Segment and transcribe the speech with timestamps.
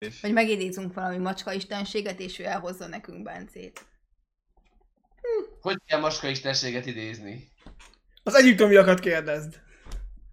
[0.00, 3.86] És Vagy megidézünk valami macska istenséget, és ő elhozza nekünk Bencét.
[5.60, 7.48] Hogy kell maska istenséget idézni?
[8.22, 9.60] Az egyiptomiakat kérdezd.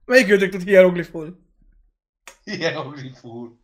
[0.05, 1.39] Melyik őtök tud hierogliful?
[2.43, 3.59] Hierogliful.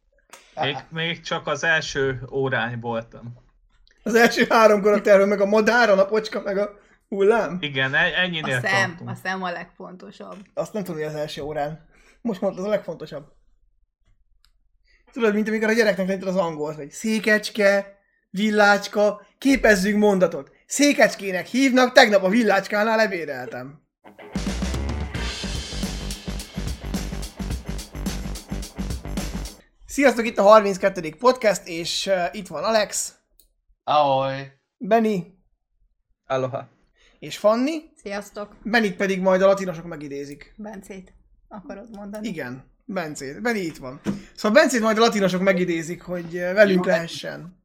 [0.56, 3.34] még, még csak az első órán voltam.
[4.04, 7.58] Az első három karakterről, meg a madár, a napocska, meg a hullám?
[7.62, 9.10] Igen, e- ennyinél A szem, tartunk.
[9.10, 10.38] a szem a legfontosabb.
[10.54, 11.88] Azt nem tudom, hogy az első órán.
[12.22, 13.32] Most mondtad, az a legfontosabb.
[15.14, 18.00] Tudod, mint amikor a gyereknek tanítod az angolt, hogy székecske,
[18.30, 20.52] villácska, képezzünk mondatot.
[20.66, 23.82] Székecskének hívnak, tegnap a villácskánál ebédeltem.
[29.86, 31.16] Sziasztok, itt a 32.
[31.20, 33.16] podcast, és uh, itt van Alex,
[33.84, 34.52] Ahoy.
[34.78, 35.20] Benny
[36.26, 36.70] Aloha.
[37.20, 37.82] és Fanni.
[37.96, 40.54] Sziasztok, Benit pedig majd a latinosok megidézik.
[40.58, 41.14] Bencét
[41.48, 42.28] akarod mondani?
[42.28, 43.42] Igen, Bencét.
[43.42, 44.02] Benni itt van.
[44.36, 47.62] Szóval Bencét majd a latinosok megidézik, hogy eh, velünk Jó, lehessen.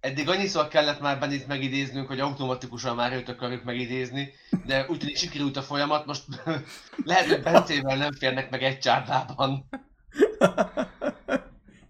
[0.00, 4.32] Eddig annyiszor kellett már Benit megidéznünk, hogy automatikusan már őt akarjuk megidézni,
[4.66, 6.24] de úgy tűnik sikerült a folyamat, most
[7.04, 9.68] lehet, hogy Bencével nem férnek meg egy csárdában.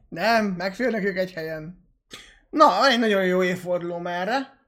[0.09, 1.87] Nem, megférnek ők egy helyen.
[2.51, 4.61] Na, van egy nagyon jó évforduló erre.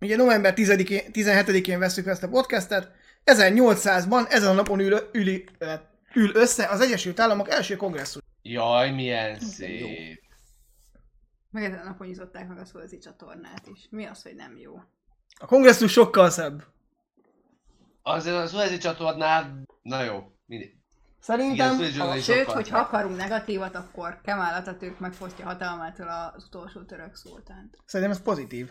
[0.00, 2.90] Ugye november 10-én, 17-én veszük ezt a podcastet.
[3.24, 5.42] 1800-ban ezen a napon ül, ül,
[6.14, 8.22] ül össze az Egyesült Államok első kongresszus.
[8.42, 10.20] Jaj, milyen szép.
[11.50, 13.86] Meg ezen a napon nyitották meg a Szolzi csatornát is.
[13.90, 14.80] Mi az, hogy nem jó?
[15.38, 16.64] A kongresszus sokkal szebb.
[18.02, 20.68] Azért a Suezi csatornál, na jó, mindig.
[20.68, 20.78] Igen,
[21.18, 22.86] a Szerintem Suezi csatornán is Sőt, hogyha szebb.
[22.86, 27.76] akarunk negatívat, akkor Kemal Atatürk megfosztja hatalmától az utolsó török szultánt.
[27.84, 28.70] Szerintem ez pozitív.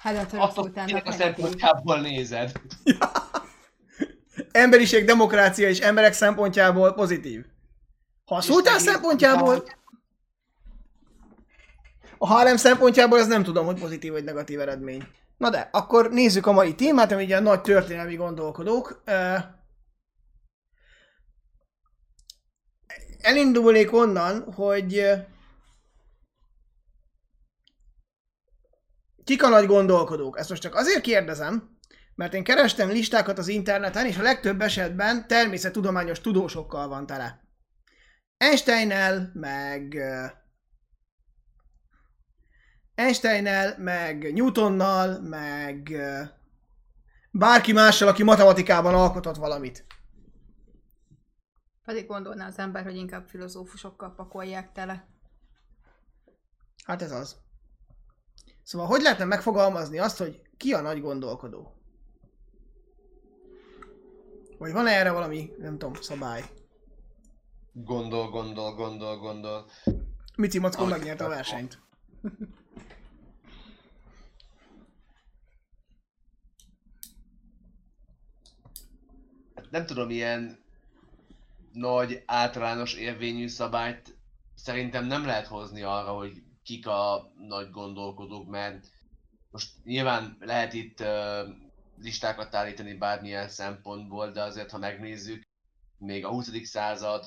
[0.00, 2.52] Hát a török Attól szultánnak a szempontjából nézed.
[4.52, 7.44] Emberiség, demokrácia és emberek szempontjából pozitív.
[8.24, 9.64] Ha a szultán szempontjából,
[12.18, 15.08] a harem szempontjából ez nem tudom, hogy pozitív vagy negatív eredmény.
[15.36, 19.02] Na de, akkor nézzük a mai témát, ami ugye a nagy történelmi gondolkodók.
[23.18, 25.10] Elindulnék onnan, hogy
[29.24, 30.38] kik a nagy gondolkodók.
[30.38, 31.78] Ezt most csak azért kérdezem,
[32.20, 37.44] mert én kerestem listákat az interneten, és a legtöbb esetben természettudományos tudósokkal van tele.
[38.36, 40.26] Einsteinnel, meg ö,
[42.94, 46.22] Einsteinnel, meg Newtonnal, meg ö,
[47.30, 49.86] bárki mással, aki matematikában alkotott valamit.
[51.84, 55.08] Pedig gondolná az ember, hogy inkább filozófusokkal pakolják tele.
[56.84, 57.36] Hát ez az.
[58.62, 61.79] Szóval hogy lehetne megfogalmazni azt, hogy ki a nagy gondolkodó?
[64.60, 66.42] Vagy van erre valami, nem tudom, szabály?
[67.72, 69.70] Gondol, gondol, gondol, gondol.
[70.36, 71.78] Mici Mackó megnyerte a versenyt.
[79.70, 80.58] nem tudom, ilyen
[81.72, 84.16] nagy, általános érvényű szabályt
[84.54, 88.86] szerintem nem lehet hozni arra, hogy kik a nagy gondolkodók, mert
[89.50, 91.04] most nyilván lehet itt
[92.02, 95.42] listákat állítani bármilyen szempontból, de azért, ha megnézzük,
[95.98, 96.50] még a 20.
[96.62, 97.24] század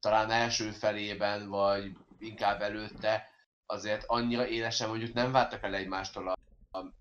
[0.00, 3.28] talán első felében, vagy inkább előtte,
[3.66, 6.36] azért annyira élesen mondjuk nem vártak el egymástól a,
[6.78, 6.92] a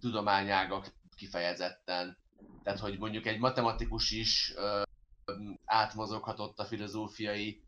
[0.00, 2.18] tudományágak kifejezetten.
[2.62, 4.82] Tehát, hogy mondjuk egy matematikus is ö,
[5.64, 7.62] átmozoghatott a filozófiai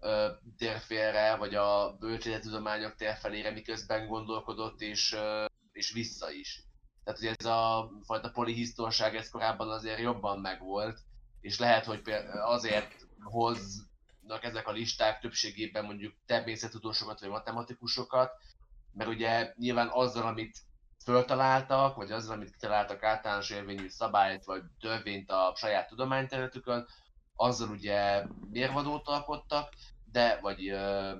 [0.00, 6.65] ö, térfélre, vagy a bölcsészettudományok térfelére, miközben gondolkodott, és, ö, és vissza is.
[7.06, 10.98] Tehát, hogy ez a fajta polihisztorság, ez korábban azért jobban megvolt,
[11.40, 12.02] és lehet, hogy
[12.44, 18.30] azért hoznak ezek a listák többségében mondjuk természettudósokat, vagy matematikusokat,
[18.92, 20.58] mert ugye nyilván azzal, amit
[21.04, 26.86] föltaláltak, vagy azzal, amit kitaláltak általános érvényű szabályt, vagy törvényt a saját tudományterületükön,
[27.36, 29.72] azzal ugye mérvadót alkottak,
[30.12, 31.14] de, vagy ö,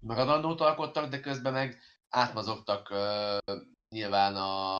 [0.00, 1.78] maradandót alkottak, de közben meg
[2.08, 3.36] átmozogtak ö,
[3.96, 4.78] nyilván a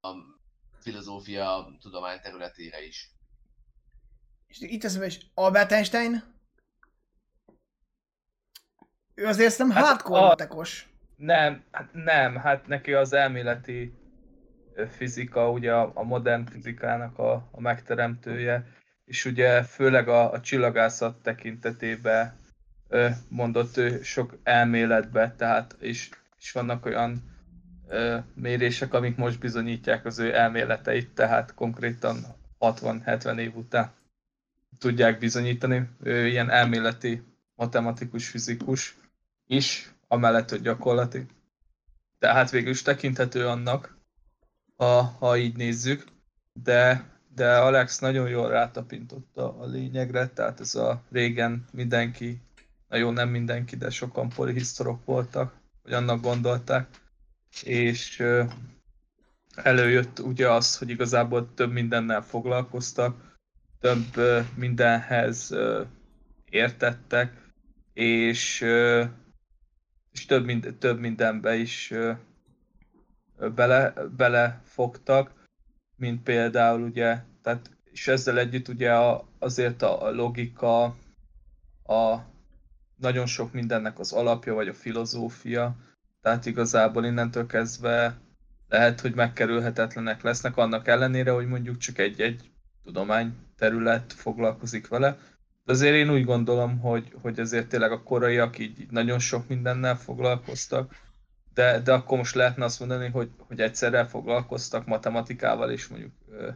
[0.80, 3.10] filozófia tudomány területére is.
[4.46, 6.22] És itt eszembe is Albert Einstein.
[9.14, 10.88] Ő azért nem Hát hardcore a- matekos.
[11.16, 13.98] Nem, hát nem, hát neki az elméleti
[14.88, 18.66] fizika, ugye a, a modern fizikának a, a megteremtője,
[19.04, 22.40] és ugye főleg a, a csillagászat tekintetében
[23.28, 27.35] mondott ő sok elméletbe, tehát is, is vannak olyan
[28.34, 32.16] mérések, amik most bizonyítják az ő elméleteit, tehát konkrétan
[32.60, 33.92] 60-70 év után
[34.78, 35.88] tudják bizonyítani.
[36.02, 37.22] Ő ilyen elméleti
[37.54, 38.98] matematikus, fizikus
[39.46, 41.26] is, amellett, hogy gyakorlati.
[42.18, 43.98] Tehát végül is tekinthető annak,
[44.76, 46.04] ha, ha így nézzük,
[46.52, 52.40] de, de Alex nagyon jól rátapintotta a lényegre, tehát ez a régen mindenki,
[52.88, 56.88] na jó, nem mindenki, de sokan polihisztorok voltak, hogy annak gondolták,
[57.62, 58.22] és
[59.54, 63.36] előjött ugye az, hogy igazából több mindennel foglalkoztak,
[63.80, 64.20] több
[64.54, 65.54] mindenhez
[66.50, 67.52] értettek,
[67.92, 68.60] és,
[70.12, 71.92] és több, mind, több mindenbe is
[73.54, 75.32] bele, belefogtak,
[75.96, 80.82] mint például ugye, tehát, és ezzel együtt ugye a, azért a, logika,
[81.84, 82.18] a
[82.96, 85.76] nagyon sok mindennek az alapja, vagy a filozófia,
[86.26, 88.16] tehát igazából innentől kezdve
[88.68, 92.50] lehet, hogy megkerülhetetlenek lesznek, annak ellenére, hogy mondjuk csak egy-egy
[92.84, 95.18] tudományterület foglalkozik vele.
[95.64, 99.48] De azért én úgy gondolom, hogy, hogy azért tényleg a koraiak így, így nagyon sok
[99.48, 100.94] mindennel foglalkoztak,
[101.54, 106.48] de, de akkor most lehetne azt mondani, hogy, hogy egyszerre foglalkoztak matematikával és mondjuk ö,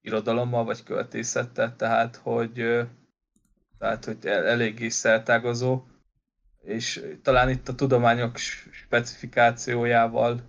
[0.00, 2.82] irodalommal vagy költészettel, tehát hogy, ö,
[3.78, 5.84] tehát, hogy el, eléggé szertágazó,
[6.62, 8.36] és talán itt a tudományok
[8.70, 10.42] specifikációjával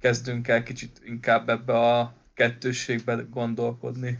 [0.00, 4.18] kezdünk el kicsit inkább ebbe a kettősségbe gondolkodni.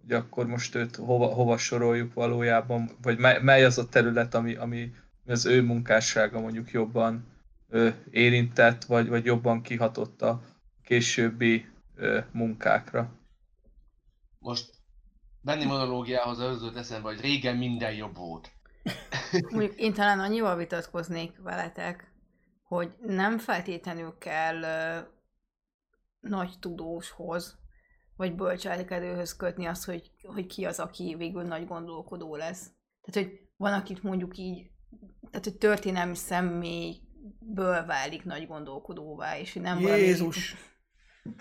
[0.00, 4.94] Hogy akkor most őt hova, hova soroljuk valójában, vagy mely az a terület, ami, ami
[5.26, 7.26] az ő munkássága mondjuk jobban
[7.68, 10.42] ö, érintett, vagy, vagy jobban kihatott a
[10.84, 13.10] későbbi ö, munkákra.
[14.38, 14.70] Most
[15.40, 18.51] Benni monológiához az eszembe, hogy régen minden jobb volt.
[19.50, 22.12] Mondjuk én talán annyival vitatkoznék veletek,
[22.62, 24.98] hogy nem feltétlenül kell ö,
[26.20, 27.58] nagy tudóshoz,
[28.16, 32.70] vagy bölcselkedőhöz kötni azt, hogy, hogy ki az, aki végül nagy gondolkodó lesz.
[33.00, 34.70] Tehát, hogy van, akit mondjuk így,
[35.30, 40.56] tehát, hogy történelmi személyből válik nagy gondolkodóvá, és nem Jézus!
[41.22, 41.40] Valami...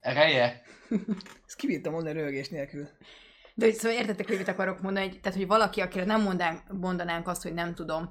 [0.00, 0.62] Ereje?
[1.46, 2.88] Ezt kibírtam mondani rögés nélkül.
[3.58, 6.72] De hogy szóval értettek, hogy mit akarok mondani, hogy, tehát, hogy valaki, akire nem mondanánk,
[6.72, 8.10] mondanánk azt, hogy nem tudom,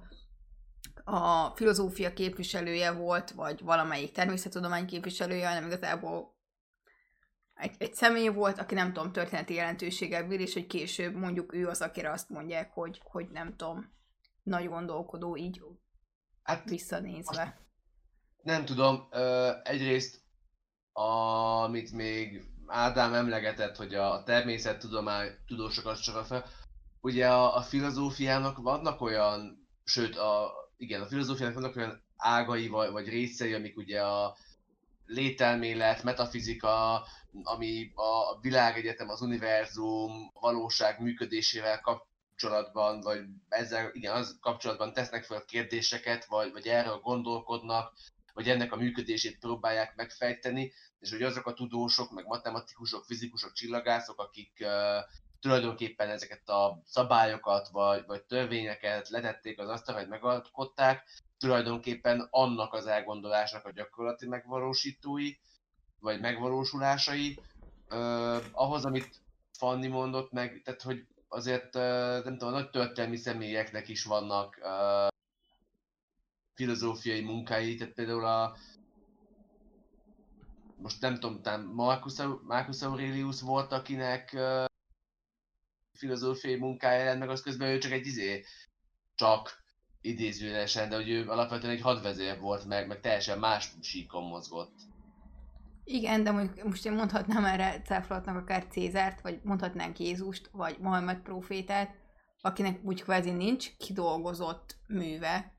[1.04, 6.36] a filozófia képviselője volt, vagy valamelyik természettudomány képviselője, hanem igazából
[7.54, 11.68] egy, egy személy volt, aki nem tudom, történeti jelentőséggel bír, és hogy később mondjuk ő
[11.68, 13.94] az, akire azt mondják, hogy, hogy nem tudom,
[14.44, 15.62] nagy gondolkodó így
[16.44, 17.60] hát, visszanézve.
[18.42, 19.08] Nem tudom,
[19.64, 20.22] egyrészt
[20.94, 26.46] amit még Ádám emlegetett, hogy a természettudomány tudósokat csak a fel,
[27.02, 32.92] ugye a, a filozófiának vannak olyan, sőt a igen, a filozófiának vannak olyan ágai vagy,
[32.92, 34.38] vagy részei, amik ugye a
[35.06, 37.06] lételmélet, metafizika,
[37.44, 43.19] ami a világegyetem, az univerzum, a valóság működésével kapcsolatban, vagy
[43.50, 47.94] ezzel igen, az kapcsolatban tesznek fel kérdéseket, vagy, vagy erről gondolkodnak,
[48.38, 54.19] vagy ennek a működését próbálják megfejteni, és hogy azok a tudósok, meg matematikusok, fizikusok, csillagászok,
[54.19, 54.69] akik uh,
[55.39, 61.04] tulajdonképpen ezeket a szabályokat vagy, vagy törvényeket letették az asztalra, hogy megalkották,
[61.38, 65.31] tulajdonképpen annak az elgondolásnak a gyakorlati megvalósítói,
[66.00, 67.40] vagy megvalósulásai,
[67.90, 71.81] uh, ahhoz, amit Fanni mondott meg, tehát hogy azért uh,
[72.24, 75.16] nem tudom, nagy történelmi személyeknek is vannak uh,
[76.57, 78.56] filozófiai munkái, tehát például a
[80.78, 84.66] most nem tudom, talán Marcus, Marcus Aurelius volt, akinek uh,
[85.94, 88.44] filozófiai munkája jelent meg, az közben ő csak egy izé,
[89.16, 89.64] csak
[90.02, 94.76] idézőjelesen, de hogy ő alapvetően egy hadvezér volt meg, meg teljesen más síkon mozgott.
[95.83, 101.19] Igen, de mondjuk most én mondhatnám erre cáfolhatnak akár Cézárt, vagy mondhatnánk Jézust, vagy Mohamed
[101.19, 101.95] profétát,
[102.42, 105.56] akinek úgy kvázi nincs kidolgozott műve,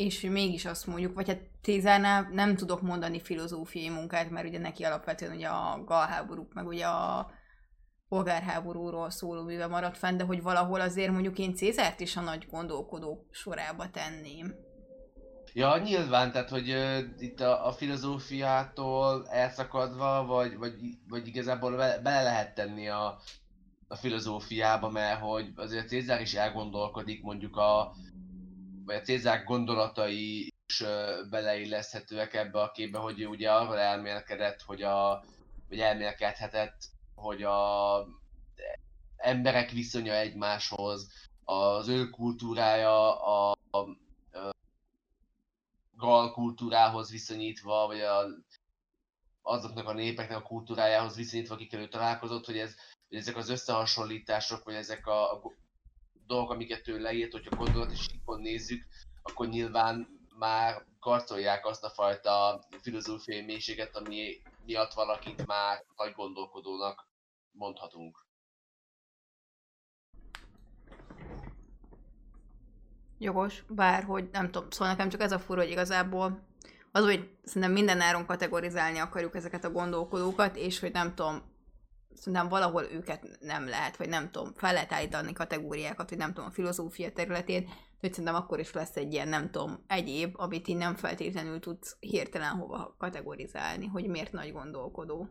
[0.00, 4.84] és mégis azt mondjuk, vagy hát Cézárnál nem tudok mondani filozófiai munkát, mert ugye neki
[4.84, 7.30] alapvetően ugye a galháborúk, meg ugye a
[8.08, 12.46] polgárháborúról szóló műve maradt fenn, de hogy valahol azért mondjuk én Cézárt is a nagy
[12.50, 14.54] gondolkodók sorába tenném.
[15.52, 20.74] Ja, nyilván, tehát hogy uh, itt a, a filozófiától elszakadva, vagy, vagy,
[21.08, 23.18] vagy igazából be, bele lehet tenni a,
[23.88, 27.92] a filozófiába, mert hogy azért Cézár is elgondolkodik mondjuk a,
[28.90, 30.84] vagy a Cézár gondolatai is
[31.30, 35.24] beleilleszthetőek ebbe a képbe, hogy ő ugye arról elmélkedett, hogy a,
[35.68, 38.06] vagy elmélkedhetett, hogy a
[39.16, 41.12] emberek viszonya egymáshoz,
[41.44, 44.50] az ő kultúrája a, a, a
[45.96, 48.24] gal kultúrához viszonyítva, vagy a,
[49.42, 52.74] azoknak a népeknek a kultúrájához viszonyítva, akikkel ő találkozott, hogy, ez,
[53.08, 55.40] hogy ezek az összehasonlítások, vagy ezek a, a
[56.30, 58.86] dolgok, amiket ő leírt, hogyha gondolati síkon nézzük,
[59.22, 60.08] akkor nyilván
[60.38, 67.08] már karcolják azt a fajta filozófiai mélységet, ami miatt valakit már nagy gondolkodónak
[67.50, 68.26] mondhatunk.
[73.18, 76.48] Jogos, bár hogy nem tudom, szóval nekem csak ez a fura, hogy igazából
[76.92, 81.49] az, hogy szerintem minden áron kategorizálni akarjuk ezeket a gondolkodókat, és hogy nem tudom,
[82.14, 86.48] szerintem valahol őket nem lehet, vagy nem tudom, fel lehet állítani kategóriákat, hogy nem tudom,
[86.48, 87.68] a filozófia területén,
[88.00, 91.96] hogy szerintem akkor is lesz egy ilyen, nem tudom, egyéb, amit így nem feltétlenül tudsz
[92.00, 95.28] hirtelen hova kategorizálni, hogy miért nagy gondolkodó.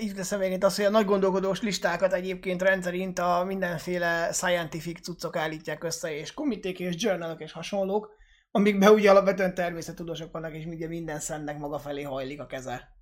[0.00, 5.36] Így lesz végén az, hogy a nagy gondolkodós listákat egyébként rendszerint a mindenféle scientific cuccok
[5.36, 8.14] állítják össze, és komiték és journalok és hasonlók,
[8.50, 12.95] amikben ugye alapvetően természettudósok vannak, és ugye minden szennek maga felé hajlik a keze.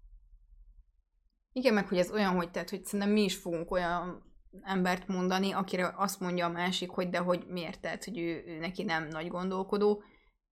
[1.56, 4.32] Igen, meg hogy ez olyan, hogy, tehát, hogy szerintem mi is fogunk olyan
[4.62, 8.58] embert mondani, akire azt mondja a másik, hogy de hogy miért, tehát, hogy ő, ő
[8.58, 10.02] neki nem nagy gondolkodó,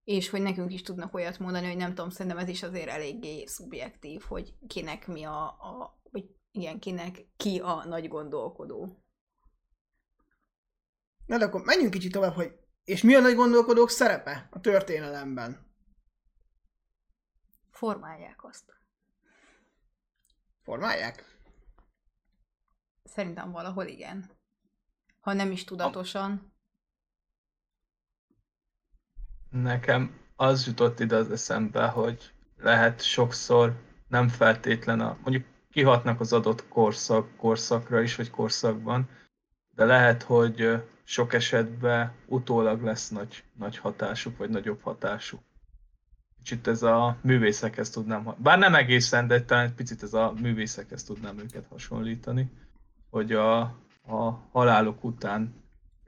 [0.03, 3.45] és hogy nekünk is tudnak olyat mondani, hogy nem tudom, szerintem ez is azért eléggé
[3.45, 9.03] szubjektív, hogy kinek mi a, a vagy igen, kinek ki a nagy gondolkodó.
[11.25, 12.51] Na de akkor menjünk kicsit tovább, hogy
[12.83, 15.71] és mi a nagy gondolkodók szerepe a történelemben?
[17.71, 18.82] Formálják azt.
[20.63, 21.37] Formálják?
[23.03, 24.29] Szerintem valahol igen.
[25.19, 26.53] Ha nem is tudatosan.
[29.49, 33.75] Nekem az jutott ide az eszembe, hogy lehet sokszor
[34.07, 39.09] nem feltétlen a, mondjuk kihatnak az adott korszak, korszakra is, vagy korszakban,
[39.75, 45.41] de lehet, hogy sok esetben utólag lesz nagy, nagy hatásuk, vagy nagyobb hatásuk.
[46.43, 51.03] Kicsit ez a művészekhez tudnám, bár nem egészen, de talán egy picit ez a művészekhez
[51.03, 52.51] tudnám őket hasonlítani,
[53.09, 53.59] hogy a,
[54.07, 55.53] a halálok után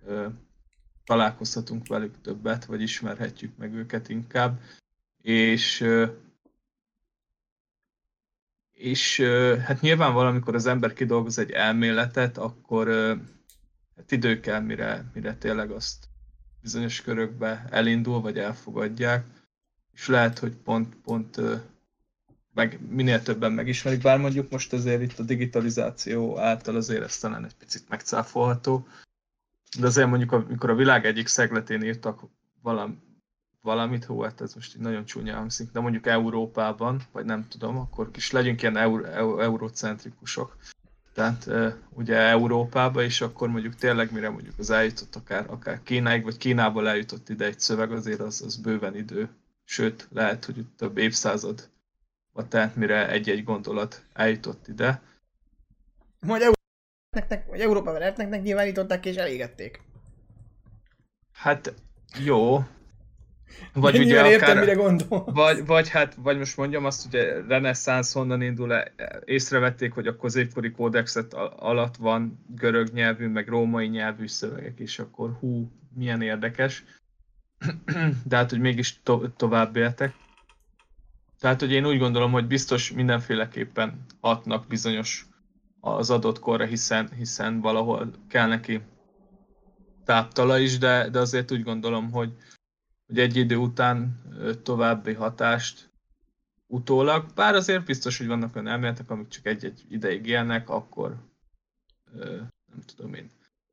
[0.06, 0.27] ö,
[1.06, 4.60] találkozhatunk velük többet, vagy ismerhetjük meg őket inkább,
[5.22, 6.06] és ö,
[8.72, 9.20] és
[9.65, 12.88] hát nyilván valamikor az ember kidolgoz egy elméletet, akkor
[13.96, 16.08] hát idő kell, mire, mire tényleg azt
[16.62, 19.35] bizonyos körökbe elindul, vagy elfogadják,
[19.96, 21.42] és lehet, hogy pont, pont
[22.54, 27.46] meg minél többen megismerik, bár mondjuk most azért itt a digitalizáció által azért ez talán
[27.46, 28.88] egy picit megcáfolható,
[29.80, 32.22] de azért mondjuk, amikor a világ egyik szegletén írtak
[32.62, 32.98] valami,
[33.62, 37.78] valamit, hú, hát ez most így nagyon csúnya hangzik, de mondjuk Európában, vagy nem tudom,
[37.78, 40.58] akkor is legyünk ilyen eur, eur, eurocentrikusok.
[41.14, 41.50] Tehát
[41.90, 46.88] ugye Európába, és akkor mondjuk tényleg mire mondjuk az eljutott akár, akár Kínáig, vagy Kínából
[46.88, 49.30] eljutott ide egy szöveg, azért az, az bőven idő.
[49.66, 51.70] Sőt, lehet, hogy több évszázad
[52.44, 55.02] tehát mire egy-egy gondolat eljutott ide.
[56.20, 59.82] Majd Európának, vagy Európában lehetnek nyilvánították és elégették.
[61.32, 61.74] Hát
[62.24, 62.64] jó,
[63.74, 65.24] vagy ugye akár, értem, mire gondol.
[65.34, 68.94] Vagy, vagy, hát, vagy most mondjam azt, hogy reneszánsz honnan indul, -e,
[69.26, 75.38] észrevették, hogy a középkori kódexet alatt van görög nyelvű, meg római nyelvű szövegek, és akkor
[75.40, 76.84] hú, milyen érdekes.
[78.30, 80.16] De hát, hogy mégis to- tovább éltek.
[81.40, 85.26] Tehát, hogy én úgy gondolom, hogy biztos mindenféleképpen hatnak bizonyos
[85.80, 88.82] az adott korra, hiszen, hiszen valahol kell neki
[90.06, 92.34] táptala is, de, de azért úgy gondolom, hogy,
[93.08, 94.22] hogy egy idő után
[94.64, 95.94] további hatást
[96.68, 101.18] utólag, bár azért biztos, hogy vannak olyan elméletek, amik csak egy-egy ideig élnek, akkor
[102.66, 103.32] nem tudom én,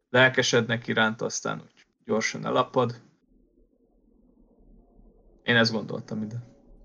[0.09, 3.01] lelkesednek iránt, aztán úgy gyorsan elapad.
[5.43, 6.37] Én ezt gondoltam ide.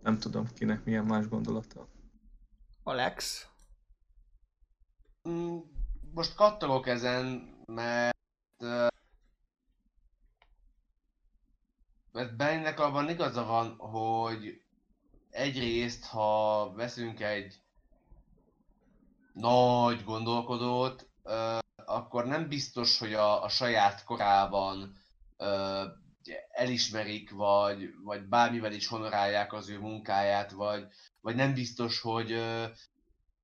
[0.01, 1.87] Nem tudom, kinek milyen más gondolata.
[2.83, 3.47] Alex?
[5.29, 5.57] Mm,
[6.13, 8.15] most kattogok ezen, mert
[12.11, 14.61] mert Bennek abban igaza van, hogy
[15.29, 17.61] egyrészt, ha veszünk egy
[19.33, 21.09] nagy gondolkodót,
[21.85, 24.93] akkor nem biztos, hogy a, a saját korában
[26.51, 30.87] elismerik, vagy, vagy bármivel is honorálják az ő munkáját, vagy,
[31.21, 32.43] vagy nem biztos, hogy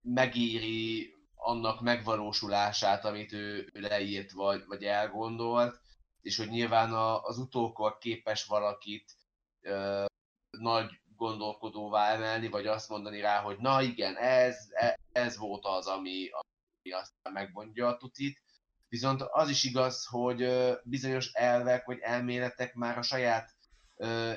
[0.01, 5.81] megéri annak megvalósulását, amit ő, ő leírt, vagy, vagy elgondolt
[6.23, 9.15] és hogy nyilván a, az utókor képes valakit
[9.61, 10.05] ö,
[10.49, 15.87] nagy gondolkodóvá emelni, vagy azt mondani rá, hogy na igen, ez, e, ez volt az,
[15.87, 18.42] ami, ami aztán megmondja a tutit.
[18.93, 20.49] Viszont az is igaz, hogy
[20.83, 23.55] bizonyos elvek vagy elméletek már a saját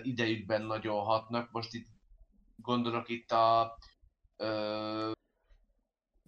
[0.03, 1.51] idejükben nagyon hatnak.
[1.51, 1.87] Most itt
[2.57, 3.79] gondolok itt a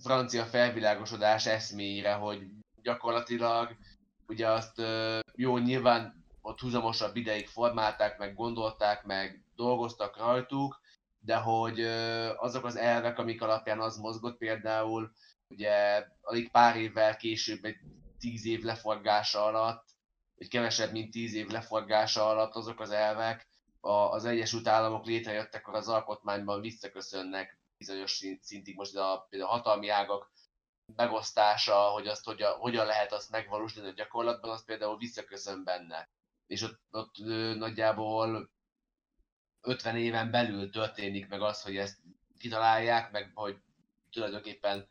[0.03, 2.43] francia felvilágosodás eszméire, hogy
[2.83, 3.77] gyakorlatilag
[4.27, 4.83] ugye azt
[5.35, 10.81] jó, nyilván ott húzamosabb ideig formálták, meg gondolták, meg dolgoztak rajtuk,
[11.19, 11.81] de hogy
[12.37, 15.13] azok az elvek, amik alapján az mozgott például,
[15.49, 17.77] ugye alig pár évvel később, egy
[18.19, 19.85] tíz év leforgása alatt,
[20.37, 23.49] vagy kevesebb, mint tíz év leforgása alatt azok az elvek
[23.81, 29.89] a, az Egyesült Államok létrejöttek, az alkotmányban visszaköszönnek bizonyos szintig most a, például a hatalmi
[29.89, 30.33] ágak
[30.97, 36.11] megosztása, hogy azt hogyan, hogyan lehet azt megvalósítani a gyakorlatban, az például visszaköszön benne.
[36.47, 37.17] És ott, ott
[37.57, 38.51] nagyjából
[39.61, 41.99] 50 éven belül történik meg az, hogy ezt
[42.39, 43.59] kitalálják, meg hogy
[44.11, 44.89] tulajdonképpen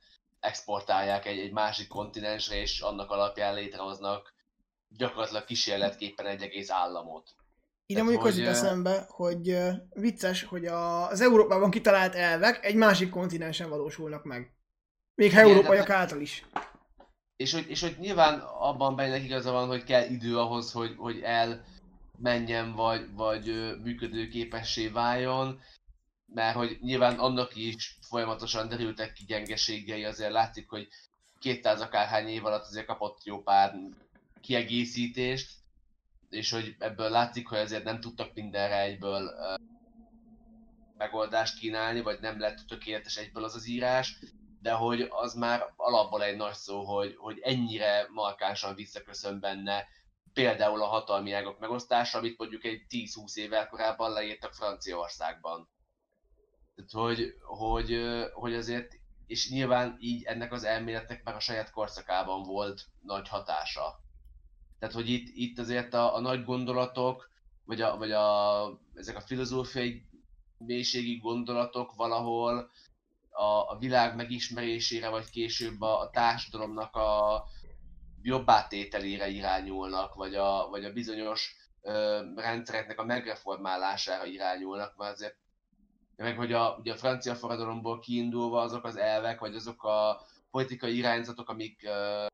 [0.48, 4.34] exportálják egy, egy másik kontinensre, és annak alapján létrehoznak
[4.90, 7.36] gyakorlatilag kísérletképpen egy egész államot.
[7.86, 9.58] Ide mondjuk az jut eszembe, hogy
[9.94, 14.52] vicces, hogy az Európában kitalált elvek egy másik kontinensen valósulnak meg.
[15.16, 16.46] Még ha európaiak által is.
[17.36, 21.22] És hogy, és hogy nyilván abban benne igaza van, hogy kell idő ahhoz, hogy, hogy
[21.22, 23.46] elmenjen, vagy, vagy
[23.84, 25.62] működőképessé váljon,
[26.34, 30.88] mert hogy nyilván annak is folyamatosan derültek ki gyengeségei, azért látszik, hogy
[31.40, 33.76] 200 akárhány év alatt azért kapott jó pár
[34.42, 35.52] kiegészítést,
[36.30, 39.32] és hogy ebből látszik, hogy azért nem tudtak mindenre egyből
[40.98, 44.18] megoldást kínálni, vagy nem lett tökéletes egyből az az írás,
[44.62, 49.88] de hogy az már alapból egy nagy szó, hogy, hogy ennyire markánsan visszaköszön benne
[50.34, 55.70] például a hatalmi ágok megosztása, amit mondjuk egy 10-20 évvel korábban leírtak Franciaországban.
[56.92, 58.02] Hogy, hogy,
[58.34, 58.94] hogy azért,
[59.28, 64.00] és nyilván így ennek az elméletnek már a saját korszakában volt nagy hatása.
[64.80, 67.30] Tehát, hogy itt, itt azért a, a nagy gondolatok,
[67.66, 70.06] vagy, a, vagy a, ezek a filozófiai
[70.58, 72.72] mélységi gondolatok valahol
[73.30, 77.44] a, a világ megismerésére, vagy később a, a társadalomnak a
[78.22, 85.38] jobb átételére irányulnak, vagy a, vagy a bizonyos ö, rendszereknek a megreformálására irányulnak, mert azért
[86.24, 90.98] meg hogy a, ugye a francia forradalomból kiindulva azok az elvek, vagy azok a politikai
[90.98, 92.26] irányzatok, amik ö,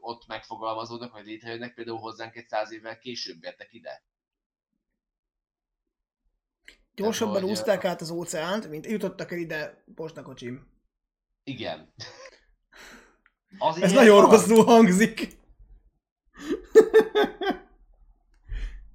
[0.00, 4.02] ott megfogalmazódnak, vagy létrejönnek, például hozzánk egy száz évvel később értek ide.
[6.94, 10.72] Gyorsabban hogy, úzták át az óceánt, mint jutottak el ide postakocsim.
[11.44, 11.92] Igen.
[13.58, 14.30] Az Ez nagyon van.
[14.30, 15.36] rosszul hangzik.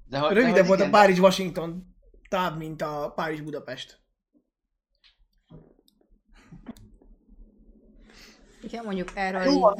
[0.06, 1.95] De, hogy, Rövidebb de, volt igen, a Párizs-Washington
[2.29, 4.03] táv, mint a Párizs-Budapest.
[8.63, 9.76] Igen, mondjuk erről Jó, a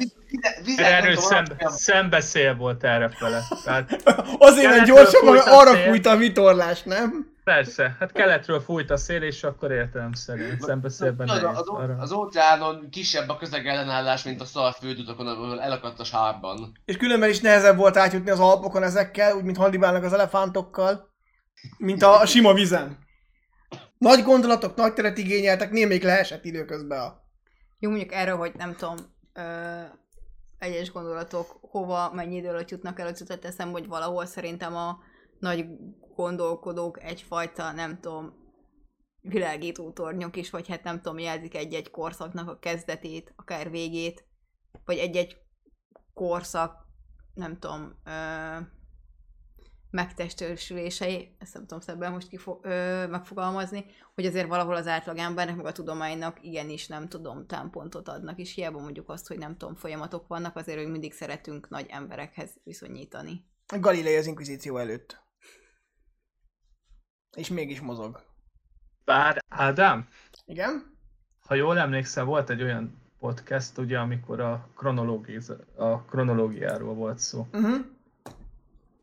[0.76, 3.42] erről szembe, szembeszél volt erre fele.
[3.64, 4.02] Tehát
[4.38, 7.32] Azért nem gyorsan, mert arra fújt a vitorlás, nem?
[7.44, 13.28] Persze, hát keletről fújt a szél, és akkor értelemszerűen szembeszélben az, az, az óceánon kisebb
[13.28, 16.78] a közeg ellenállás, mint a szar földutakon, ahol elakadt a sárban.
[16.84, 21.12] És különben is nehezebb volt átjutni az Alpokon ezekkel, úgy, mint Hannibálnak az elefántokkal,
[21.78, 22.98] mint a, a sima vizen.
[23.98, 27.23] Nagy gondolatok, nagy teret igényeltek, némelyik leesett időközben a
[27.84, 28.96] jó, mondjuk erről, hogy nem tudom,
[29.32, 29.80] ö,
[30.58, 34.98] egyes gondolatok hova, mennyi idő alatt jutnak el, hogy teszem, hogy valahol szerintem a
[35.38, 35.66] nagy
[36.16, 38.34] gondolkodók egyfajta, nem tudom,
[39.20, 44.26] világító tornyok is, vagy hát nem tudom, jelzik egy-egy korszaknak a kezdetét, akár végét,
[44.84, 45.36] vagy egy-egy
[46.14, 46.86] korszak,
[47.34, 48.10] nem tudom, ö,
[49.94, 55.66] megtestősülései, ezt nem tudom szebben most kifo- ö, megfogalmazni, hogy azért valahol az átlagembernek, meg
[55.66, 60.26] a tudománynak igenis nem tudom, támpontot adnak, és hiába mondjuk azt, hogy nem tudom, folyamatok
[60.26, 63.44] vannak, azért hogy mindig szeretünk nagy emberekhez viszonyítani.
[63.78, 65.22] Galilei az inkvizíció előtt.
[67.36, 68.22] És mégis mozog.
[69.04, 70.08] Bár Ádám?
[70.44, 70.96] Igen?
[71.46, 74.68] Ha jól emlékszem, volt egy olyan podcast, ugye, amikor a,
[75.76, 77.46] a kronológiáról volt szó.
[77.52, 77.92] Uh-huh.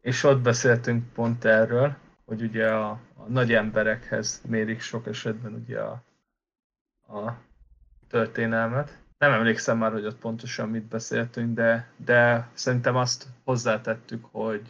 [0.01, 5.79] És ott beszéltünk pont erről, hogy ugye a, a nagy emberekhez mérik sok esetben ugye
[5.79, 6.03] a,
[7.17, 7.37] a
[8.07, 8.99] történelmet.
[9.17, 14.67] Nem emlékszem már, hogy ott pontosan mit beszéltünk, de, de szerintem azt hozzátettük, hogy,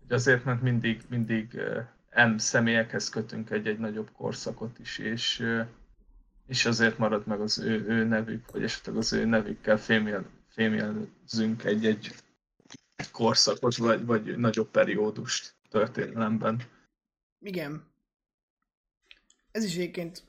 [0.00, 1.60] hogy azért, mert mindig, mindig
[2.14, 5.46] M személyekhez kötünk egy-egy nagyobb korszakot is, és,
[6.46, 11.64] és azért marad meg az ő, ő nevük, vagy esetleg az ő nevükkel fémjel, fémjelzünk
[11.64, 12.14] egy-egy
[13.10, 16.62] korszakot, vagy, vagy nagyobb periódust történelemben.
[17.40, 17.88] Igen.
[19.50, 20.24] Ez is egyébként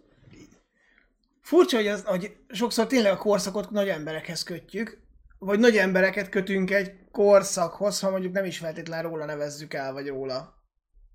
[1.42, 5.02] furcsa, hogy, az, hogy sokszor tényleg a korszakot nagy emberekhez kötjük,
[5.38, 10.08] vagy nagy embereket kötünk egy korszakhoz, ha mondjuk nem is feltétlenül róla nevezzük el, vagy
[10.08, 10.64] róla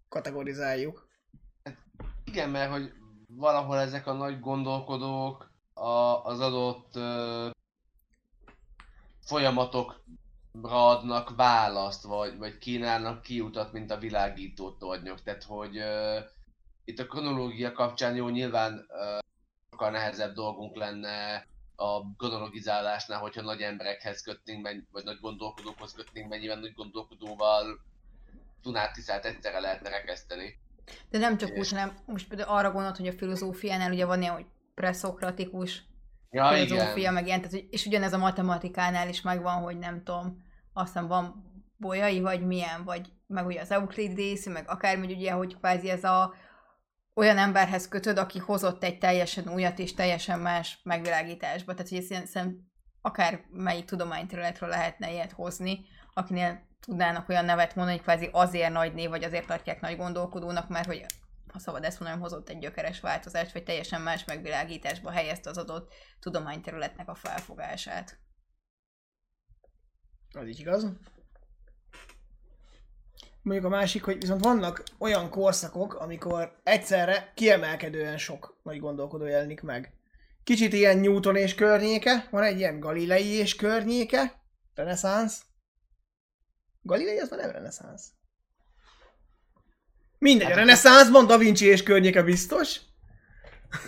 [0.08, 1.08] kategorizáljuk.
[2.24, 2.92] Igen, mert hogy
[3.26, 6.98] valahol ezek a nagy gondolkodók a, az adott
[9.20, 10.04] folyamatokra
[10.62, 15.22] adnak választ, vagy, vagy kínálnak kiutat, mint a világító tornyok.
[15.22, 16.16] Tehát, hogy uh,
[16.84, 19.18] itt a kronológia kapcsán jó, nyilván uh,
[19.70, 26.58] sokkal nehezebb dolgunk lenne a kronologizálásnál, hogyha nagy emberekhez kötnénk, vagy nagy gondolkodókhoz kötnénk, mennyiben
[26.58, 27.80] nagy gondolkodóval
[28.62, 30.58] Dunát Tiszát egyszerre lehetne rekeszteni.
[31.10, 34.34] De nem csak úgy, hanem most például arra gondolt, hogy a filozófiánál ugye van ilyen,
[34.34, 35.84] hogy preszokratikus
[36.30, 37.12] ja, filozófia, igen.
[37.12, 40.44] meg ilyen, tehát, és ugyanez a matematikánál is megvan, hogy nem tudom,
[40.76, 41.44] aztán van
[41.76, 46.34] bolyai, vagy milyen, vagy meg ugye az euklidész, meg akármi, ugye, hogy kvázi ez a
[47.14, 51.72] olyan emberhez kötöd, aki hozott egy teljesen újat és teljesen más megvilágításba.
[51.72, 52.56] Tehát, hogy ezt szerintem
[53.00, 58.94] akár melyik tudományterületről lehetne ilyet hozni, akinél tudnának olyan nevet mondani, hogy kvázi azért nagy
[58.94, 61.06] név, vagy azért tartják nagy gondolkodónak, mert hogy
[61.52, 65.92] ha szabad ezt mondanom, hozott egy gyökeres változást, vagy teljesen más megvilágításba helyezte az adott
[66.20, 68.18] tudományterületnek a felfogását.
[70.36, 70.86] Az így igaz.
[73.42, 79.62] Mondjuk a másik, hogy viszont vannak olyan korszakok, amikor egyszerre kiemelkedően sok nagy gondolkodó jelenik
[79.62, 79.92] meg.
[80.44, 84.42] Kicsit ilyen Newton és környéke, van egy ilyen Galilei és környéke,
[84.74, 85.42] reneszánsz.
[86.82, 88.04] Galilei az már nem reneszánsz.
[90.18, 92.80] Mindegy, a hát reneszánszban Da Vinci és környéke biztos.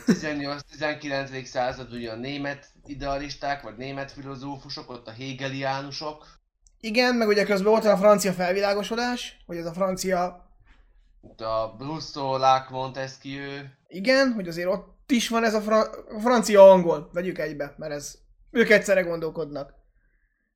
[0.07, 1.45] 18-19.
[1.45, 6.38] század ugye a német idealisták, vagy német filozófusok, ott a hegeliánusok.
[6.81, 10.47] Igen, meg ugye közben ott van a francia felvilágosodás, hogy ez a francia...
[11.37, 13.65] A Rousseau, Lac, Montesquieu.
[13.89, 18.19] Igen, hogy azért ott is van ez a fra- francia-angol, vegyük egybe, mert ez
[18.51, 19.75] ők egyszerre gondolkodnak.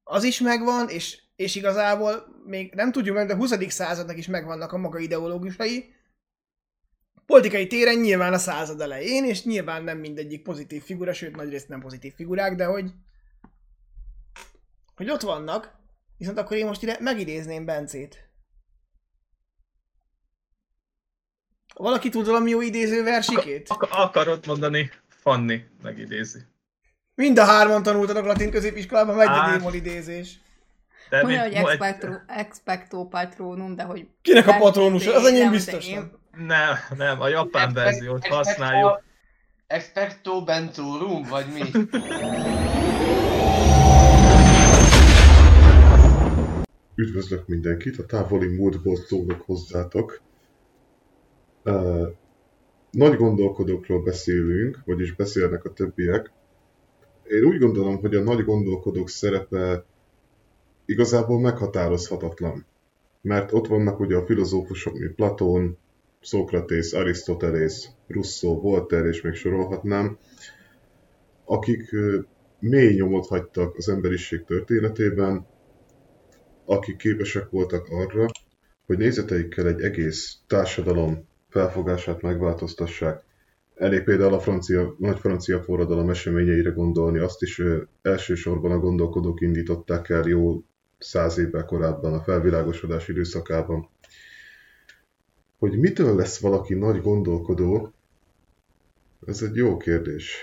[0.03, 3.73] Az is megvan, és, és igazából még nem tudjuk meg, de a 20.
[3.73, 5.95] századnak is megvannak a maga ideológusai.
[7.27, 11.81] Politikai téren nyilván a század elején, és nyilván nem mindegyik pozitív figura, sőt nagyrészt nem
[11.81, 12.91] pozitív figurák, de hogy,
[14.95, 15.81] hogy ott vannak,
[16.23, 18.29] Viszont akkor én most ide megidézném Bencét.
[21.75, 23.69] Valaki tud valami jó idéző versikét?
[23.69, 26.39] Ak- akarod mondani, Fanni megidézi.
[27.15, 30.41] Mind a hárman tanultatok latin középiskolában, megy a démon idézés.
[31.11, 34.07] De Mondja, hogy expecto, expecto patronum, de hogy...
[34.23, 35.07] Kinek a patronus?
[35.07, 36.13] Az enyém biztos nem.
[36.37, 39.03] Nem, nem, a japán verziót használjuk.
[39.67, 41.71] Expecto bentorum, vagy mi?
[46.95, 50.21] Üdvözlök mindenkit, a távoli múltból szólok hozzátok.
[52.91, 56.33] Nagy gondolkodókról beszélünk, vagyis beszélnek a többiek.
[57.29, 59.85] Én úgy gondolom, hogy a nagy gondolkodók szerepe
[60.85, 62.67] igazából meghatározhatatlan.
[63.21, 65.79] Mert ott vannak ugye a filozófusok, mint Platón,
[66.21, 70.19] Szokratész, Arisztotelész, Rousseau, Voltaire és még sorolhatnám,
[71.45, 71.91] akik
[72.59, 75.47] mély nyomot hagytak az emberiség történetében,
[76.65, 78.27] akik képesek voltak arra,
[78.87, 83.23] hogy nézeteikkel egy egész társadalom felfogását megváltoztassák.
[83.75, 89.41] Elég például a francia, nagy francia forradalom eseményeire gondolni, azt is ő, elsősorban a gondolkodók
[89.41, 90.63] indították el jó
[90.99, 93.89] száz évvel korábban, a felvilágosodás időszakában.
[95.59, 97.93] Hogy mitől lesz valaki nagy gondolkodó,
[99.27, 100.37] ez egy jó kérdés.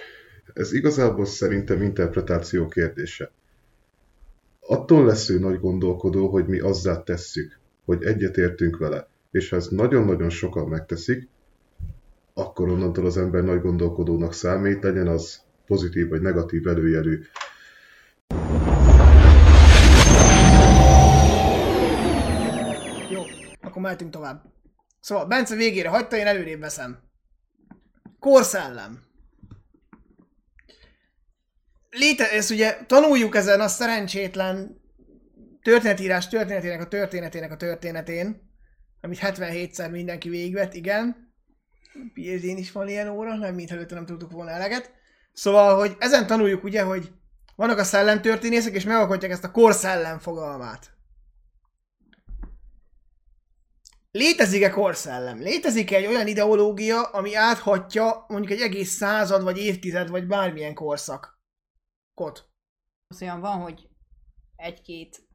[0.54, 3.32] Ez igazából szerintem interpretáció kérdése.
[4.72, 9.08] Attól lesz ő nagy gondolkodó, hogy mi azzá tesszük, hogy egyetértünk vele.
[9.32, 11.28] És ha ezt nagyon-nagyon sokan megteszik,
[12.34, 17.22] akkor onnantól az ember nagy gondolkodónak számít, legyen az pozitív vagy negatív előjelű.
[23.10, 23.22] Jó,
[23.62, 24.44] akkor mehetünk tovább.
[25.00, 27.00] Szóval Bence végére hagyta, én előrébb veszem.
[28.20, 29.09] Korszellem
[31.90, 34.82] léte, ez ugye tanuljuk ezen a szerencsétlen
[35.62, 38.50] történetírás történetének a történetének a történetén,
[39.02, 41.34] amit 77-szer mindenki végvet, igen.
[42.14, 44.92] Piézén is van ilyen óra, nem mint előtte nem tudtuk volna eleget.
[45.34, 47.12] Szóval, hogy ezen tanuljuk ugye, hogy
[47.56, 50.92] vannak a szellemtörténészek, és megalkotják ezt a korszellem fogalmát.
[54.12, 55.40] Létezik-e korszellem?
[55.40, 61.39] Létezik-e egy olyan ideológia, ami áthatja mondjuk egy egész század, vagy évtized, vagy bármilyen korszak?
[62.20, 62.50] Kot.
[63.08, 63.90] Az olyan van, hogy
[64.56, 65.28] egy-két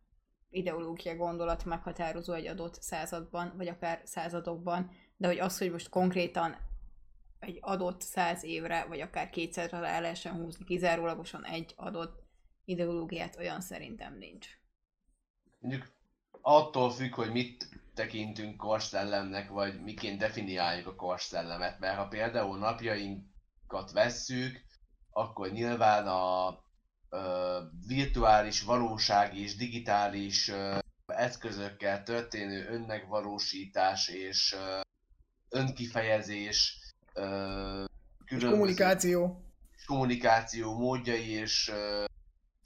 [0.51, 6.57] ideológia gondolat meghatározó egy adott században, vagy akár századokban, de hogy az, hogy most konkrétan
[7.38, 12.23] egy adott száz évre, vagy akár kétszerre le lehessen húzni kizárólagosan egy adott
[12.64, 14.49] ideológiát, olyan szerintem nincs.
[15.59, 15.92] Mondjuk
[16.40, 23.92] attól függ, hogy mit tekintünk korsszellemnek, vagy miként definiáljuk a korsszellemet, mert ha például napjainkat
[23.92, 24.62] vesszük,
[25.11, 26.62] akkor nyilván a
[27.87, 30.53] virtuális valóság és digitális
[31.07, 34.57] eszközökkel történő önmegvalósítás és
[35.48, 36.79] önkifejezés,
[38.24, 39.44] És kommunikáció.
[39.87, 41.72] kommunikáció módjai és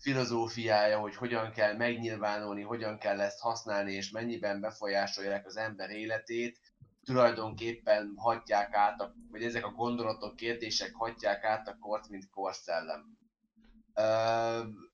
[0.00, 6.60] filozófiája, hogy hogyan kell megnyilvánulni, hogyan kell ezt használni, és mennyiben befolyásolják az ember életét,
[7.04, 13.18] tulajdonképpen hagyják át, a, vagy ezek a gondolatok, kérdések hagyják át a kort, mint korszellem.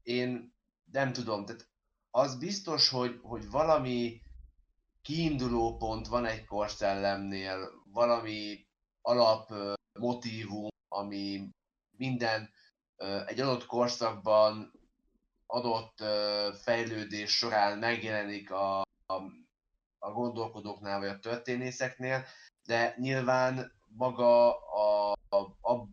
[0.03, 0.55] Én
[0.93, 1.69] nem tudom, tehát
[2.11, 4.21] az biztos, hogy, hogy valami
[5.03, 8.67] kiinduló pont van egy korszellemnél, valami
[9.01, 11.49] alap ö, motívum, ami
[11.97, 12.51] minden
[13.27, 14.73] egy adott korszakban
[15.47, 15.99] adott
[16.63, 19.15] fejlődés során megjelenik a, a,
[19.99, 22.25] a gondolkodóknál vagy a történészeknél,
[22.67, 25.89] de nyilván maga a, a, a,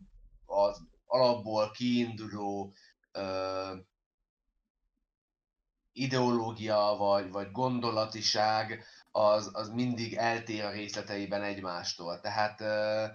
[0.46, 2.72] az alapból kiinduló
[3.12, 3.74] ö,
[5.92, 12.20] ideológia vagy, vagy gondolatiság az, az mindig eltér a részleteiben egymástól.
[12.20, 13.06] Tehát ö,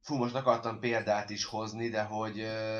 [0.00, 2.78] fú, most akartam példát is hozni, de hogy ö,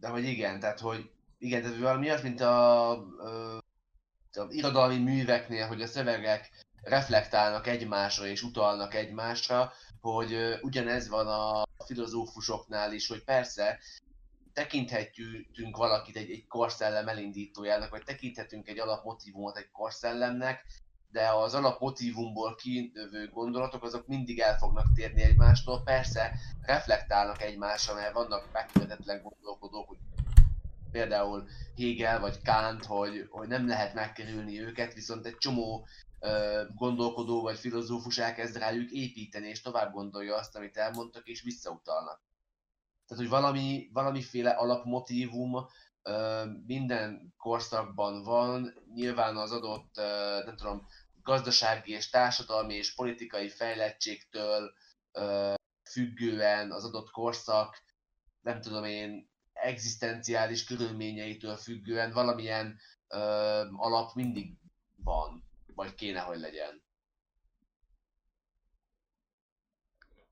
[0.00, 3.56] de hogy igen, tehát hogy igen, tehát valami olyas, mint a, a,
[4.32, 6.50] a irodalmi műveknél, hogy a szövegek
[6.82, 9.72] reflektálnak egymásra és utalnak egymásra,
[10.14, 13.78] hogy ugyanez van a filozófusoknál is, hogy persze
[14.52, 20.64] tekinthetünk valakit egy, egy korszellem elindítójának, vagy tekinthetünk egy alapmotívumot egy korszellemnek,
[21.10, 25.82] de az alapmotívumból kijövő gondolatok azok mindig el fognak térni egymástól.
[25.82, 29.98] Persze reflektálnak egymásra, mert vannak megkövetetlen gondolkodók, hogy
[30.90, 35.86] például Hegel vagy Kant, hogy, hogy nem lehet megkerülni őket, viszont egy csomó
[36.74, 42.22] gondolkodó vagy filozófus elkezd rájuk építeni, és tovább gondolja azt, amit elmondtak, és visszautalnak.
[43.06, 45.66] Tehát, hogy valami, valamiféle alapmotívum
[46.66, 49.96] minden korszakban van, nyilván az adott,
[50.44, 50.86] nem tudom,
[51.22, 54.72] gazdasági és társadalmi és politikai fejlettségtől
[55.90, 57.82] függően az adott korszak,
[58.40, 62.78] nem tudom én, egzisztenciális körülményeitől függően valamilyen
[63.76, 64.56] alap mindig
[64.96, 65.47] van,
[65.78, 66.82] vagy kéne, hogy legyen.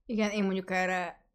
[0.06, 1.26] Igen, én mondjuk erre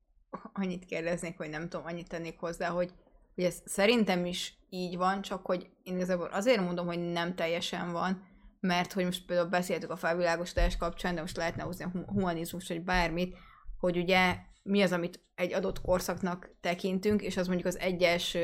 [0.54, 2.94] annyit kérdeznék, hogy nem tudom, annyit tennék hozzá, hogy,
[3.36, 7.92] hogy ez szerintem is így van, csak hogy én igazából azért mondom, hogy nem teljesen
[7.92, 8.28] van,
[8.60, 12.84] mert hogy most például beszéltük a felvilágosítás kapcsán, de most lehetne hozni a humanizmus, vagy
[12.84, 13.38] bármit,
[13.78, 18.38] hogy ugye mi az, amit egy adott korszaknak tekintünk, és az mondjuk az egyes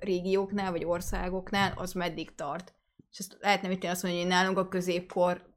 [0.00, 2.74] régióknál, vagy országoknál, az meddig tart.
[3.12, 5.50] És ezt lehetne mit azt mondani, hogy nálunk a középkor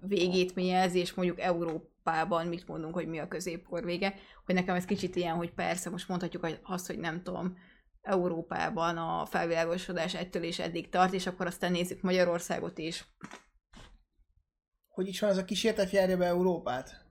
[0.00, 4.74] végét mi jelzi, és mondjuk Európában mit mondunk, hogy mi a középkor vége, hogy nekem
[4.74, 7.58] ez kicsit ilyen, hogy persze most mondhatjuk azt, hogy nem tudom,
[8.02, 13.04] Európában a felvilágosodás ettől és eddig tart, és akkor aztán nézzük Magyarországot is.
[14.88, 17.04] Hogy is van ez a kísértet járja be Európát?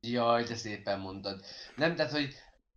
[0.00, 1.44] Jaj, de szépen mondtad.
[1.76, 2.34] Nem, tehát, hogy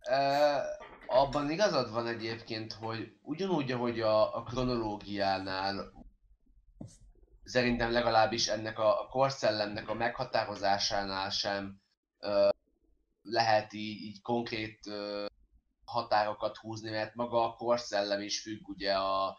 [0.08, 5.92] uh, abban igazad van egyébként, hogy ugyanúgy, ahogy a, a kronológiánál
[7.44, 11.80] szerintem legalábbis ennek a, a korszellemnek a meghatározásánál sem
[12.20, 12.48] uh,
[13.22, 15.26] lehet így, így konkrét uh,
[15.84, 19.38] határokat húzni, mert maga a korszellem is függ ugye a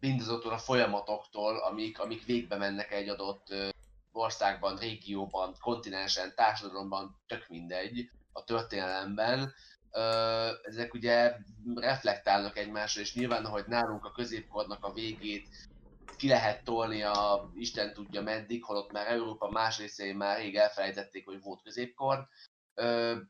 [0.00, 3.68] mindazoktól a folyamatoktól, amik, amik végbe mennek egy adott uh,
[4.12, 9.52] országban, régióban, kontinensen, társadalomban, tök mindegy, a történelemben,
[10.62, 11.36] ezek ugye
[11.74, 15.48] reflektálnak egymásra, és nyilván, hogy nálunk a középkornak a végét
[16.16, 21.26] ki lehet tolni a Isten tudja meddig, holott már Európa más részein már rég elfelejtették,
[21.26, 22.28] hogy volt középkor.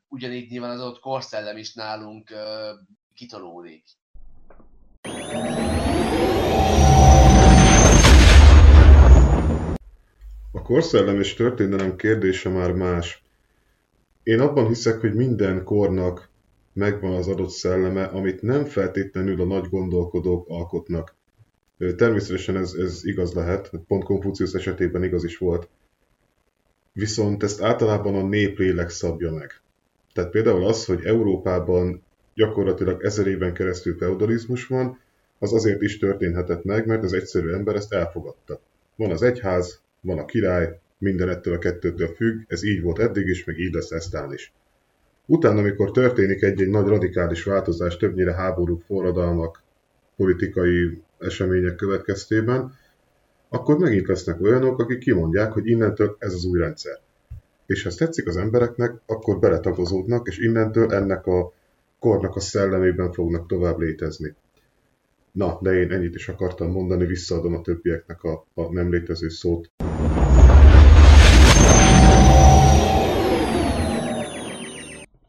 [0.07, 2.33] Ugyanígy nyilván az ott korszellem is nálunk
[3.13, 3.83] kitolódik.
[10.51, 13.21] A korszellem és történelem kérdése már más.
[14.23, 16.29] Én abban hiszek, hogy minden kornak
[16.77, 21.15] megvan az adott szelleme, amit nem feltétlenül a nagy gondolkodók alkotnak.
[21.95, 25.69] Természetesen ez, ez igaz lehet, pont Konfucius esetében igaz is volt.
[26.93, 29.61] Viszont ezt általában a néplélek szabja meg.
[30.13, 34.99] Tehát például az, hogy Európában gyakorlatilag ezer éven keresztül feudalizmus van,
[35.39, 38.59] az azért is történhetett meg, mert az egyszerű ember ezt elfogadta.
[38.95, 43.27] Van az egyház, van a király, minden ettől a kettőtől függ, ez így volt eddig
[43.27, 44.53] is, meg így lesz eztán is.
[45.29, 49.61] Utána, amikor történik egy-egy nagy radikális változás, többnyire háborúk, forradalmak,
[50.15, 52.73] politikai események következtében,
[53.49, 56.99] akkor megint lesznek olyanok, akik kimondják, hogy innentől ez az új rendszer.
[57.65, 61.53] És ha ez tetszik az embereknek, akkor beletagozódnak, és innentől ennek a
[61.99, 64.35] kornak a szellemében fognak tovább létezni.
[65.31, 69.69] Na, de én ennyit is akartam mondani, visszaadom a többieknek a, a nem létező szót.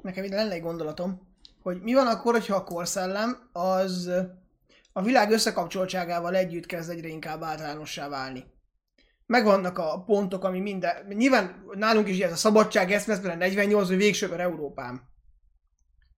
[0.09, 1.21] Nekem itt lenne egy gondolatom,
[1.63, 4.11] hogy mi van akkor, hogyha a korszellem az
[4.93, 8.45] a világ összekapcsoltságával együtt kezd egyre inkább általánossá válni.
[9.27, 11.07] Megvannak a pontok, ami minden...
[11.09, 15.03] Nyilván nálunk is ez a szabadság eszmezben a 48, hogy végsőkor Európám.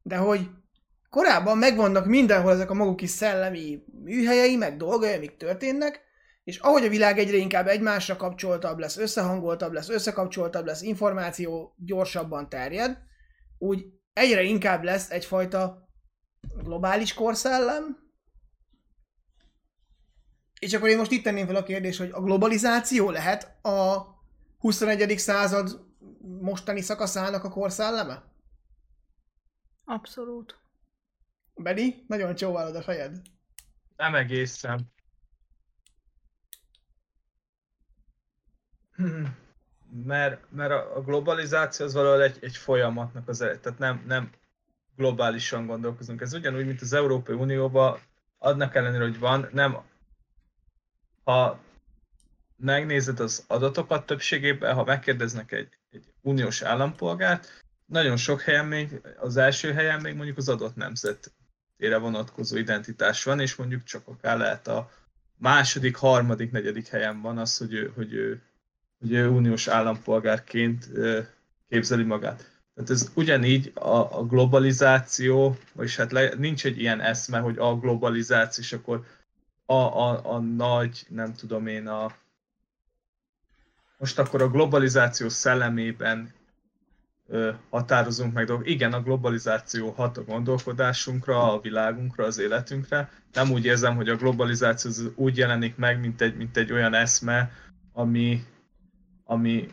[0.02, 0.48] De hogy
[1.08, 6.00] korábban megvannak mindenhol ezek a maguk kis szellemi műhelyei, meg dolgai, amik történnek,
[6.44, 12.48] és ahogy a világ egyre inkább egymásra kapcsoltabb lesz, összehangoltabb lesz, összekapcsoltabb lesz, információ gyorsabban
[12.48, 13.08] terjed,
[13.62, 15.88] úgy egyre inkább lesz egyfajta
[16.40, 17.98] globális korszellem,
[20.58, 24.06] és akkor én most itt tenném fel a kérdést, hogy a globalizáció lehet a
[24.58, 25.18] 21.
[25.18, 25.86] század
[26.40, 28.24] mostani szakaszának a korszelleme?
[29.84, 30.58] Abszolút.
[31.54, 33.22] Beni, nagyon csóválod a fejed.
[33.96, 34.92] Nem egészen.
[38.92, 39.49] Hmm.
[40.04, 44.30] Mert, mert a globalizáció az valahol egy, egy folyamatnak az eredet, tehát nem, nem
[44.96, 46.20] globálisan gondolkozunk.
[46.20, 47.98] Ez ugyanúgy, mint az Európai Unióban,
[48.38, 49.76] adnak ellenére, hogy van, nem
[51.24, 51.60] ha
[52.56, 59.36] megnézed az adatokat többségében, ha megkérdeznek egy, egy uniós állampolgárt, nagyon sok helyen még, az
[59.36, 64.68] első helyen még mondjuk az adott nemzetére vonatkozó identitás van, és mondjuk csak akár lehet
[64.68, 64.90] a
[65.36, 68.42] második, harmadik, negyedik helyen van az, hogy ő, hogy ő,
[69.08, 70.88] ő uniós állampolgárként
[71.68, 72.50] képzeli magát.
[72.74, 77.78] Tehát ez ugyanígy a, a globalizáció, vagyis hát le, nincs egy ilyen eszme, hogy a
[77.78, 79.04] globalizáció, és akkor
[79.66, 82.14] a, a, a nagy, nem tudom én, a
[84.00, 86.32] most akkor a globalizáció szellemében
[87.28, 88.68] ö, határozunk meg dolgok.
[88.68, 93.10] Igen, a globalizáció hat a gondolkodásunkra, a világunkra, az életünkre.
[93.32, 97.52] Nem úgy érzem, hogy a globalizáció úgy jelenik meg, mint egy, mint egy olyan eszme,
[97.92, 98.44] ami,
[99.30, 99.68] ami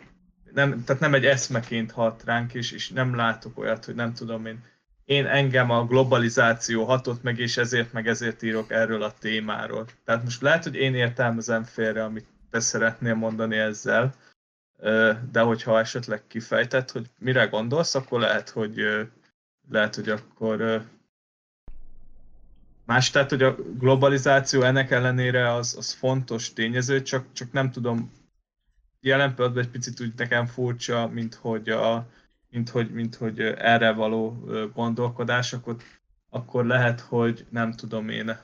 [0.53, 4.45] nem, tehát nem egy eszmeként hat ránk, és, és nem látok olyat, hogy nem tudom
[4.45, 4.63] én,
[5.05, 9.85] én engem a globalizáció hatott meg, és ezért meg ezért írok erről a témáról.
[10.05, 14.13] Tehát most lehet, hogy én értelmezem félre, amit te szeretnél mondani ezzel,
[15.31, 18.81] de hogyha esetleg kifejtett, hogy mire gondolsz, akkor lehet, hogy
[19.69, 20.85] lehet, hogy akkor
[22.85, 28.11] más, tehát, hogy a globalizáció ennek ellenére az, az fontos tényező, csak, csak nem tudom,
[29.07, 32.07] jelen pillanatban egy picit úgy nekem furcsa, mint hogy a,
[32.49, 35.75] mint hogy, mint hogy erre való gondolkodás, akkor,
[36.29, 38.37] akkor lehet, hogy nem tudom én,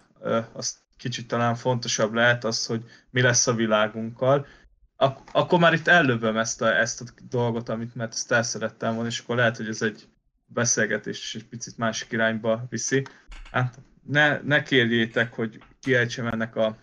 [0.54, 4.48] az kicsit talán fontosabb lehet az, hogy mi lesz a világunkkal.
[4.96, 8.94] Ak- akkor már itt ellövöm ezt a, ezt a dolgot, amit mert ezt el szerettem
[8.94, 10.08] volna, és akkor lehet, hogy ez egy
[10.46, 13.06] beszélgetés és egy picit másik irányba viszi.
[13.52, 16.78] Hát ne, ne kérjétek, hogy kiejtsem ennek a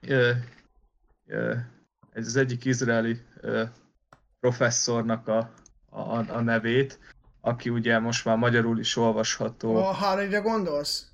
[0.00, 0.30] ö,
[1.26, 1.54] ö,
[2.16, 3.20] ez az egyik izraeli
[4.40, 5.50] professzornak a,
[5.90, 6.98] a, a nevét,
[7.40, 9.76] aki ugye most már magyarul is olvasható.
[9.76, 11.06] A Harry-re gondolsz?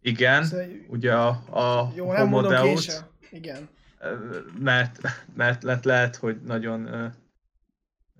[0.00, 2.76] Igen, szóval, ugye a, a Jó, nem mondom
[3.30, 3.68] Igen.
[4.58, 5.00] Mert,
[5.34, 7.06] mert lehet, lehet, hogy nagyon ö,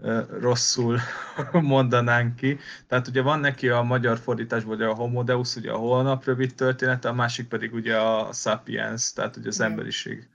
[0.01, 0.99] ö, rosszul
[1.53, 2.59] mondanánk ki.
[2.87, 6.55] Tehát ugye van neki a magyar fordításból ugye a Homo Deus, ugye a holnap rövid
[6.55, 9.71] története, a másik pedig ugye a Sapiens, tehát ugye az Igen.
[9.71, 10.29] emberiség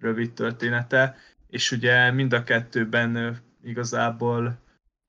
[0.00, 1.16] rövid története,
[1.48, 4.58] és ugye mind a kettőben igazából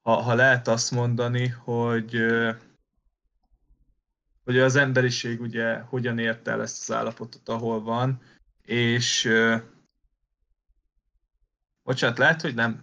[0.02, 2.26] ha, ha lehet azt mondani, hogy
[4.44, 8.22] hogy az emberiség ugye hogyan érte el ezt az állapotot, ahol van,
[8.62, 9.30] és
[11.84, 12.82] bocsánat, lehet, hogy nem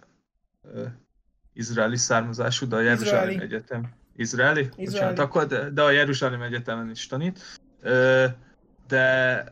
[1.53, 3.39] izraeli származású, de a Jeruzsálem.
[3.39, 3.95] Egyetem.
[4.15, 4.59] Izraeli?
[4.59, 4.85] Izraeli.
[4.85, 7.59] Bocsánat, akkor, de, de a Jeruzsálem Egyetemen is tanít.
[8.87, 9.43] De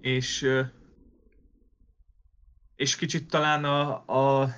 [0.00, 0.48] és
[2.76, 3.92] és kicsit talán a,
[4.40, 4.54] a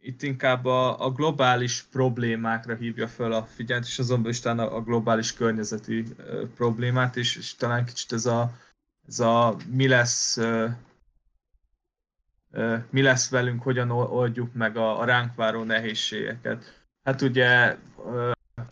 [0.00, 4.76] itt inkább a, a globális problémákra hívja fel a figyelmet, és azonban is talán a,
[4.76, 8.52] a globális környezeti uh, problémát, és, és talán kicsit ez a,
[9.08, 10.70] ez a mi lesz uh,
[12.90, 16.84] mi lesz velünk, hogyan oldjuk meg a, a ránk váró nehézségeket.
[17.04, 17.76] Hát ugye,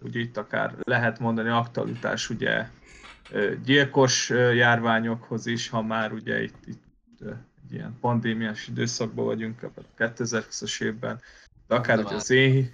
[0.00, 2.66] ugye itt akár lehet mondani aktualitás ugye
[3.32, 6.82] uh, gyilkos járványokhoz is, ha már ugye itt, itt
[7.70, 11.20] egy ilyen pandémiás időszakban vagyunk, a 2020-as évben,
[11.66, 12.70] de akár hogy az éhi,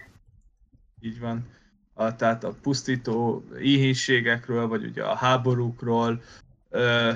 [1.01, 1.47] így van,
[1.95, 6.23] a, tehát a pusztító éhénységekről, vagy ugye a háborúkról,
[6.71, 7.13] ö,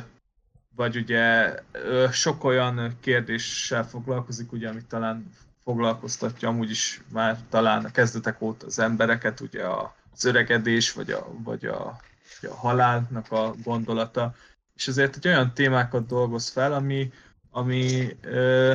[0.77, 5.31] vagy ugye ö, sok olyan kérdéssel foglalkozik, ugye, amit talán
[5.65, 11.11] foglalkoztatja amúgy is már talán a kezdetek óta az embereket, ugye a, az öregedés, vagy
[11.11, 12.01] a, vagy a,
[12.41, 14.35] vagy a halálnak a gondolata.
[14.77, 17.13] És azért egy olyan témákat dolgoz fel, ami,
[17.51, 18.75] ami ö,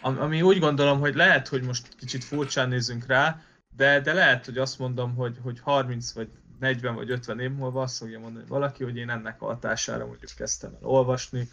[0.00, 3.40] ami úgy gondolom, hogy lehet, hogy most kicsit furcsán nézünk rá,
[3.76, 6.28] de, de lehet, hogy azt mondom, hogy, hogy 30 vagy
[6.58, 10.30] 40 vagy 50 év múlva azt fogja mondani valaki, hogy én ennek a hatására mondjuk
[10.36, 11.48] kezdtem el olvasni.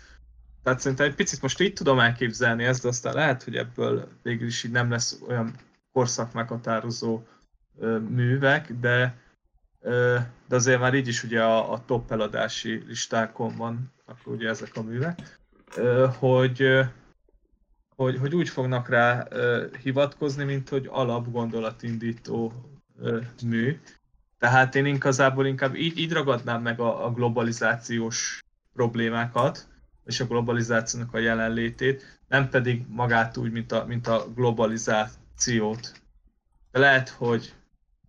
[0.63, 4.47] Tehát szerintem egy picit most így tudom elképzelni ezt, de aztán lehet, hogy ebből végül
[4.47, 5.55] is így nem lesz olyan
[5.91, 7.23] korszak meghatározó
[8.09, 9.17] művek, de,
[10.47, 14.75] de azért már így is ugye a, a top eladási listákon van, akkor ugye ezek
[14.75, 15.39] a művek,
[16.19, 16.67] hogy,
[17.95, 19.27] hogy, hogy úgy fognak rá
[19.83, 22.53] hivatkozni, mint hogy alapgondolatindító
[23.45, 23.79] mű.
[24.37, 29.67] Tehát én igazából inkább így, így ragadnám meg a, a globalizációs problémákat,
[30.05, 36.01] és a globalizációnak a jelenlétét, nem pedig magát úgy, mint a, mint a globalizációt.
[36.71, 37.53] De lehet, hogy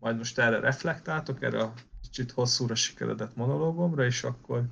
[0.00, 1.72] majd most erre reflektáltok, erre a
[2.02, 4.64] kicsit hosszúra sikeredett monológomra, és akkor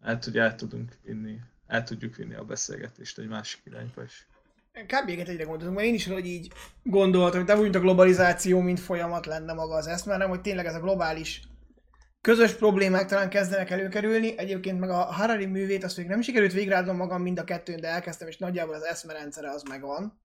[0.00, 4.28] el, tud, el tudunk vinni, el tudjuk vinni a beszélgetést egy másik irányba is.
[4.72, 5.08] Kb.
[5.08, 6.52] egyre gondoltunk, mert én is hogy így
[6.82, 10.40] gondoltam, hogy nem úgy, mint a globalizáció, mint folyamat lenne maga az eszme, hanem hogy
[10.40, 11.42] tényleg ez a globális
[12.20, 14.38] közös problémák talán kezdenek előkerülni.
[14.38, 17.88] Egyébként meg a Harari művét azt még nem sikerült végrehajtanom magam mind a kettőn, de
[17.88, 20.20] elkezdtem, és nagyjából az eszmerendszere az megvan.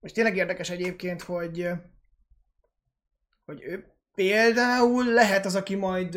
[0.00, 1.70] És tényleg érdekes egyébként, hogy,
[3.48, 3.84] hogy ő
[4.14, 6.14] például lehet az, aki majd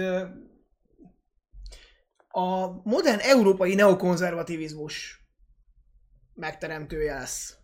[2.27, 5.25] a modern európai neokonzervativizmus
[6.33, 7.55] megteremtője lesz.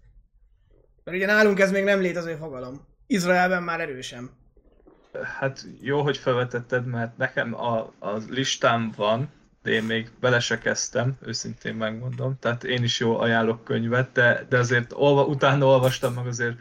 [1.04, 2.88] Mert ugye nálunk ez még nem létező fogalom.
[3.08, 4.30] Izraelben már erősen.
[5.40, 10.58] Hát jó, hogy felvetetted, mert nekem a, a listám van, de én még bele se
[10.58, 12.38] kezdtem, őszintén megmondom.
[12.40, 16.58] Tehát én is jó ajánlok könyvet, de, de azért olva, utána olvastam meg azért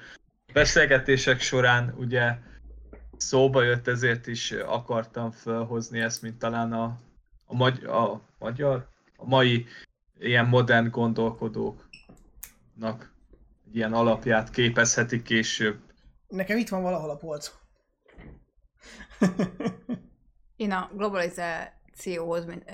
[0.52, 2.38] beszélgetések során ugye
[3.20, 6.98] szóba jött, ezért is akartam felhozni ezt, mint talán a,
[7.44, 9.66] a, magy, a magyar, a mai
[10.18, 11.88] ilyen modern gondolkodók
[13.66, 15.78] egy ilyen alapját képezheti később.
[16.28, 17.52] Nekem itt van valahol a polc.
[20.56, 22.64] Én a globalizációhoz, mint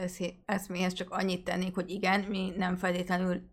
[0.45, 3.49] eszméhez csak annyit tennék, hogy igen, mi nem feltétlenül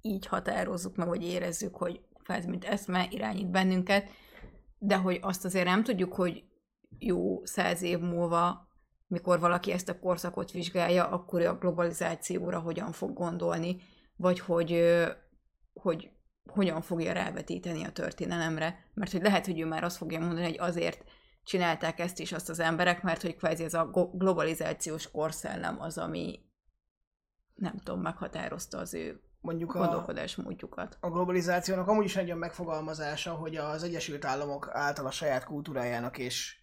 [0.00, 4.10] így határozzuk meg, vagy érezzük, hogy ez mint eszme irányít bennünket,
[4.84, 6.44] de hogy azt azért nem tudjuk, hogy
[6.98, 8.68] jó száz év múlva,
[9.06, 13.80] mikor valaki ezt a korszakot vizsgálja, akkor a globalizációra hogyan fog gondolni,
[14.16, 14.82] vagy hogy
[15.74, 16.10] hogy
[16.50, 20.58] hogyan fogja rávetíteni a történelemre, mert hogy lehet, hogy ő már azt fogja mondani, hogy
[20.58, 21.04] azért
[21.44, 26.40] csinálták ezt is azt az emberek, mert hogy kvázi ez a globalizációs korszellem az, ami
[27.54, 30.96] nem tudom, meghatározta az ő mondjuk gondolkodásmódjukat.
[31.00, 35.44] A, a globalizációnak amúgy is egy olyan megfogalmazása, hogy az Egyesült Államok által a saját
[35.44, 36.56] kultúrájának és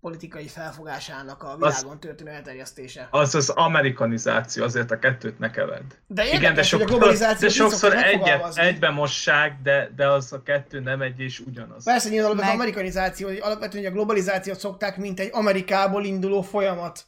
[0.00, 3.08] politikai felfogásának a világon az, történő elterjesztése.
[3.10, 5.82] Az az amerikanizáció, azért a kettőt ne kevedd.
[6.06, 10.32] De érdekes, Igen, de, sok, a globalizáció de sokszor egyet, egybe mossák, de, de az
[10.32, 11.84] a kettő nem egy és ugyanaz.
[11.84, 12.44] Persze nyilván Meg...
[12.44, 17.04] az amerikanizáció, hogy alapvetően a globalizációt szokták, mint egy Amerikából induló folyamat.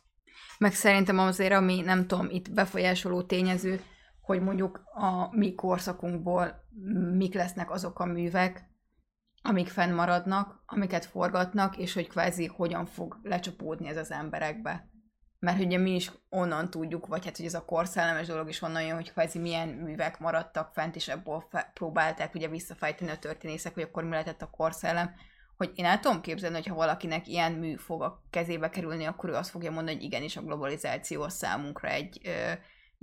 [0.59, 3.81] Meg szerintem azért, ami nem tudom, itt befolyásoló tényező,
[4.25, 6.65] hogy mondjuk a mi korszakunkból
[7.13, 8.73] mik lesznek azok a művek,
[9.43, 14.89] amik fennmaradnak, amiket forgatnak, és hogy kvázi hogyan fog lecsapódni ez az emberekbe.
[15.39, 18.83] Mert ugye mi is onnan tudjuk, vagy hát hogy ez a korszellemes dolog is onnan
[18.83, 23.75] jön, hogy kvázi milyen művek maradtak fent, és ebből fe- próbálták ugye visszafejteni a történészek,
[23.75, 25.15] hogy akkor mi lehetett a korszellem,
[25.57, 29.31] hogy én el tudom képzelni, hogy ha valakinek ilyen mű fog a kezébe kerülni, akkor
[29.31, 32.53] ő azt fogja mondani, hogy igenis a globalizáció a számunkra egy ö,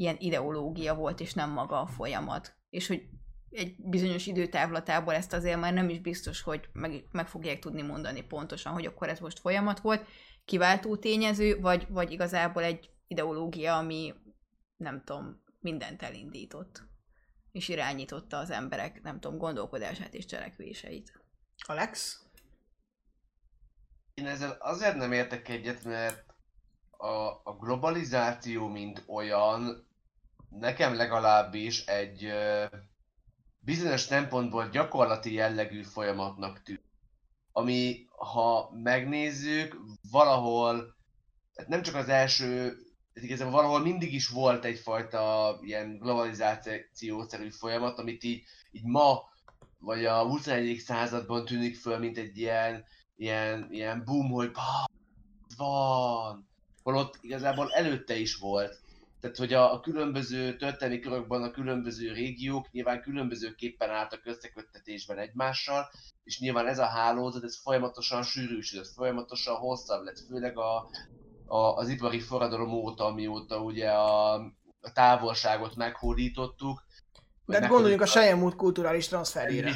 [0.02, 2.56] ilyen ideológia volt, és nem maga a folyamat.
[2.70, 3.04] És hogy
[3.50, 8.22] egy bizonyos időtávlatából ezt azért már nem is biztos, hogy meg, meg fogják tudni mondani
[8.22, 10.08] pontosan, hogy akkor ez most folyamat volt,
[10.46, 14.14] kiváltó tényező, vagy, vagy igazából egy ideológia, ami
[14.78, 16.84] nem tudom, mindent elindított,
[17.52, 21.22] és irányította az emberek, nem tudom, gondolkodását és cselekvéseit.
[21.68, 22.22] Alex?
[24.14, 26.26] Én ezzel azért nem értek egyet, mert
[26.90, 29.88] a, a globalizáció, mint olyan,
[30.60, 32.32] nekem legalábbis egy
[33.60, 36.90] bizonyos szempontból gyakorlati jellegű folyamatnak tűnik.
[37.52, 39.78] Ami, ha megnézzük,
[40.12, 40.96] valahol,
[41.56, 42.78] hát nem csak az első,
[43.14, 49.20] igazából valahol mindig is volt egyfajta ilyen globalizációszerű folyamat, amit így, így ma,
[49.80, 50.78] vagy a 21.
[50.78, 52.86] században tűnik föl, mint egy ilyen,
[53.16, 54.52] ilyen, ilyen boom, hogy
[55.58, 56.50] van,
[56.84, 58.81] holott igazából előtte is volt.
[59.22, 65.90] Tehát, hogy a, a különböző történelmi körökben a különböző régiók nyilván különbözőképpen álltak összeköttetésben egymással,
[66.24, 70.90] és nyilván ez a hálózat, ez folyamatosan sűrűsödött, folyamatosan hosszabb lett, főleg a,
[71.46, 74.34] a, az ipari forradalom óta, amióta ugye a,
[74.82, 76.84] a távolságot meghódítottuk.
[77.46, 79.76] De hát gondoljunk a Sejemút kulturális transferére.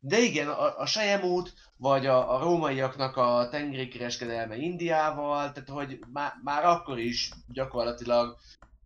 [0.00, 5.98] De igen, a, a Sejemút, vagy a, a rómaiaknak a tengeri kereskedelme Indiával, tehát hogy
[6.12, 8.36] má, már akkor is gyakorlatilag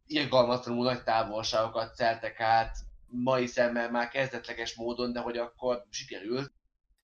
[0.06, 2.76] irgalmatlanul nagy távolságokat szeltek át,
[3.08, 6.52] mai szemmel már kezdetleges módon, de hogy akkor sikerült,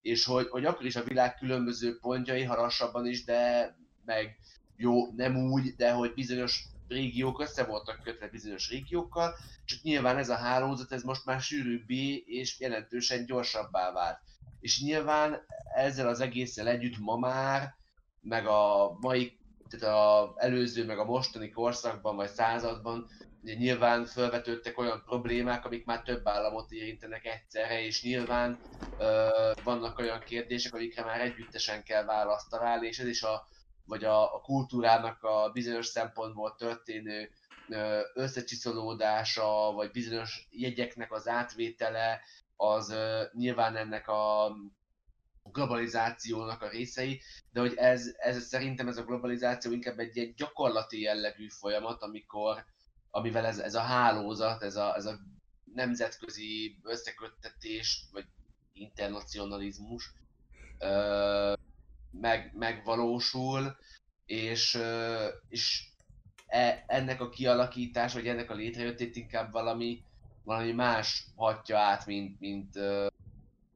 [0.03, 3.74] és hogy, hogy akkor is a világ különböző pontjai, ha lassabban is, de
[4.05, 4.38] meg
[4.76, 9.34] jó, nem úgy, de hogy bizonyos régiók össze voltak kötve bizonyos régiókkal,
[9.64, 14.18] csak nyilván ez a hálózat ez most már sűrűbbé és jelentősen gyorsabbá vált.
[14.61, 15.40] És nyilván
[15.74, 17.74] ezzel az egésszel együtt ma már,
[18.20, 19.38] meg a mai,
[19.78, 23.06] tehát a előző, meg a mostani korszakban vagy században
[23.42, 28.60] ugye nyilván felvetődtek olyan problémák, amik már több államot érintenek egyszerre, és nyilván
[28.96, 29.28] ö,
[29.64, 33.46] vannak olyan kérdések, amikre már együttesen kell választ találni, és ez is a
[33.84, 37.30] vagy a, a kultúrának a bizonyos szempontból történő
[38.14, 42.20] összecsiszolódása, vagy bizonyos jegyeknek az átvétele,
[42.56, 42.94] az
[43.32, 44.52] nyilván ennek a
[45.51, 47.20] globalizációnak a részei,
[47.53, 52.64] de hogy ez, ez szerintem ez a globalizáció inkább egy ilyen gyakorlati jellegű folyamat, amikor,
[53.11, 55.18] amivel ez, ez a hálózat, ez a, ez a
[55.74, 58.26] nemzetközi összeköttetés, vagy
[58.72, 60.12] internacionalizmus
[62.11, 63.76] meg, megvalósul,
[64.26, 64.78] és,
[65.49, 65.84] és
[66.47, 70.05] e, ennek a kialakítás, vagy ennek a létrejöttét inkább valami,
[70.45, 73.07] valami más hatja át, mint, mint uh,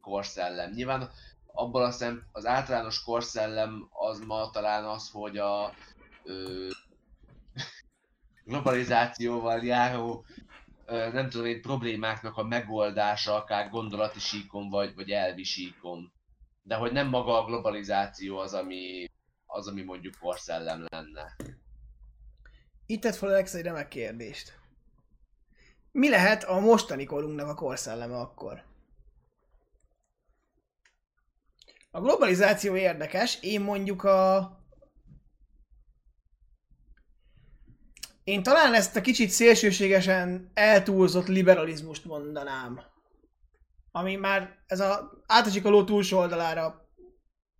[0.00, 0.70] korszellem.
[0.70, 1.10] Nyilván
[1.56, 5.72] abban a szem, az általános korszellem az ma talán az, hogy a
[6.24, 6.70] uh,
[8.44, 10.24] globalizációval járó
[10.86, 16.14] uh, nem tudom én, problémáknak a megoldása, akár gondolati síkon, vagy, vagy elvi síkon
[16.66, 19.10] de hogy nem maga a globalizáció az, ami,
[19.46, 21.36] az, ami mondjuk korszellem lenne.
[22.86, 24.58] Itt tett fel Alex egy remek kérdést.
[25.92, 28.62] Mi lehet a mostani korunknak a korszelleme akkor?
[31.96, 34.50] A globalizáció érdekes, én mondjuk a...
[38.24, 42.94] Én talán ezt a kicsit szélsőségesen eltúlzott liberalizmust mondanám
[43.96, 46.90] ami már ez a átacsikoló túlsó oldalára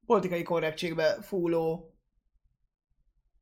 [0.07, 1.95] politikai korrektségbe fúló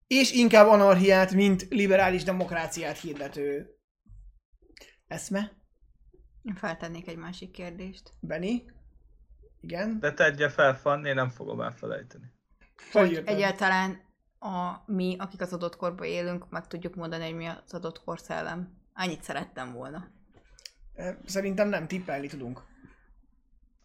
[0.06, 3.78] és inkább anarchiát, mint liberális demokráciát hirdető
[5.06, 5.52] eszme.
[6.42, 8.12] Én feltennék egy másik kérdést.
[8.20, 8.73] Benny?
[9.64, 9.98] Igen?
[10.00, 12.32] De tegye fel, Fanni, én nem fogom elfelejteni.
[12.92, 14.00] Hogy egyáltalán
[14.38, 18.82] a, mi, akik az adott korban élünk, meg tudjuk mondani, hogy mi az adott korszellem.
[18.94, 20.08] Annyit szerettem volna.
[21.24, 22.62] Szerintem nem, tippelni tudunk.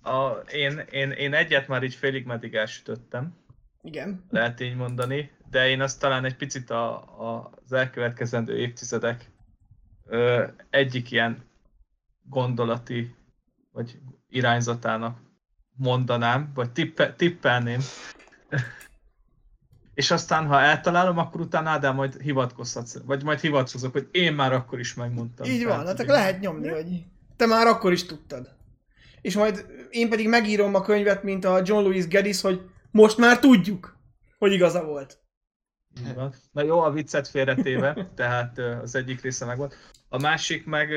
[0.01, 3.37] A, én, én, én egyet már így félig meddig elsütöttem.
[3.81, 4.25] Igen.
[4.29, 6.95] Lehet így mondani, de én azt talán egy picit a,
[7.29, 9.31] a, az elkövetkezendő évtizedek
[10.05, 11.43] ö, egyik ilyen
[12.23, 13.15] gondolati
[13.71, 13.99] vagy
[14.29, 15.28] irányzatának
[15.79, 17.79] mondanám, vagy tippe, tippelném.
[19.93, 24.53] És aztán, ha eltalálom, akkor utána Ádám majd hivatkozhatsz, vagy majd hivatkozok, hogy én már
[24.53, 25.49] akkor is megmondtam.
[25.49, 27.03] Így van, hát akkor lehet nyomni, hogy
[27.35, 28.57] te már akkor is tudtad
[29.21, 32.61] és majd én pedig megírom a könyvet, mint a John Louis Geddes, hogy
[32.91, 33.97] most már tudjuk,
[34.37, 35.17] hogy igaza volt.
[36.51, 39.75] Na jó, a viccet félretéve, tehát az egyik része meg volt.
[40.09, 40.89] A másik meg,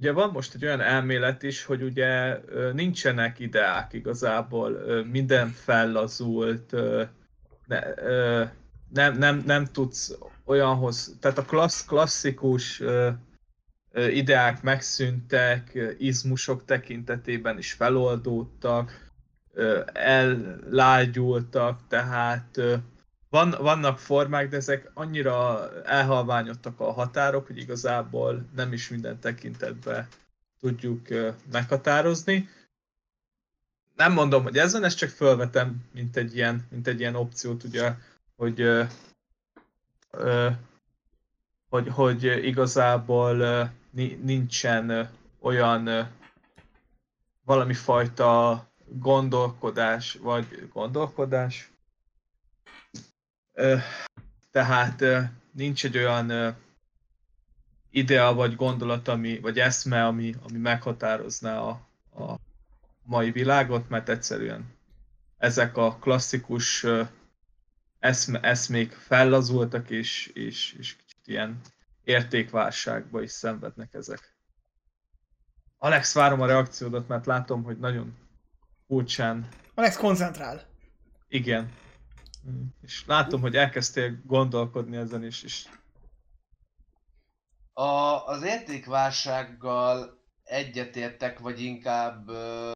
[0.00, 2.40] ugye van most egy olyan elmélet is, hogy ugye
[2.72, 4.70] nincsenek ideák igazából,
[5.10, 6.74] minden fellazult,
[7.66, 7.80] ne,
[8.92, 12.82] nem, nem, nem tudsz olyanhoz, tehát a klassz, klasszikus
[13.94, 19.10] ideák megszűntek, izmusok tekintetében is feloldódtak,
[19.92, 22.60] ellágyultak, tehát
[23.30, 30.08] van, vannak formák, de ezek annyira elhalványodtak a határok, hogy igazából nem is minden tekintetben
[30.60, 31.08] tudjuk
[31.52, 32.48] meghatározni.
[33.96, 37.64] Nem mondom, hogy ez van, ezt csak felvetem, mint egy ilyen, mint egy ilyen opciót,
[37.64, 37.94] ugye,
[38.36, 38.70] hogy,
[41.68, 43.70] hogy, hogy igazából
[44.22, 45.10] nincsen
[45.40, 46.10] olyan
[47.44, 51.69] valami fajta gondolkodás, vagy gondolkodás.
[54.50, 55.04] Tehát
[55.52, 56.56] nincs egy olyan
[57.90, 61.70] idea vagy gondolat, ami, vagy eszme, ami, ami meghatározná a,
[62.24, 62.34] a
[63.02, 64.78] mai világot, mert egyszerűen
[65.38, 66.86] ezek a klasszikus
[67.98, 71.60] eszme, eszmék fellazultak, és, és, és kicsit ilyen
[72.04, 74.34] értékválságba is szenvednek ezek.
[75.78, 78.16] Alex, várom a reakciódat, mert látom, hogy nagyon
[78.86, 79.48] furcsán.
[79.74, 80.62] Alex koncentrál.
[81.28, 81.70] Igen.
[82.82, 85.66] És látom, hogy elkezdtél gondolkodni ezen is, és
[87.72, 92.28] A, az értékválsággal egyetértek, vagy inkább...
[92.28, 92.70] ö,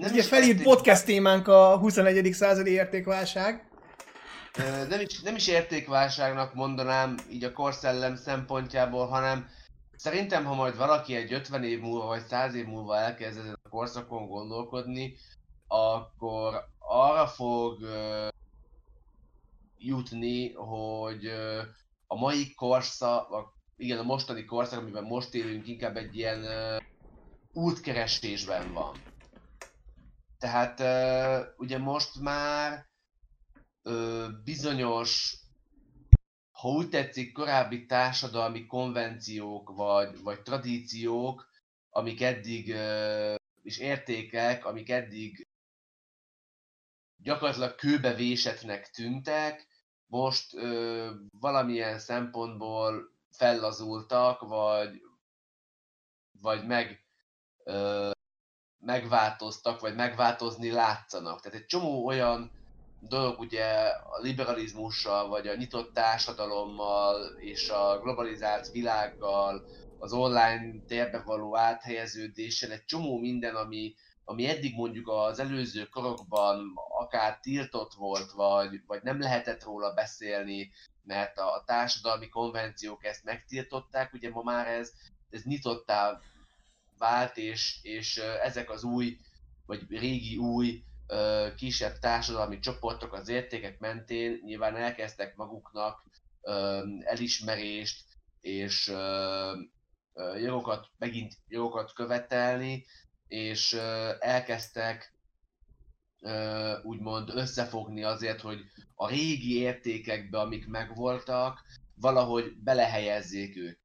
[0.00, 2.32] Ez ugye felírt podcast témánk a 21.
[2.32, 3.68] századi értékválság.
[4.58, 9.48] Ö, nem is, nem is értékválságnak mondanám így a korszellem szempontjából, hanem
[9.96, 13.68] szerintem, ha majd valaki egy 50 év múlva vagy 100 év múlva elkezd ezen a
[13.68, 15.16] korszakon gondolkodni,
[15.66, 17.78] akkor arra fog
[19.78, 21.26] jutni, hogy
[22.06, 26.44] a mai korszak, igen, a mostani korszak, amiben most élünk, inkább egy ilyen
[27.52, 28.96] útkeresésben van.
[30.38, 30.80] Tehát
[31.56, 32.86] ugye most már
[34.44, 35.36] bizonyos,
[36.50, 41.48] ha úgy tetszik, korábbi társadalmi konvenciók vagy, vagy tradíciók,
[41.90, 42.76] amik eddig,
[43.62, 45.46] és értékek, amik eddig
[47.24, 49.66] gyakorlatilag kőbe vésetnek tűntek,
[50.06, 51.10] most ö,
[51.40, 55.02] valamilyen szempontból fellazultak, vagy,
[56.40, 57.04] vagy meg,
[57.64, 58.10] ö,
[58.78, 61.40] megváltoztak, vagy megváltozni látszanak.
[61.40, 62.52] Tehát egy csomó olyan
[62.98, 69.64] dolog ugye a liberalizmussal, vagy a nyitott társadalommal, és a globalizált világgal,
[69.96, 73.94] az online térbe való áthelyeződéssel, egy csomó minden, ami,
[74.24, 80.72] ami eddig mondjuk az előző korokban akár tiltott volt, vagy, vagy nem lehetett róla beszélni,
[81.02, 84.92] mert a, társadalmi konvenciók ezt megtiltották, ugye ma már ez,
[85.30, 86.20] ez nyitottá
[86.98, 89.18] vált, és, és ezek az új,
[89.66, 90.84] vagy régi új
[91.56, 96.04] kisebb társadalmi csoportok az értékek mentén nyilván elkezdtek maguknak
[97.00, 98.04] elismerést
[98.40, 98.92] és
[100.36, 102.86] jogokat, megint jogokat követelni,
[103.34, 103.72] és
[104.20, 105.12] elkezdtek
[106.82, 108.60] úgymond összefogni azért, hogy
[108.94, 111.60] a régi értékekbe, amik megvoltak,
[111.94, 113.78] valahogy belehelyezzék ők.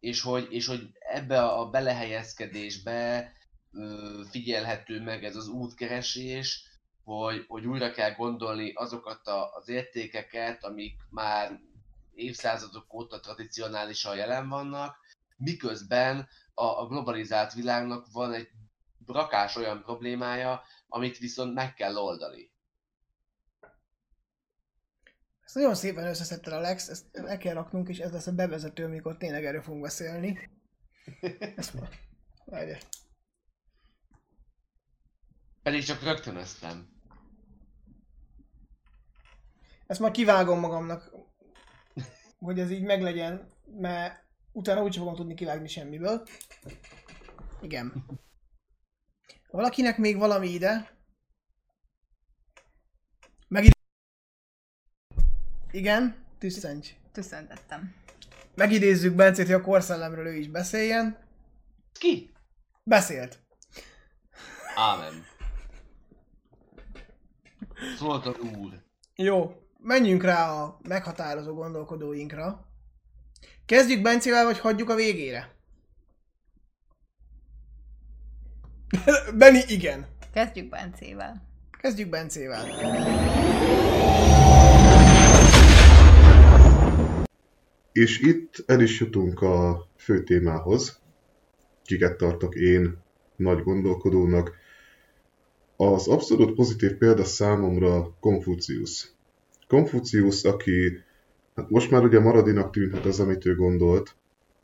[0.00, 3.32] És hogy, és hogy ebbe a belehelyezkedésbe
[4.30, 6.64] figyelhető meg ez az útkeresés,
[7.04, 11.60] hogy, hogy újra kell gondolni azokat a, az értékeket, amik már
[12.14, 14.96] évszázadok óta tradicionálisan jelen vannak,
[15.36, 16.28] miközben
[16.60, 18.48] a globalizált világnak van egy
[19.08, 22.50] rakás olyan problémája, amit viszont meg kell oldani.
[25.44, 29.16] Ezt nagyon szépen összeszedted Alex, ezt el kell raknunk, és ez lesz a bevezető, amikor
[29.16, 30.50] tényleg erről fogunk beszélni.
[31.56, 31.88] Ezt ma...
[32.44, 32.78] Várjál.
[35.62, 36.88] Pedig csak rögtönöztem.
[39.86, 41.10] Ezt már kivágom magamnak,
[42.38, 46.26] hogy ez így meglegyen, mert utána úgyse fogom tudni kivágni semmiből.
[47.60, 48.04] Igen.
[49.50, 50.96] Valakinek még valami ide?
[53.48, 53.74] Meg ide.
[55.70, 56.88] Igen, tüsszencs.
[57.12, 57.94] Tüsszentettem.
[58.54, 61.18] Megidézzük Bencét, hogy a korszellemről ő is beszéljen.
[61.92, 62.32] Ki?
[62.82, 63.38] Beszélt.
[64.74, 65.24] Ámen.
[67.98, 68.82] Szólt a úr.
[69.14, 72.66] Jó, menjünk rá a meghatározó gondolkodóinkra.
[73.66, 75.57] Kezdjük Bencével, vagy hagyjuk a végére?
[79.38, 80.06] Benni, igen.
[80.32, 81.42] Kezdjük Bencével.
[81.80, 82.64] Kezdjük Bencével.
[87.92, 91.00] És itt el is jutunk a fő témához,
[91.84, 92.96] kiket tartok én
[93.36, 94.56] nagy gondolkodónak.
[95.76, 99.10] Az abszolút pozitív példa számomra Konfucius.
[99.66, 101.02] Konfucius, aki
[101.54, 104.16] hát most már ugye maradinak tűnhet az, amit ő gondolt,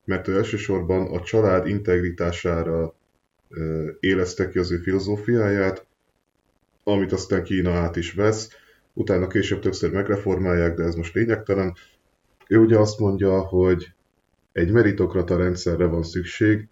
[0.05, 2.95] mert ő elsősorban a család integritására
[4.01, 5.87] éleszte ki az ő filozófiáját,
[6.85, 8.49] amit aztán Kína át is vesz,
[8.93, 11.75] utána később többször megreformálják, de ez most lényegtelen.
[12.49, 13.93] Ő ugye azt mondja, hogy
[14.53, 16.69] egy meritokrata rendszerre van szükség,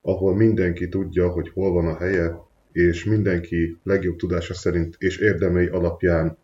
[0.00, 2.36] ahol mindenki tudja, hogy hol van a helye,
[2.72, 6.36] és mindenki legjobb tudása szerint és érdemei alapján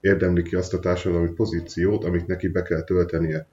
[0.00, 3.46] érdemli ki azt a társadalmi pozíciót, amit neki be kell töltenie.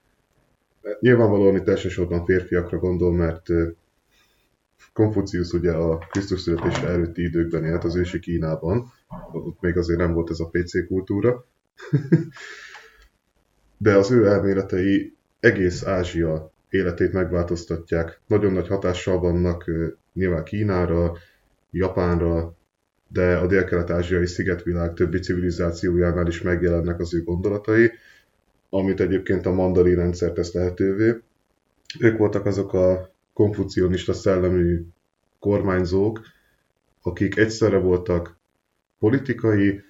[0.99, 3.47] Nyilvánvalóan itt elsősorban férfiakra gondol, mert
[4.99, 8.91] Konfucius ugye a Krisztus születése előtti időkben élt az ősi Kínában,
[9.31, 11.45] ott még azért nem volt ez a PC kultúra,
[13.77, 18.19] de az ő elméletei egész Ázsia életét megváltoztatják.
[18.27, 19.71] Nagyon nagy hatással vannak
[20.13, 21.17] nyilván Kínára,
[21.71, 22.55] Japánra,
[23.07, 27.91] de a dél-kelet-ázsiai szigetvilág többi civilizációjánál is megjelennek az ő gondolatai.
[28.69, 31.21] amit egyébként a mandali rendszer tesz lehetővé.
[31.99, 34.85] Ők voltak azok a konfucionista szellemű
[35.39, 36.21] kormányzók,
[37.01, 38.37] akik egyszerre voltak
[38.97, 39.83] politikai,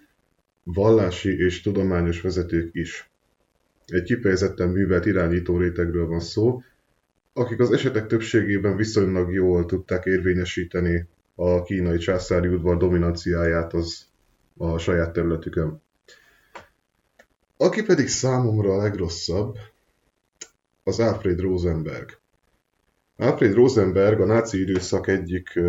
[0.63, 3.09] vallási és tudományos vezetők is.
[3.85, 6.61] Egy kifejezetten művelt irányító rétegről van szó,
[7.33, 14.05] akik az esetek többségében viszonylag jól tudták érvényesíteni a kínai császári udvar dominanciáját az
[14.57, 15.81] a saját területükön.
[17.57, 19.57] Aki pedig számomra a legrosszabb,
[20.83, 22.18] az Alfred Rosenberg.
[23.19, 25.59] Alfred Rosenberg a náci időszak egyik,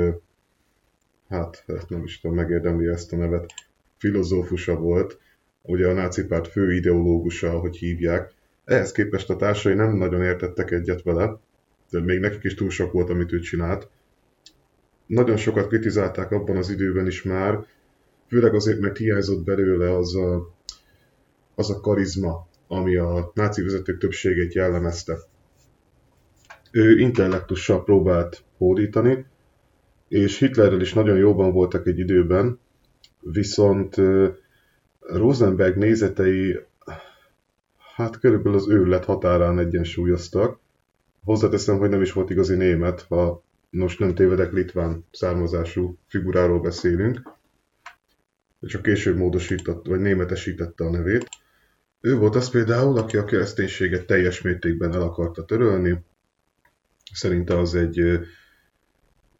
[1.28, 3.52] hát, hát nem is tudom, megérdemli ezt a nevet,
[3.98, 5.18] filozófusa volt,
[5.62, 8.32] ugye a náci párt fő ideológusa, ahogy hívják.
[8.64, 11.38] Ehhez képest a társai nem nagyon értettek egyet vele,
[11.90, 13.88] de még nekik is túl sok volt, amit ő csinált.
[15.06, 17.66] Nagyon sokat kritizálták abban az időben is már,
[18.28, 20.54] főleg azért, mert hiányzott belőle az a,
[21.54, 25.18] az a karizma, ami a náci vezetők többségét jellemezte.
[26.70, 29.26] Ő intellektussal próbált hódítani,
[30.08, 32.58] és Hitlerrel is nagyon jóban voltak egy időben,
[33.20, 33.96] viszont
[35.00, 36.58] Rosenberg nézetei
[37.94, 40.58] hát körülbelül az őrület határán egyensúlyoztak.
[41.24, 47.22] Hozzáteszem, hogy nem is volt igazi német, ha most nem tévedek litván származású figuráról beszélünk.
[48.60, 51.28] Csak később módosított, vagy németesítette a nevét.
[52.00, 56.02] Ő volt az például, aki a kereszténységet teljes mértékben el akarta törölni.
[57.12, 58.20] Szerinte az egy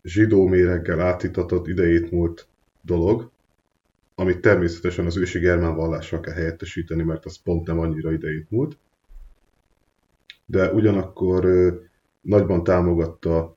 [0.03, 2.47] zsidó méreggel átitatott idejét múlt
[2.81, 3.31] dolog,
[4.15, 8.79] amit természetesen az ősi germán vallással kell helyettesíteni, mert az pont nem annyira idejét múlt.
[10.47, 11.47] De ugyanakkor
[12.21, 13.57] nagyban támogatta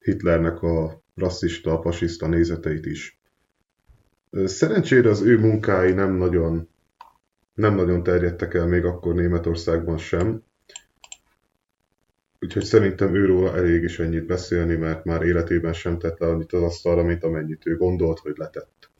[0.00, 3.20] Hitlernek a rasszista, fasiszta nézeteit is.
[4.44, 6.68] Szerencsére az ő munkái nem nagyon,
[7.54, 10.42] nem nagyon terjedtek el még akkor Németországban sem.
[12.42, 16.62] Úgyhogy szerintem őról elég is ennyit beszélni, mert már életében sem tett le annyit az
[16.62, 18.90] asztalra, mint amennyit ő gondolt, hogy letett.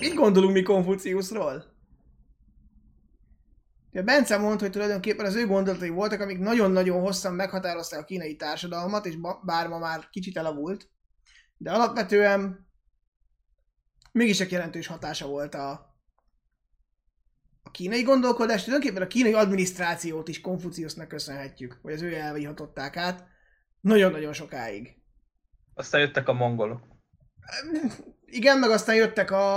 [0.00, 1.64] Mit gondolunk mi Konfuciusról?
[3.92, 8.36] Ja, Bence mondta, hogy tulajdonképpen az ő gondolatai voltak, amik nagyon-nagyon hosszan meghatározták a kínai
[8.36, 10.88] társadalmat, és bár ma már kicsit elavult,
[11.56, 12.66] de alapvetően
[14.12, 15.95] mégis egy jelentős hatása volt a,
[17.66, 22.96] a kínai gondolkodás, tulajdonképpen a kínai adminisztrációt is Konfuciusnak köszönhetjük, hogy az ő elvei hatották
[22.96, 23.26] át
[23.80, 24.96] nagyon-nagyon sokáig.
[25.74, 26.80] Aztán jöttek a mongolok.
[28.26, 29.56] Igen, meg aztán jöttek a,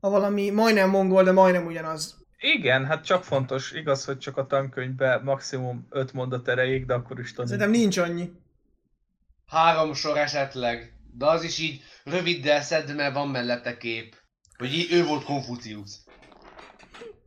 [0.00, 2.26] a valami majdnem mongol, de majdnem ugyanaz.
[2.38, 7.18] Igen, hát csak fontos, igaz, hogy csak a tankönyvben maximum 5 mondat erejéig, de akkor
[7.18, 7.50] is tanulni.
[7.50, 8.32] Szerintem nincs annyi.
[9.46, 14.16] Három sor esetleg, de az is így röviddel szedd, mert van mellette kép.
[14.58, 15.90] Hogy így ő volt Konfucius.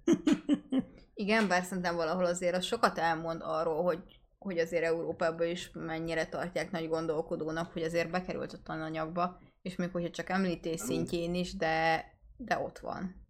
[1.14, 4.04] Igen, bár szerintem valahol azért az sokat elmond arról, hogy,
[4.38, 9.92] hogy azért Európában is mennyire tartják nagy gondolkodónak, hogy azért bekerült a tananyagba, és még
[9.92, 12.06] hogyha csak említés szintjén is, de,
[12.38, 13.24] de ott van.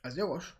[0.00, 0.56] Ez jogos.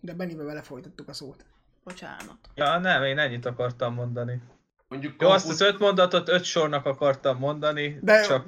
[0.00, 1.44] De Bennibe vele folytattuk a szót.
[1.84, 2.50] Bocsánat.
[2.54, 4.42] Ja, nem, én ennyit akartam mondani.
[4.88, 8.46] Mondjuk Jó, azt az öt mondatot öt sornak akartam mondani, De, csak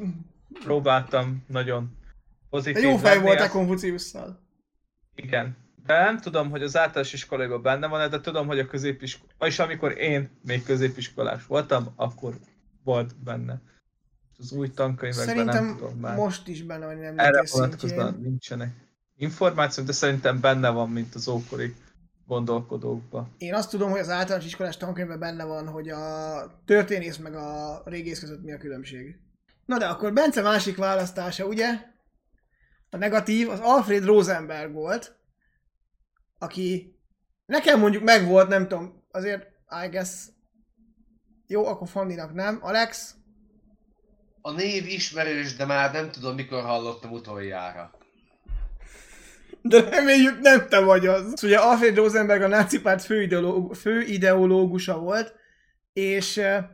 [0.64, 1.96] próbáltam nagyon
[2.50, 4.40] pozitív jó fej voltál azt- Konfuciusszal.
[5.14, 5.56] Igen.
[5.86, 9.58] De nem tudom, hogy az általános iskolaiban benne van de tudom, hogy a középiskolában, vagyis
[9.58, 12.34] amikor én még középiskolás voltam, akkor
[12.84, 13.60] volt benne.
[14.38, 16.16] Az új tankönyvekben Szerintem nem tudom már.
[16.16, 21.28] most is benne van nem Erre vonatkozóan nincsenek információk, de szerintem benne van, mint az
[21.28, 21.74] ókori
[22.26, 23.34] gondolkodókban.
[23.38, 27.82] Én azt tudom, hogy az általános iskolás tankönyvben benne van, hogy a történész meg a
[27.84, 29.18] régész között mi a különbség.
[29.70, 31.68] Na de akkor Bence másik választása, ugye?
[32.90, 35.16] A negatív, az Alfred Rosenberg volt,
[36.38, 36.96] aki
[37.46, 39.46] nekem mondjuk megvolt, nem tudom, azért
[39.84, 40.26] I guess
[41.46, 42.58] jó, akkor Fanninak nem.
[42.62, 43.14] Alex?
[44.40, 47.90] A név ismerős, de már nem tudom mikor hallottam utoljára.
[49.62, 51.44] De reméljük nem te vagy az.
[51.44, 55.34] Ugye Alfred Rosenberg a náci párt főideológ, főideológusa volt,
[55.92, 56.64] és eh,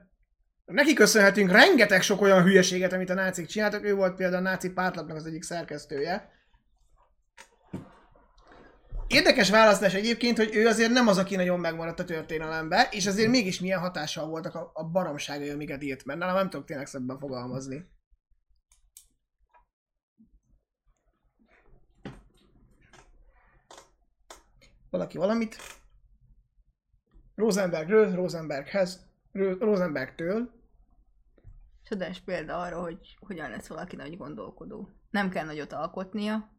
[0.67, 3.85] neki köszönhetünk rengeteg sok olyan hülyeséget, amit a nácik csináltak.
[3.85, 6.35] Ő volt például a náci pártlapnak az egyik szerkesztője.
[9.07, 13.31] Érdekes választás egyébként, hogy ő azért nem az, aki nagyon megmaradt a történelembe, és azért
[13.31, 17.19] mégis milyen hatással voltak a, a baromságai, amiket írt, mert nálam nem tudok tényleg szebben
[17.19, 17.87] fogalmazni.
[24.91, 25.57] Valaki valamit?
[27.35, 30.56] Rosenbergről, Rosenberghez, Ro- Rosenbergtől.
[31.89, 34.89] Csodás példa arra, hogy hogyan lesz valaki nagy gondolkodó.
[35.11, 36.57] Nem kell nagyot alkotnia,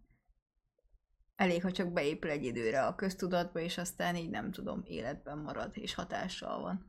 [1.38, 5.72] elég, ha csak beépül egy időre a köztudatba, és aztán így nem tudom, életben marad,
[5.74, 6.86] és hatással van.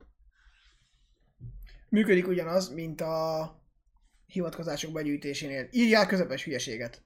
[1.88, 3.52] Működik ugyanaz, mint a
[4.26, 5.68] hivatkozások begyűjtésénél.
[5.70, 7.02] Írjál közepes hülyeséget.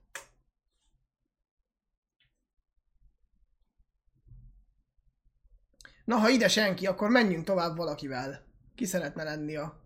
[6.04, 8.46] Na, ha ide senki, akkor menjünk tovább valakivel.
[8.74, 9.81] Ki szeretne lenni a...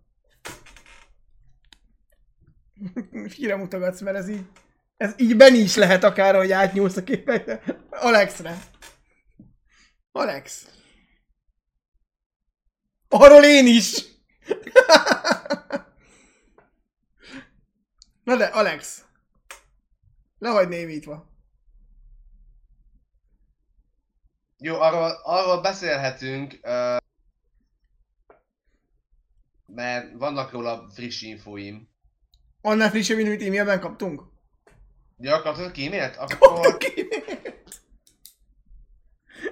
[3.33, 4.45] Kire mutogatsz, mert ez így...
[4.97, 7.61] Ez így Benni is lehet akár, hogy átnyúlsz a képekre.
[7.89, 8.57] Alexre.
[10.11, 10.67] Alex.
[13.07, 14.03] Arról én is.
[18.23, 19.05] Na de, Alex.
[20.39, 21.29] Le vagy némítva.
[24.57, 26.59] Jó, arról, arról beszélhetünk,
[29.65, 31.89] mert vannak róla friss infóim.
[32.67, 34.23] Annál frissebb, mint amit e-mailben kaptunk?
[35.17, 36.15] Ja, kaptad e-mailt?
[36.15, 36.77] Akkor...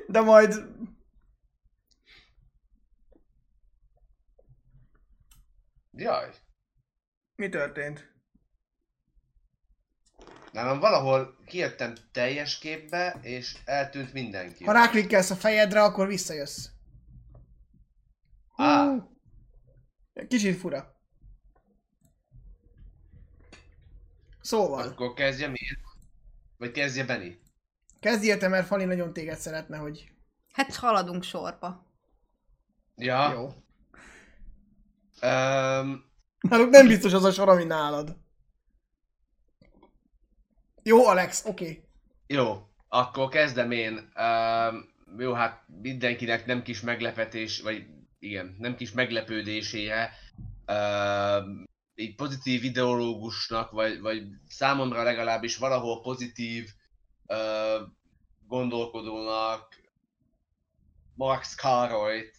[0.08, 0.54] De majd...
[5.92, 6.34] Jaj.
[7.36, 8.14] Mi történt?
[10.52, 14.64] Nálam valahol kijöttem teljes képbe, és eltűnt mindenki.
[14.64, 16.68] Ha ráklikkelsz a fejedre, akkor visszajössz.
[18.56, 18.96] Á,
[20.28, 20.95] Kicsit fura.
[24.46, 25.78] Szóval, akkor kezdjem én?
[26.58, 27.38] Vagy kezdje Benni?
[28.00, 30.12] kezdjél te, mert Fali nagyon téged szeretne, hogy...
[30.54, 31.86] Hát haladunk sorba.
[32.96, 33.32] Ja.
[33.32, 33.44] Jó.
[35.30, 36.06] Um,
[36.40, 38.18] Náluk nem biztos az a sor, ami nálad.
[40.84, 41.64] Jó, Alex, oké.
[41.64, 41.84] Okay.
[42.28, 44.12] jó, akkor kezdem én.
[44.16, 47.86] Um, jó, hát mindenkinek nem kis meglepetés, vagy
[48.20, 50.12] igen, nem kis meglepődésére.
[50.68, 51.64] Um,
[51.96, 56.70] egy pozitív ideológusnak, vagy, vagy számomra legalábbis valahol pozitív
[57.28, 57.88] uh,
[58.48, 59.76] gondolkodónak
[61.14, 62.38] Max Károlyt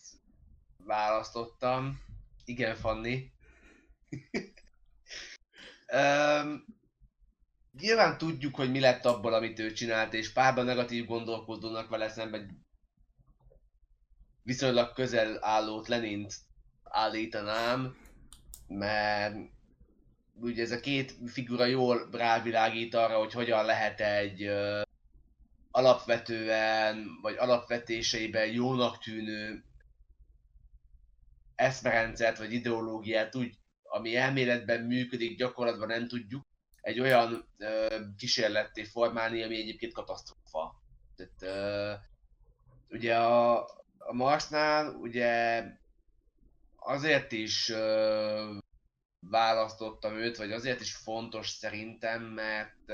[0.77, 2.01] választottam.
[2.45, 3.33] Igen, Fanni.
[5.93, 6.65] um,
[7.73, 12.67] nyilván tudjuk, hogy mi lett abból, amit ő csinált, és párban negatív gondolkodónak vele szemben
[14.43, 16.35] viszonylag közel állót Lenint
[16.83, 17.97] állítanám,
[18.69, 19.37] mert
[20.41, 24.83] ugye ez a két figura jól rávilágít arra, hogy hogyan lehet egy ö,
[25.71, 29.65] alapvetően, vagy alapvetéseiben jónak tűnő
[31.55, 36.43] eszmerendszert, vagy ideológiát úgy, ami elméletben működik, gyakorlatban nem tudjuk,
[36.81, 40.75] egy olyan ö, kísérletté formálni, ami egyébként katasztrófa.
[41.17, 41.93] Tehát ö,
[42.95, 43.61] ugye a,
[43.99, 45.63] a Marsnál ugye
[46.87, 47.73] azért is
[49.21, 52.93] választottam őt, vagy azért is fontos szerintem, mert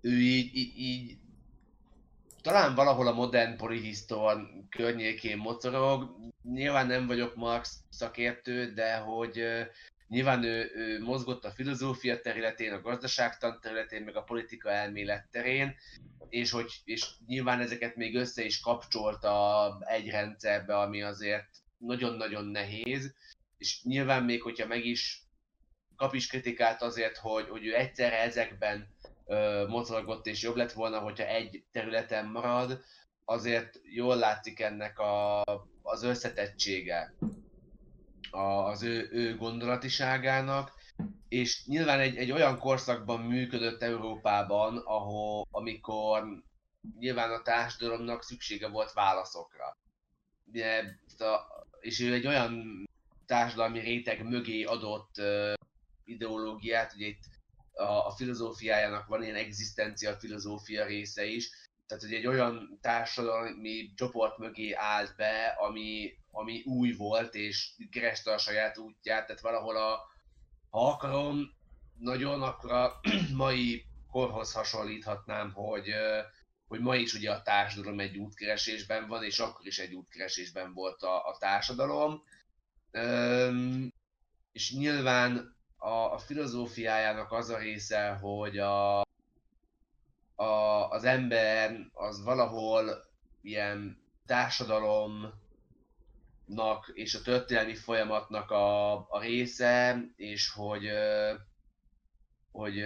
[0.00, 1.18] ő így, így, így
[2.42, 6.16] talán valahol a modern polihisztor környékén mocorog.
[6.42, 9.44] Nyilván nem vagyok Marx szakértő, de hogy
[10.08, 15.74] nyilván ő, ő mozgott a filozófia területén, a gazdaságtan területén, meg a politika elmélet terén,
[16.28, 21.48] és, hogy, és nyilván ezeket még össze is kapcsolta egy rendszerbe, ami azért
[21.78, 23.14] nagyon-nagyon nehéz,
[23.56, 25.22] és nyilván még hogyha meg is
[25.96, 28.94] kap is kritikát azért, hogy, hogy ő egyszerre ezekben
[29.26, 32.84] ö, mocorgott, és jobb lett volna, hogyha egy területen marad,
[33.24, 35.42] azért jól látszik ennek a,
[35.82, 37.14] az összetettsége
[38.30, 40.72] a, az ő, ő gondolatiságának,
[41.28, 46.24] és nyilván egy, egy olyan korszakban működött Európában, ahol, amikor
[46.98, 49.76] nyilván a társadalomnak szüksége volt válaszokra.
[50.44, 50.82] Ugye,
[51.18, 52.84] a, és ő egy olyan
[53.26, 55.52] társadalmi réteg mögé adott uh,
[56.04, 57.24] ideológiát, ugye itt
[57.72, 61.50] a, a filozófiájának van ilyen egzisztencia filozófia része is,
[61.86, 68.32] tehát hogy egy olyan társadalmi csoport mögé állt be, ami, ami új volt, és kereste
[68.32, 70.00] a saját útját, tehát valahol a,
[70.70, 71.56] ha akarom
[71.98, 73.00] nagyon, akkor a
[73.34, 75.88] mai korhoz hasonlíthatnám, hogy,
[76.68, 81.02] hogy ma is ugye a társadalom egy útkeresésben van, és akkor is egy útkeresésben volt
[81.02, 82.22] a, a társadalom.
[82.92, 83.92] Üm,
[84.52, 89.00] és nyilván a, a filozófiájának az a része, hogy a,
[90.34, 93.06] a, az ember az valahol
[93.40, 95.32] ilyen társadalomnak
[96.92, 100.90] és a történelmi folyamatnak a, a része, és hogy,
[102.50, 102.84] hogy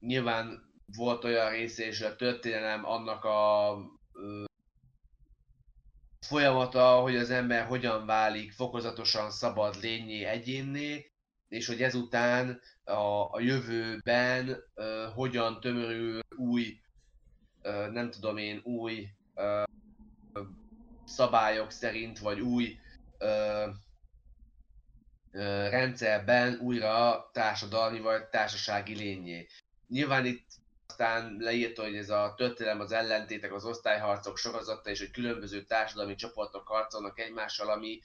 [0.00, 3.76] nyilván volt olyan része, és a történelem annak a
[6.20, 11.10] folyamata, hogy az ember hogyan válik fokozatosan szabad lényé, egyénné,
[11.48, 16.80] és hogy ezután a, a jövőben uh, hogyan tömörül új,
[17.62, 19.62] uh, nem tudom én, új uh,
[21.04, 22.78] szabályok szerint, vagy új
[23.18, 23.68] uh,
[25.32, 29.46] uh, rendszerben újra társadalmi vagy társasági lényé.
[29.86, 30.47] Nyilván itt
[31.00, 36.14] aztán leírta, hogy ez a történelem az ellentétek, az osztályharcok sorozata, és hogy különböző társadalmi
[36.14, 38.00] csoportok harcolnak egymással, ami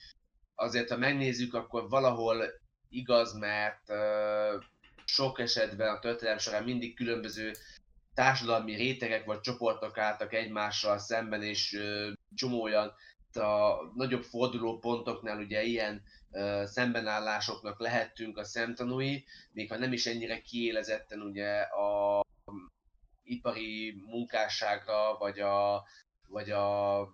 [0.54, 2.44] azért, ha megnézzük, akkor valahol
[2.90, 4.62] igaz, mert uh,
[5.04, 7.52] sok esetben a történelem során mindig különböző
[8.14, 12.92] társadalmi rétegek vagy csoportok álltak egymással szemben, és uh, csomó olyan
[13.32, 20.06] a nagyobb forduló pontoknál ugye ilyen uh, szembenállásoknak lehettünk a szemtanúi, még ha nem is
[20.06, 22.22] ennyire kiélezetten ugye a
[23.24, 25.84] ipari munkásságra, vagy a,
[26.28, 27.08] vagy a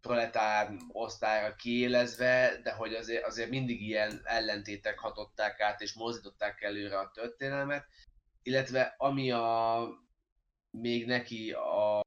[0.00, 6.98] proletár osztályra kiélezve, de hogy azért, azért mindig ilyen ellentétek hatották át és mozdították előre
[6.98, 7.86] a történelmet,
[8.42, 9.88] illetve ami a
[10.70, 12.02] még neki a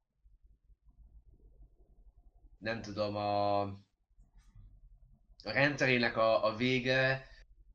[2.58, 7.26] nem tudom, a, a rendszerének a, a vége,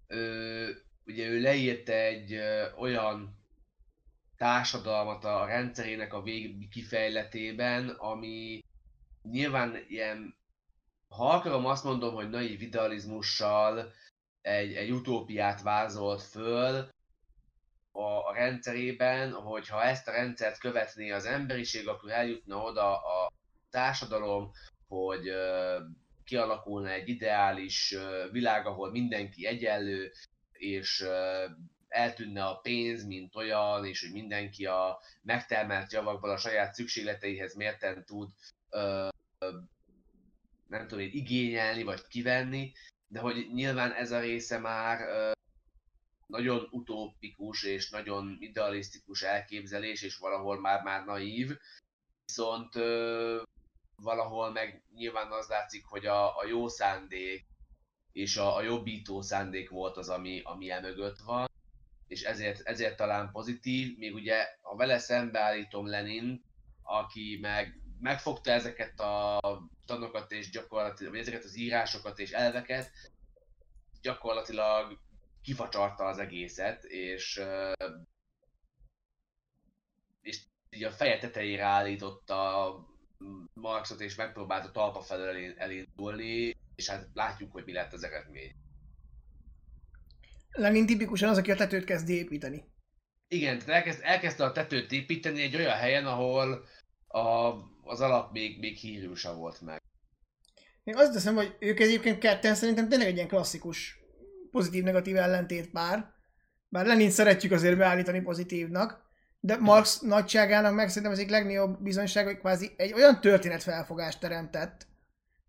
[0.07, 0.69] ö,
[1.05, 3.42] ugye ő leírta egy ö, olyan
[4.37, 8.63] társadalmat a rendszerének a vég kifejletében, ami
[9.23, 10.35] nyilván ilyen,
[11.07, 13.91] ha akarom azt mondom, hogy naiv idealizmussal
[14.41, 16.89] egy, egy utópiát vázolt föl
[17.91, 23.31] a, a rendszerében, hogy ha ezt a rendszert követné az emberiség, akkor eljutna oda a
[23.69, 24.51] társadalom,
[24.87, 25.81] hogy uh,
[26.23, 30.11] kialakulna egy ideális uh, világ, ahol mindenki egyenlő,
[30.51, 31.51] és uh,
[31.93, 38.05] eltűnne a pénz, mint olyan, és hogy mindenki a megtermelt javakból a saját szükségleteihez mérten
[38.05, 38.29] tud
[38.69, 39.07] ö,
[40.67, 42.71] nem tudom én, igényelni, vagy kivenni,
[43.07, 45.31] de hogy nyilván ez a része már ö,
[46.27, 51.57] nagyon utópikus és nagyon idealisztikus elképzelés, és valahol már már naív,
[52.25, 53.41] viszont ö,
[53.95, 57.45] valahol meg nyilván az látszik, hogy a, a jó szándék
[58.11, 61.51] és a, a jobbító szándék volt az, ami, ami emögött van,
[62.13, 66.43] és ezért, ezért talán pozitív, még ugye, ha vele szembeállítom Lenin,
[66.81, 69.39] aki meg megfogta ezeket a
[69.85, 72.91] tanokat és gyakorlatilag, ezeket az írásokat és elveket,
[74.01, 74.99] gyakorlatilag
[75.41, 77.41] kifacsarta az egészet, és,
[80.21, 82.75] és így a feje tetejére állította
[83.53, 88.62] Marxot, és megpróbálta talpa felől elindulni, és hát látjuk, hogy mi lett az eredmény.
[90.53, 92.63] Lenin tipikusan az, aki a tetőt kezdi építeni.
[93.27, 96.65] Igen, tehát elkezd, elkezdte a tetőt építeni egy olyan helyen, ahol
[97.07, 99.81] a, az alap még, még hírű sem volt meg.
[100.83, 103.99] Én azt hiszem, hogy ők egyébként ketten szerintem tényleg egy ilyen klasszikus
[104.51, 106.13] pozitív-negatív ellentét pár.
[106.69, 109.01] Bár Lenin szeretjük azért beállítani pozitívnak,
[109.39, 114.87] de Marx nagyságának meg szerintem az egyik legnagyobb bizonyság, hogy kvázi egy olyan történetfelfogást teremtett,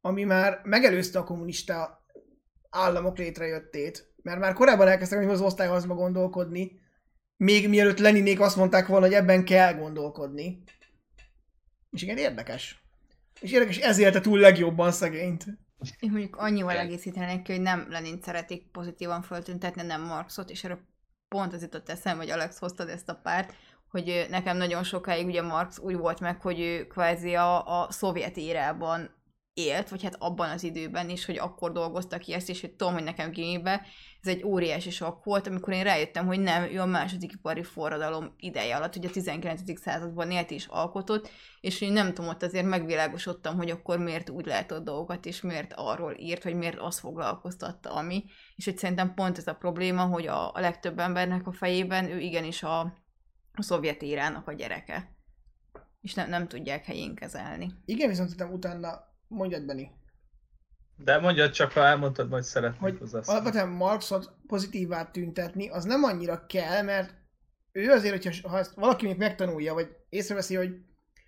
[0.01, 2.05] ami már megelőzte a kommunista
[2.71, 4.14] államok létrejöttét.
[4.25, 6.81] Mert már korábban elkezdtek hogy az osztályhozba gondolkodni,
[7.37, 10.63] még mielőtt Leninék azt mondták volna, hogy ebben kell gondolkodni.
[11.91, 12.83] És igen, érdekes.
[13.41, 15.45] És érdekes, ezért a túl legjobban szegényt.
[16.01, 20.81] Én mondjuk annyival egészítenék ki, hogy nem Lenin szeretik pozitívan föltüntetni, nem Marxot, és erről
[21.29, 23.55] pont az jutott eszem, hogy Alex hoztad ezt a párt,
[23.91, 28.37] hogy nekem nagyon sokáig ugye Marx úgy volt meg, hogy ő kvázi a, a szovjet
[28.37, 29.11] érában
[29.55, 32.93] élt, vagy hát abban az időben is, hogy akkor dolgoztak ki ezt, és hogy tudom,
[32.93, 33.87] hogy nekem gimibe
[34.27, 38.35] ez egy óriási sok volt, amikor én rájöttem, hogy nem, ő a második ipari forradalom
[38.39, 39.81] ideje alatt, hogy a 19.
[39.81, 44.47] században élt és alkotott, és én nem tudom, ott azért megvilágosodtam, hogy akkor miért úgy
[44.47, 48.25] látott dolgokat, és miért arról írt, vagy miért azt foglalkoztatta, ami.
[48.57, 52.19] És hogy szerintem pont ez a probléma, hogy a, a legtöbb embernek a fejében ő
[52.19, 52.81] igenis a,
[53.55, 55.13] a szovjet érának a gyereke.
[56.01, 57.73] És nem, nem tudják helyén kezelni.
[57.85, 59.91] Igen, viszont utána Mondjad, Benni.
[60.97, 66.47] De mondjad csak, ha elmondtad, majd szeretnék hogy Alapvetően Marxot pozitívá tüntetni, az nem annyira
[66.47, 67.15] kell, mert
[67.73, 70.71] ő azért, hogyha ha ezt valaki még megtanulja, vagy észreveszi, hogy,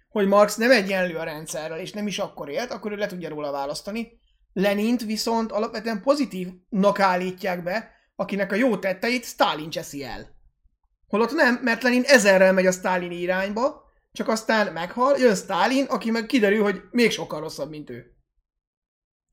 [0.08, 3.28] hogy Marx nem egyenlő a rendszerrel, és nem is akkor élt, akkor ő le tudja
[3.28, 4.18] róla választani.
[4.52, 10.34] Lenint viszont alapvetően pozitívnak állítják be, akinek a jó tetteit Stalin cseszi el.
[11.06, 16.10] Holott nem, mert Lenin ezerrel megy a Stalin irányba, csak aztán meghal, jön Stalin, aki
[16.10, 18.15] meg kiderül, hogy még sokkal rosszabb, mint ő.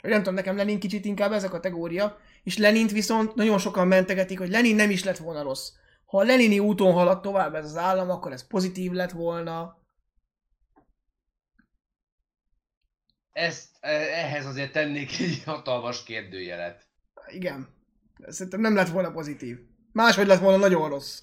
[0.10, 4.40] Nem tudom, nekem Lenin kicsit inkább ez a kategória, és Lenint viszont nagyon sokan mentegetik,
[4.40, 5.70] hogy Lenin nem is lett volna rossz.
[6.06, 9.82] Ha a Lenini úton haladt tovább ez az állam, akkor ez pozitív lett volna.
[13.32, 16.88] Ezt, e, ehhez azért tennék egy hatalmas kérdőjelet.
[17.28, 17.68] Igen.
[18.28, 19.58] Szerintem nem lett volna pozitív.
[19.92, 21.20] Máshogy lett volna nagyon rossz.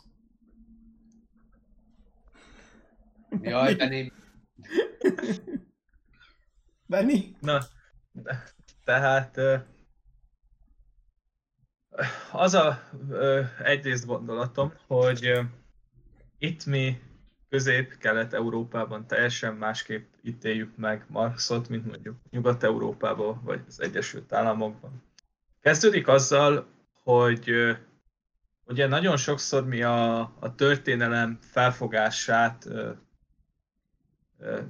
[3.40, 4.12] Jaj, Benni,
[6.86, 7.36] Benni?
[7.40, 7.60] Na,
[8.90, 9.40] tehát
[12.32, 12.82] az a
[13.64, 15.40] egyrészt gondolatom, hogy
[16.38, 17.00] itt mi
[17.48, 25.02] Közép-Kelet-Európában teljesen másképp ítéljük meg Marxot, mint mondjuk Nyugat-Európában vagy az Egyesült Államokban.
[25.60, 26.66] Kezdődik azzal,
[27.02, 27.50] hogy
[28.64, 32.68] ugye nagyon sokszor mi a, a történelem felfogását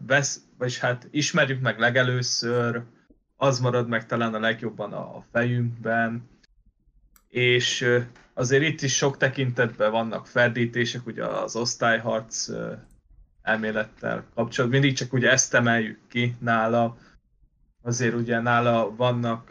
[0.07, 2.83] vesz, vagyis hát ismerjük meg legelőször,
[3.41, 6.29] az marad meg talán a legjobban a fejünkben,
[7.29, 7.87] és
[8.35, 12.49] azért itt is sok tekintetben vannak ferdítések, ugye az osztályharc
[13.43, 16.97] elmélettel kapcsolatban, mindig csak ugye ezt emeljük ki nála,
[17.83, 19.51] azért ugye nála vannak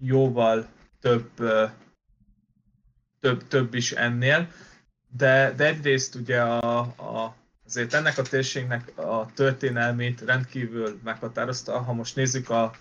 [0.00, 0.66] jóval
[1.00, 1.30] több,
[3.20, 4.48] több, több is ennél,
[5.08, 7.34] de, de egyrészt ugye a, a,
[7.64, 11.78] azért ennek a térségnek a történelmét rendkívül meghatározta.
[11.78, 12.72] Ha most nézzük a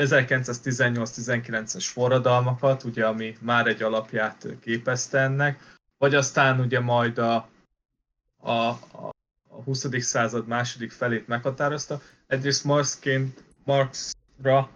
[0.00, 7.48] 1918-19-es forradalmakat, ugye, ami már egy alapját képezte ennek, vagy aztán ugye majd a,
[8.36, 9.10] a, a,
[9.48, 9.86] a 20.
[10.02, 12.00] század második felét meghatározta.
[12.26, 14.70] Egyrészt Marxként, Marxra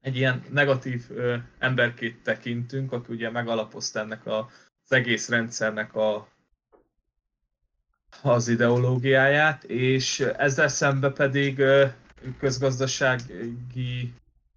[0.00, 4.50] egy ilyen negatív ö, emberkét tekintünk, aki ugye megalapozta ennek a,
[4.84, 6.28] az egész rendszernek a,
[8.22, 11.86] az ideológiáját, és ezzel szembe pedig ö,
[12.38, 14.14] közgazdasági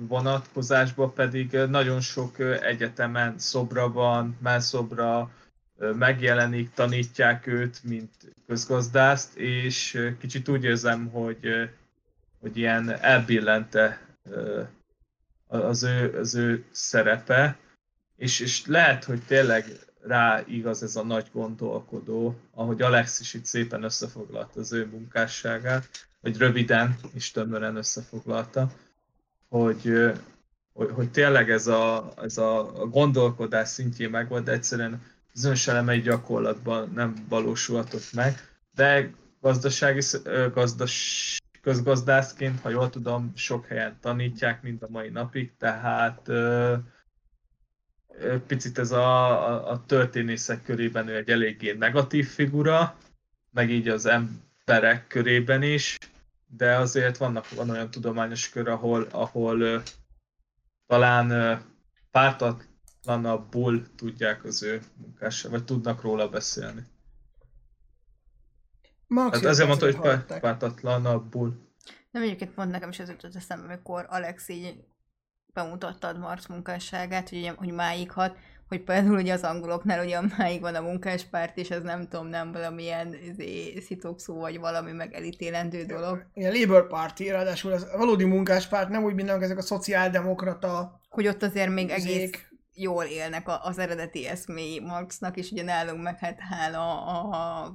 [0.08, 2.00] vonatkozásban pedig nagyon
[2.38, 5.32] ö, egyetemen szobra van, melszobra
[5.80, 8.12] megjelenik, tanítják őt, mint
[8.48, 11.70] közgazdászt, és kicsit úgy érzem, hogy,
[12.40, 14.02] hogy ilyen elbillente
[15.48, 17.58] az ő, az ő szerepe,
[18.16, 19.66] és, és lehet, hogy tényleg
[20.02, 26.08] rá igaz ez a nagy gondolkodó, ahogy Alex is itt szépen összefoglalta az ő munkásságát,
[26.22, 28.72] vagy röviden és tömören összefoglalta,
[29.50, 29.94] hogy,
[30.74, 35.02] hogy, hogy tényleg ez a, ez a gondolkodás szintjén megvolt, de egyszerűen
[35.34, 40.02] bizonyos elemei gyakorlatban nem valósulhatott meg, de gazdasági,
[40.54, 46.30] gazdas, közgazdászként, ha jól tudom, sok helyen tanítják, mind a mai napig, tehát
[48.48, 52.98] picit ez a, a, a történészek körében ő egy eléggé negatív figura,
[53.52, 55.98] meg így az emberek körében is,
[56.52, 59.80] de azért vannak, van olyan tudományos kör, ahol, ahol ö,
[60.88, 61.56] talán ö,
[62.12, 66.84] pártatlanabbul tudják az ő munkása, vagy tudnak róla beszélni.
[69.08, 71.68] Max Hát ezért mondta, hogy pár- pártatlanabbul.
[72.12, 74.84] Nem egyébként pont nekem is ez jutott eszembe, amikor Alex így
[75.54, 78.38] bemutattad Marx munkásságát, hogy, hogy máig hat,
[78.70, 82.52] hogy például ugye az angoloknál ugye máig van a munkáspárt, és ez nem tudom, nem
[82.52, 86.26] valamilyen izé, szitokszó, vagy valami meg elítélendő dolog.
[86.34, 91.44] Ilyen Labour Party, ráadásul az valódi munkáspárt, nem úgy, mint ezek a szociáldemokrata Hogy ott
[91.44, 92.30] azért még egész
[92.74, 97.74] jól élnek az eredeti eszméi Marxnak, és ugye nálunk meg hát hála a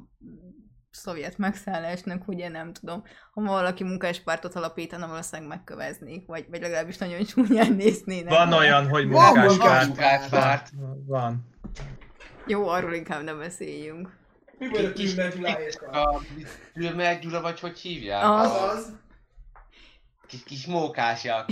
[0.95, 7.25] szovjet megszállásnak, ugye nem tudom, ha valaki munkáspártot alapítana, valószínűleg megköveznék, vagy, vagy legalábbis nagyon
[7.35, 8.29] csúnyán néznének.
[8.29, 8.57] Van rá.
[8.57, 9.87] olyan, hogy munkáspárt.
[9.87, 10.71] munkáspárt.
[11.07, 11.53] Van.
[12.47, 14.17] Jó, arról inkább nem beszéljünk.
[14.59, 16.21] Mi volt a
[16.73, 18.25] Tűrmer Gyula, vagy hogy hívják?
[18.25, 18.51] Az.
[18.51, 18.93] Az.
[20.27, 21.49] Kis, kis mókásjak.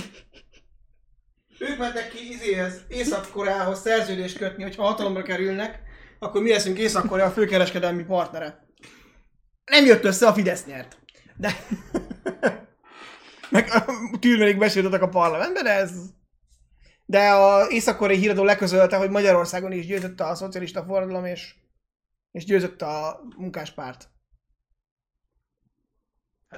[1.59, 5.81] Ők mentek ki izéhez, Észak-Koreához szerződést kötni, hogyha hatalomra kerülnek,
[6.19, 8.67] akkor mi leszünk Észak-Korea főkereskedelmi partnere.
[9.65, 10.99] Nem jött össze, a Fidesz nyert.
[11.37, 11.57] De...
[13.51, 13.85] Meg a
[14.19, 15.93] tűrmelik besültetek a parlamentbe, de ez...
[17.05, 21.55] De a észak-koreai híradó leközölte, hogy Magyarországon is győzött a szocialista forradalom, és,
[22.31, 24.09] és győzött a munkáspárt.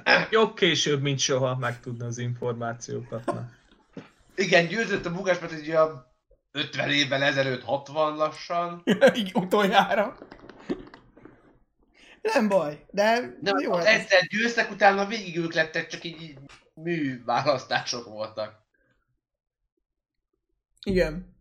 [0.03, 3.25] Hát, jobb később, mint soha megtudni az információkat.
[3.25, 3.49] Na.
[4.35, 6.05] Igen, győzött a munkáspárt egy olyan
[6.51, 8.83] 50 évvel ezelőtt, 60 lassan.
[9.15, 10.17] Így utoljára.
[12.33, 13.59] Nem baj, de De jó.
[13.59, 13.85] jó, ez.
[13.85, 16.37] egyszer győztek, utána végig ők lettek, csak így, így
[16.73, 18.63] mű választások voltak.
[20.85, 21.33] Igen.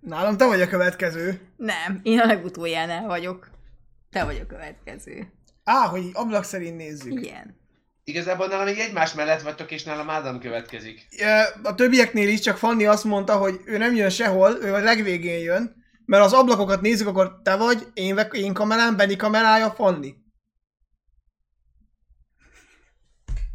[0.00, 1.52] Nálam te vagy a következő.
[1.56, 3.50] Nem, én a legutójánál vagyok.
[4.10, 5.32] Te vagy a következő.
[5.64, 7.12] Á, hogy ablak szerint nézzük.
[7.12, 7.61] Igen.
[8.04, 11.08] Igazából nálam még egymás mellett vagytok, és nálam Ádám következik.
[11.62, 15.38] A többieknél is csak Fanni azt mondta, hogy ő nem jön sehol, ő a legvégén
[15.38, 20.14] jön, mert az ablakokat nézzük, akkor te vagy, én, én kamerám, Benni kamerája, Fanni.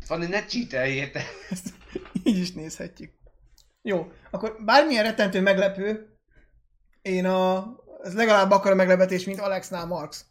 [0.06, 1.24] Fanni, ne csíteljél te.
[1.50, 1.74] Ezt
[2.24, 3.12] így is nézhetjük.
[3.82, 6.18] Jó, akkor bármilyen rettentő meglepő,
[7.02, 10.26] én a, ez legalább akkora meglepetés, mint Alexnál Marx.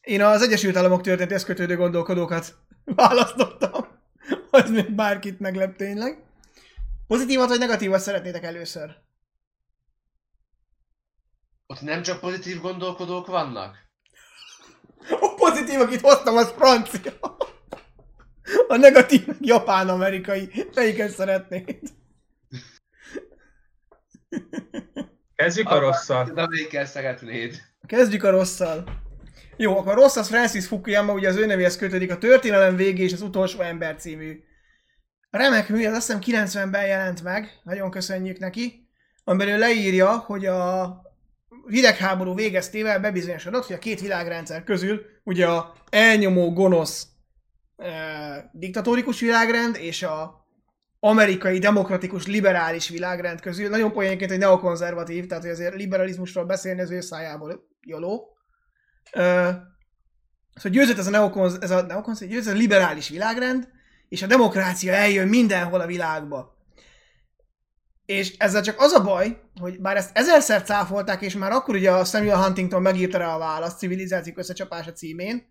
[0.00, 2.54] Én az Egyesült Államok történethez kötődő gondolkodókat
[2.94, 3.86] választottam.
[4.50, 6.22] Az még bárkit meglep tényleg.
[7.06, 8.96] Pozitívat vagy negatívat szeretnétek először?
[11.66, 13.76] Ott nem csak pozitív gondolkodók vannak?
[15.10, 17.12] A pozitív, akit hoztam, az francia.
[18.68, 20.66] A negatív, japán-amerikai.
[20.74, 21.80] Melyiket szeretnéd?
[25.34, 26.24] Kezdjük a rosszal.
[26.24, 27.62] De melyikkel szeretnéd?
[27.86, 28.84] Kezdjük a rosszal.
[29.60, 33.12] Jó, akkor rossz az Francis Fukuyama, ugye az ő nevéhez kötődik a Történelem végé és
[33.12, 34.40] az utolsó ember című.
[35.30, 38.88] Remek mű, az azt hiszem 90-ben jelent meg, nagyon köszönjük neki,
[39.24, 41.02] amiben ő leírja, hogy a
[41.68, 47.06] hidegháború végeztével bebizonyosodott, hogy a két világrendszer közül ugye a elnyomó gonosz
[47.76, 50.46] e, diktatórikus világrend és a
[51.00, 56.90] amerikai demokratikus liberális világrend közül, nagyon poénként egy neokonzervatív, tehát hogy azért liberalizmusról beszélni az
[56.90, 58.37] ő szájából joló.
[59.10, 63.68] Szóval győzött ez a, neokonz, ez a, neokonz, győzött ez a liberális világrend,
[64.08, 66.56] és a demokrácia eljön mindenhol a világba.
[68.06, 71.90] És ezzel csak az a baj, hogy bár ezt ezerszer cáfolták, és már akkor ugye
[71.90, 75.46] a Samuel Huntington megírta rá a választ civilizációk összecsapása címén,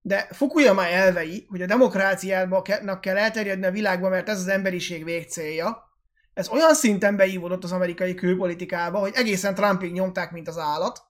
[0.00, 5.90] de Fukuyama elvei, hogy a demokráciának kell elterjedni a világba, mert ez az emberiség végcélja,
[6.34, 11.02] ez olyan szinten beívódott az amerikai külpolitikába, hogy egészen Trumpig nyomták, mint az állat.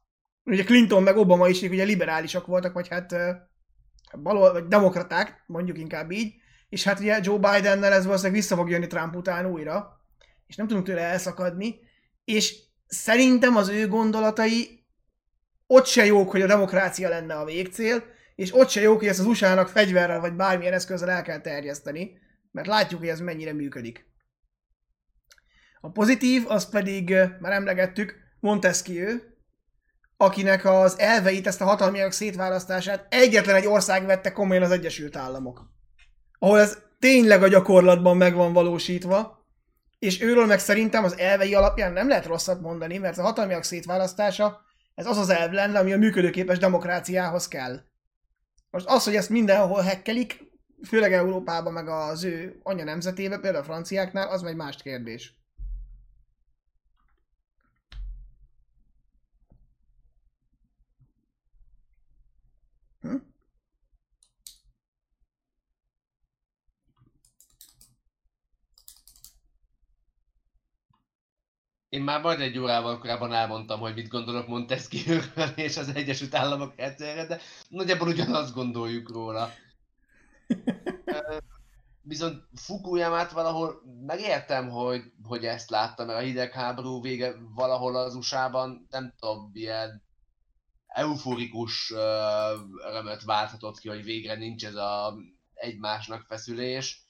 [0.45, 3.15] Ugye Clinton meg Obama is ugye liberálisak voltak, vagy hát
[4.23, 6.35] balol, vagy demokraták, mondjuk inkább így,
[6.69, 10.01] és hát ugye Joe Bidennel ez valószínűleg vissza fog jönni Trump után újra,
[10.47, 11.81] és nem tudunk tőle elszakadni,
[12.25, 12.57] és
[12.87, 14.87] szerintem az ő gondolatai
[15.67, 18.05] ott se jók, hogy a demokrácia lenne a végcél,
[18.35, 22.19] és ott se jók, hogy ezt az USA-nak fegyverrel vagy bármilyen eszközzel el kell terjeszteni,
[22.51, 24.11] mert látjuk, hogy ez mennyire működik.
[25.81, 29.19] A pozitív, az pedig, már emlegettük, Montesquieu,
[30.23, 35.71] akinek az elveit, ezt a hatalmiak szétválasztását egyetlen egy ország vette komolyan az Egyesült Államok.
[36.39, 39.47] Ahol ez tényleg a gyakorlatban meg van valósítva,
[39.99, 44.61] és őről meg szerintem az elvei alapján nem lehet rosszat mondani, mert a hatalmiak szétválasztása,
[44.95, 47.81] ez az az elv lenne, ami a működőképes demokráciához kell.
[48.71, 50.41] Most az, hogy ezt mindenhol hekkelik,
[50.89, 55.42] főleg Európában, meg az ő anya nemzetébe, például a franciáknál, az egy más kérdés.
[71.93, 76.77] Én már majd egy órával korábban elmondtam, hogy mit gondolok Montesquieu-ről és az Egyesült Államok
[76.77, 79.51] rendszerre, de nagyjából ugyanazt gondoljuk róla.
[82.03, 88.87] Viszont Fukuyamát valahol megértem, hogy, hogy ezt látta, mert a hidegháború vége valahol az USA-ban,
[88.91, 90.03] nem tudom, ilyen
[90.87, 92.55] euforikus ö,
[92.89, 95.15] örömöt válthatott ki, hogy végre nincs ez a
[95.55, 97.05] egymásnak feszülés,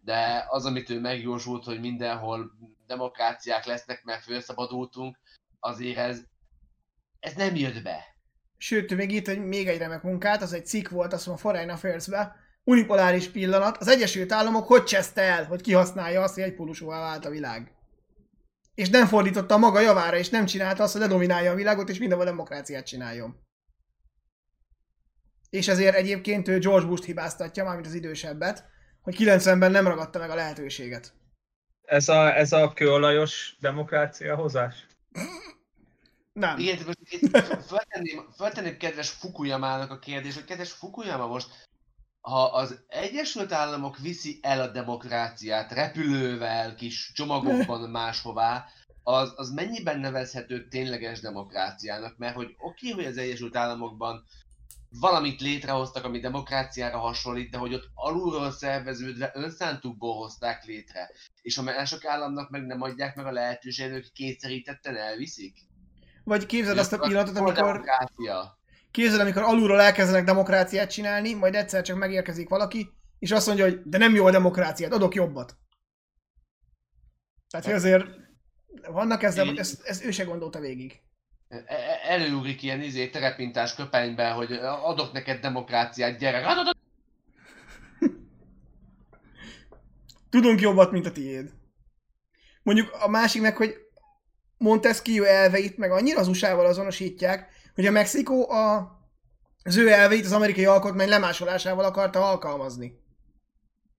[0.00, 2.50] de az, amit ő megjósult, hogy mindenhol
[2.86, 5.18] demokráciák lesznek, mert felszabadultunk,
[5.60, 6.22] azért ez,
[7.18, 8.04] ez nem jött be.
[8.56, 11.70] Sőt, még itt egy, még egy remek munkát, az egy cikk volt, azt mondom, Foreign
[11.70, 12.08] affairs
[12.64, 17.30] unipoláris pillanat, az Egyesült Államok hogy cseszte el, hogy kihasználja azt, hogy egypólusúvá vált a
[17.30, 17.72] világ.
[18.74, 21.98] És nem fordította a maga javára, és nem csinálta azt, hogy ledominálja a világot, és
[21.98, 23.44] mindenhol demokráciát csináljon.
[25.50, 28.64] És ezért egyébként ő George Bush-t hibáztatja, mármint az idősebbet,
[29.02, 31.12] hogy 90-ben nem ragadta meg a lehetőséget.
[31.86, 34.86] Ez a, ez a kőolajos demokrácia hozás?
[36.32, 36.58] Nem.
[36.58, 37.36] Igen, most itt
[37.66, 41.48] föltenném, föltenném kedves Fukuyamának a kérdést, hogy kedves Fukuyama most,
[42.20, 48.64] ha az Egyesült Államok viszi el a demokráciát repülővel, kis csomagokban máshová,
[49.02, 52.16] az, az mennyiben nevezhető tényleges demokráciának?
[52.16, 54.24] Mert hogy oké, hogy az Egyesült Államokban
[55.00, 61.10] valamit létrehoztak, ami demokráciára hasonlít, de hogy ott alulról szerveződve önszántukból hozták létre.
[61.46, 65.56] És a mások államnak meg nem adják meg a lehetőséget, hogy kényszerítetten elviszik.
[66.24, 68.58] Vagy képzeld azt a pillanatot, amikor, demokrácia?
[68.90, 73.80] képzeld, amikor alulról elkezdenek demokráciát csinálni, majd egyszer csak megérkezik valaki, és azt mondja, hogy
[73.84, 75.56] de nem jó a demokráciát, adok jobbat.
[77.50, 78.04] Tehát, hogy azért
[78.88, 79.58] vannak ezzel, Így.
[79.58, 81.00] ezt, ezt ő se gondolta végig.
[81.48, 86.44] E- e- Előugrik ilyen izé, terepintás köpenyben, hogy adok neked demokráciát, gyerek.
[90.30, 91.52] Tudunk jobbat, mint a tiéd.
[92.62, 93.74] Mondjuk a másik meg, hogy
[94.58, 98.96] Montesquieu elveit meg annyira az USA-val azonosítják, hogy a Mexikó a,
[99.62, 103.04] az ő elveit az amerikai alkotmány lemásolásával akarta alkalmazni.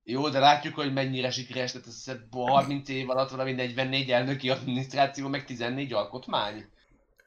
[0.03, 4.49] Jó, de látjuk, hogy mennyire sikeres lett ez a 30 év alatt valami 44 elnöki
[4.49, 6.65] adminisztráció, meg 14 alkotmány.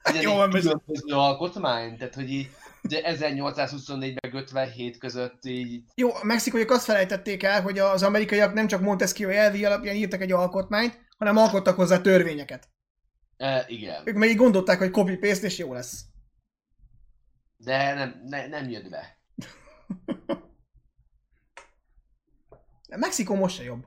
[0.03, 2.51] Hát jó, van, különböző alkotmány, tehát hogy így
[2.83, 5.83] de 1824 meg 57 között így...
[5.95, 10.21] Jó, a mexikaiak azt felejtették el, hogy az amerikaiak nem csak Montesquieu elvi alapján írtak
[10.21, 12.69] egy alkotmányt, hanem alkottak hozzá törvényeket.
[13.37, 14.03] E, igen.
[14.05, 16.05] Ők meg így gondolták, hogy copy-paste és jó lesz.
[17.57, 19.19] De nem, ne, nem jött be.
[22.97, 23.87] Mexikó most se jobb.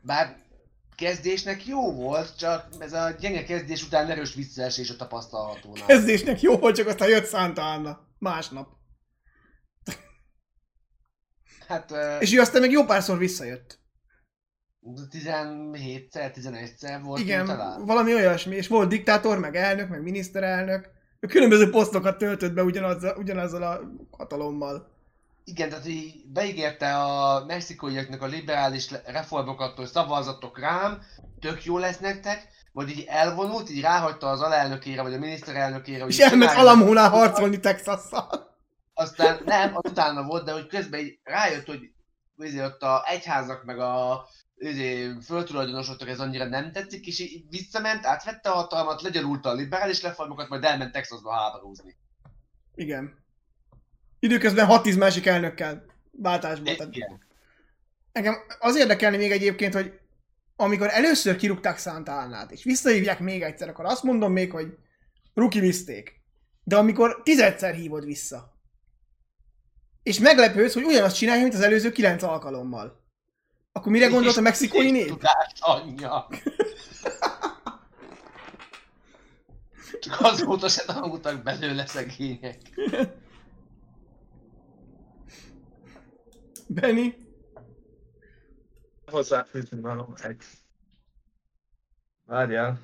[0.00, 0.45] Bár
[0.96, 5.72] kezdésnek jó volt, csak ez a gyenge kezdés után erős visszaesés a tapasztalható.
[5.86, 7.98] Kezdésnek jó volt, csak aztán jött Santa Anna.
[8.18, 8.68] Másnap.
[11.68, 11.92] Hát...
[12.20, 13.84] És ő aztán meg jó párszor visszajött.
[15.12, 17.84] 17-szer, 11-szer volt Igen, talán.
[17.84, 20.90] valami olyasmi, és volt diktátor, meg elnök, meg miniszterelnök.
[21.20, 24.95] Ő különböző posztokat töltött be ugyanazzal, ugyanazzal a hatalommal.
[25.48, 31.02] Igen, tehát így beígérte a mexikóiaknak a liberális reformokat, hogy szavazatok rám,
[31.40, 36.06] tök jó lesz nektek, vagy így elvonult, így ráhagyta az alelnökére, vagy a miniszterelnökére.
[36.06, 38.56] És elment Alamónál harcolni Texasszal.
[38.94, 41.90] Aztán nem, az utána volt, de hogy közben így rájött, hogy
[42.36, 44.26] hogy ott a egyházak meg a
[45.24, 50.48] föltulajdonosoknak ez annyira nem tetszik, és így visszament, átvette a hatalmat, legyarulta a liberális reformokat,
[50.48, 51.96] majd elment Texasba háborúzni.
[52.74, 53.24] Igen.
[54.18, 56.74] Időközben 6-10 másik elnökkel váltásban.
[56.92, 57.24] Igen.
[58.12, 59.98] Engem az érdekelni még egyébként, hogy
[60.56, 64.76] amikor először kirúgták Santa Annát, és visszahívják még egyszer, akkor azt mondom még, hogy
[65.34, 66.20] ruki viszték.
[66.64, 68.54] De amikor tizedszer hívod vissza,
[70.02, 73.04] és meglepődsz, hogy ugyanazt csinálja, mint az előző kilenc alkalommal.
[73.72, 75.28] Akkor mire gondolt a mexikói nép?
[75.58, 76.28] Anyja.
[80.00, 82.58] Csak azóta se tanultak belőle szegények.
[86.66, 87.14] Benny?
[89.06, 90.42] Hozzáfűzni való egy.
[92.24, 92.80] Várjál.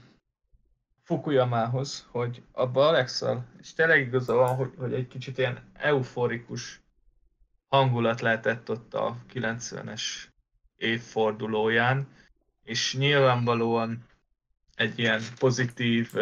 [1.03, 6.81] Fukuyamához, hogy abba Alexal, és tényleg igaza van, hogy, hogy egy kicsit ilyen euforikus
[7.69, 10.03] hangulat lehetett ott a 90-es
[10.77, 12.09] évfordulóján,
[12.63, 14.07] és nyilvánvalóan
[14.75, 16.13] egy ilyen pozitív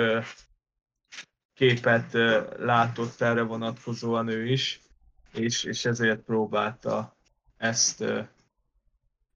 [1.54, 2.12] képet
[2.58, 4.80] látott erre vonatkozóan ő is,
[5.32, 7.19] és, és ezért próbálta
[7.60, 8.04] ezt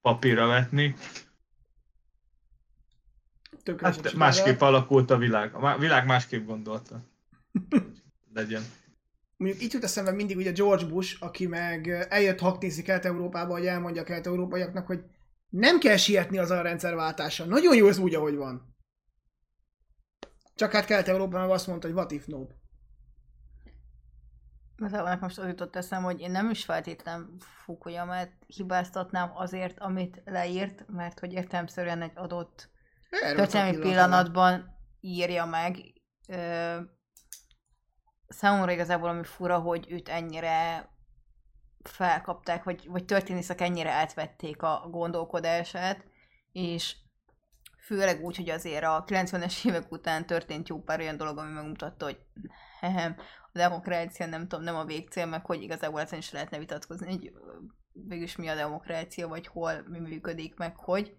[0.01, 0.95] papírra vetni.
[3.81, 5.55] hát másképp alakult a világ.
[5.55, 7.01] A világ másképp gondolta.
[8.35, 8.63] Legyen.
[9.37, 14.05] Mondjuk itt jut eszembe mindig ugye George Bush, aki meg eljött haknézni Kelet-Európába, hogy elmondja
[14.05, 15.05] kelet-európaiaknak, hogy
[15.49, 17.47] nem kell sietni az a rendszerváltással.
[17.47, 18.77] Nagyon jó ez úgy, ahogy van.
[20.55, 22.55] Csak hát Kelet-Európa meg azt mondta, hogy what if nope.
[24.77, 30.23] Igazából nekem most az jutott eszem, hogy én nem is feltétlen Fukuyamát hibáztatnám azért, amit
[30.25, 32.71] leírt, mert hogy értelmszerűen egy adott
[33.11, 35.77] történelmi pillanatban írja meg.
[36.29, 36.77] Ö,
[38.29, 40.89] számomra igazából ami fura, hogy őt ennyire
[41.83, 46.05] felkapták, vagy, vagy történészek ennyire átvették a gondolkodását,
[46.53, 46.97] és
[47.85, 52.05] főleg úgy, hogy azért a 90-es évek után történt jó pár olyan dolog, ami megmutatta,
[52.05, 52.19] hogy
[53.59, 57.33] demokrácia nem tudom, nem a végcél, meg hogy igazából ezen is lehetne vitatkozni, hogy
[57.93, 61.17] végülis mi a demokrácia, vagy hol mi működik, meg hogy.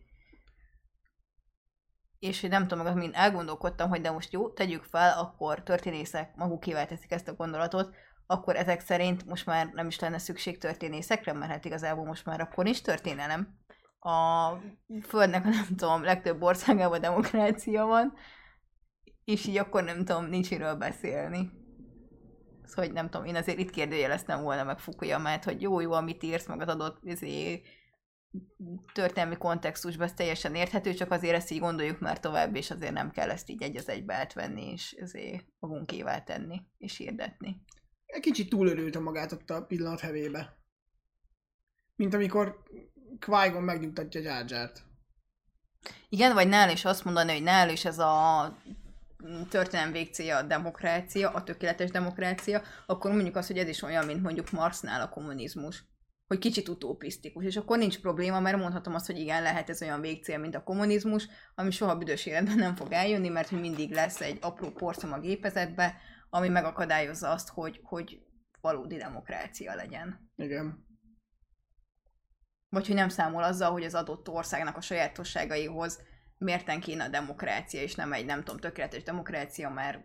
[2.20, 6.36] És hogy nem tudom, meg mint elgondolkodtam, hogy de most jó, tegyük fel, akkor történészek
[6.36, 7.96] magukével teszik ezt a gondolatot,
[8.26, 12.42] akkor ezek szerint most már nem is lenne szükség történészekre, mert hát igazából most már
[12.42, 13.58] akkor is történelem.
[14.00, 14.50] A
[15.08, 18.14] Földnek, nem tudom, legtöbb országában demokrácia van,
[19.24, 21.52] és így akkor nem tudom, nincs miről beszélni.
[22.68, 26.24] Szóval, hogy nem tudom, én azért itt kérdőjeleztem volna meg Fukuyamát, hogy jó, jó, amit
[26.24, 27.62] írsz, meg az adott izé,
[28.94, 33.12] történelmi kontextusban ez teljesen érthető, csak azért ezt így gondoljuk már tovább, és azért nem
[33.12, 37.62] kell ezt így egy az egybe átvenni, és ezért magunkével tenni, és hirdetni.
[38.06, 40.58] Egy kicsit túlörült a magát ott a pillanat hevébe.
[41.96, 42.64] Mint amikor
[43.20, 44.72] qui megnyugtatja jar
[46.10, 48.58] Igen, vagy nál is azt mondani, hogy nál is ez a
[49.50, 54.22] történelem végcélja a demokrácia, a tökéletes demokrácia, akkor mondjuk azt, hogy ez is olyan, mint
[54.22, 55.84] mondjuk Marsnál a kommunizmus
[56.28, 60.02] hogy kicsit utopisztikus, és akkor nincs probléma, mert mondhatom azt, hogy igen, lehet ez olyan
[60.02, 64.22] végcél, mint a kommunizmus, ami soha büdös életben nem fog eljönni, mert hogy mindig lesz
[64.22, 65.98] egy apró porcom a gépezetbe,
[66.30, 68.20] ami megakadályozza azt, hogy, hogy
[68.62, 70.32] valódi demokrácia legyen.
[70.36, 70.86] Igen.
[72.70, 76.00] Vagy hogy nem számol azzal, hogy az adott országnak a sajátosságaihoz
[76.38, 80.00] mérten kéne a demokrácia, és nem egy, nem tudom, tökéletes demokrácia, mert,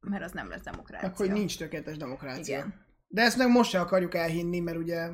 [0.00, 1.08] mert az nem lesz demokrácia.
[1.08, 2.56] Akkor hogy nincs tökéletes demokrácia.
[2.56, 2.86] Igen.
[3.08, 5.10] De ezt meg most se akarjuk elhinni, mert ugye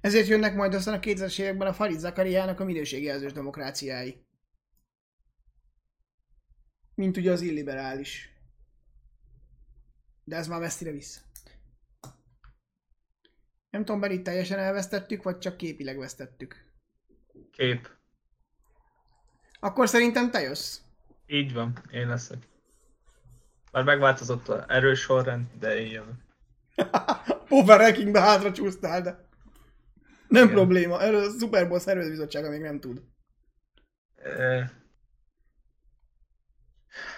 [0.00, 4.26] Ezért jönnek majd aztán a 2000-es években a Farid Zakariának a minőségjelzős demokráciái.
[6.94, 8.30] Mint ugye az illiberális.
[10.24, 11.20] De ez már messzire vissza.
[13.70, 16.72] Nem tudom, Beri, teljesen elvesztettük, vagy csak képileg vesztettük.
[17.50, 17.88] Kép.
[19.64, 20.78] Akkor szerintem te jössz.
[21.26, 22.38] Így van, én leszek.
[23.72, 26.14] Már megváltozott a erős sorrend, de én jövök.
[27.48, 29.28] Power Rankingbe hátra csúsztál, de...
[30.28, 30.54] Nem Igen.
[30.54, 31.02] probléma.
[31.02, 33.02] Erről a Super Bowl szervezőbizottsága még nem tud.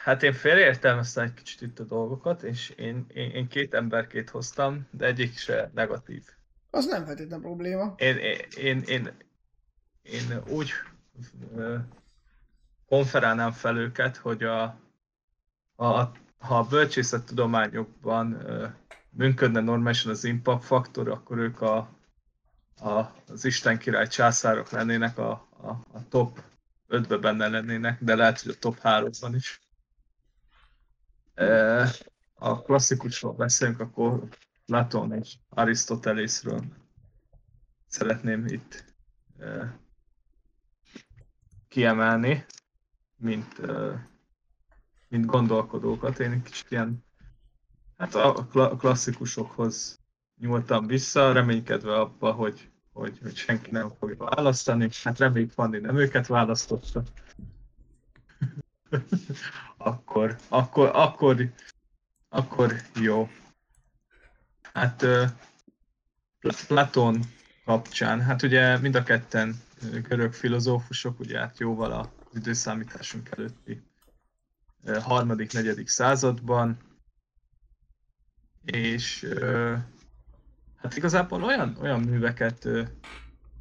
[0.03, 4.89] Hát én félreértelmeztem egy kicsit itt a dolgokat, és én, én, én két emberkét hoztam,
[4.91, 6.25] de egyik se negatív.
[6.71, 7.95] Az nem feltétlen probléma.
[7.97, 9.11] Én, én, én, én,
[10.03, 10.71] én úgy
[12.95, 14.63] konferálnám fel őket, hogy a,
[15.77, 18.47] a, ha a bölcsészettudományokban
[19.11, 21.77] működne normálisan az impact faktor, akkor ők a,
[22.81, 22.91] a,
[23.29, 25.31] az Isten király császárok lennének, a,
[25.63, 26.43] a, a top
[26.89, 29.61] 5-be benne lennének, de lehet, hogy a top 3-ban is.
[32.35, 34.23] A klasszikusról beszélünk, akkor
[34.67, 36.63] Platon és Arisztotelészről
[37.87, 38.85] szeretném itt
[41.69, 42.45] kiemelni,
[43.25, 43.61] mint,
[45.09, 46.19] mint gondolkodókat.
[46.19, 47.05] Én egy kicsit ilyen,
[47.97, 50.01] hát a kla- klasszikusokhoz
[50.41, 54.89] nyúltam vissza, reménykedve abba, hogy, hogy, hogy senki nem fogja választani.
[55.03, 57.03] Hát reméljük Fanni nem őket választotta.
[59.77, 61.53] akkor, akkor, akkor,
[62.29, 63.29] akkor jó.
[64.73, 65.07] Hát
[66.67, 67.21] Platon
[67.65, 69.55] kapcsán, hát ugye mind a ketten
[70.09, 73.83] görög filozófusok, ugye hát jóval az időszámításunk előtti
[75.01, 76.79] harmadik, negyedik században,
[78.65, 79.27] és
[80.77, 82.69] hát igazából olyan, olyan műveket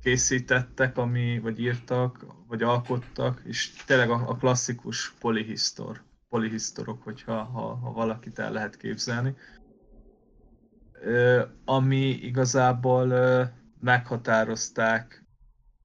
[0.01, 7.75] készítettek, ami, vagy írtak, vagy alkottak, és tényleg a, a klasszikus polihisztor, polihisztorok, hogyha ha,
[7.75, 9.35] ha valakit el lehet képzelni,
[11.65, 13.07] ami igazából
[13.79, 15.25] meghatározták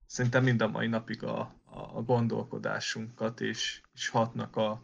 [0.07, 4.83] szerintem mind a mai napig a, a, gondolkodásunkat, és, és hatnak a,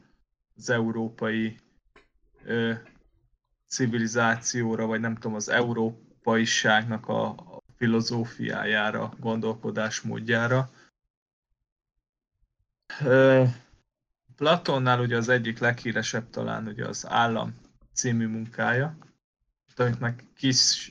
[0.56, 1.58] az európai
[2.44, 2.72] ö,
[3.66, 10.70] civilizációra, vagy nem tudom, az európaiságnak a, a filozófiájára, gondolkodásmódjára.
[13.00, 13.44] Ö,
[14.36, 17.54] Platonnál ugye az egyik leghíresebb talán ugye az Állam
[17.92, 18.96] című munkája,
[19.76, 20.90] amit meg kis,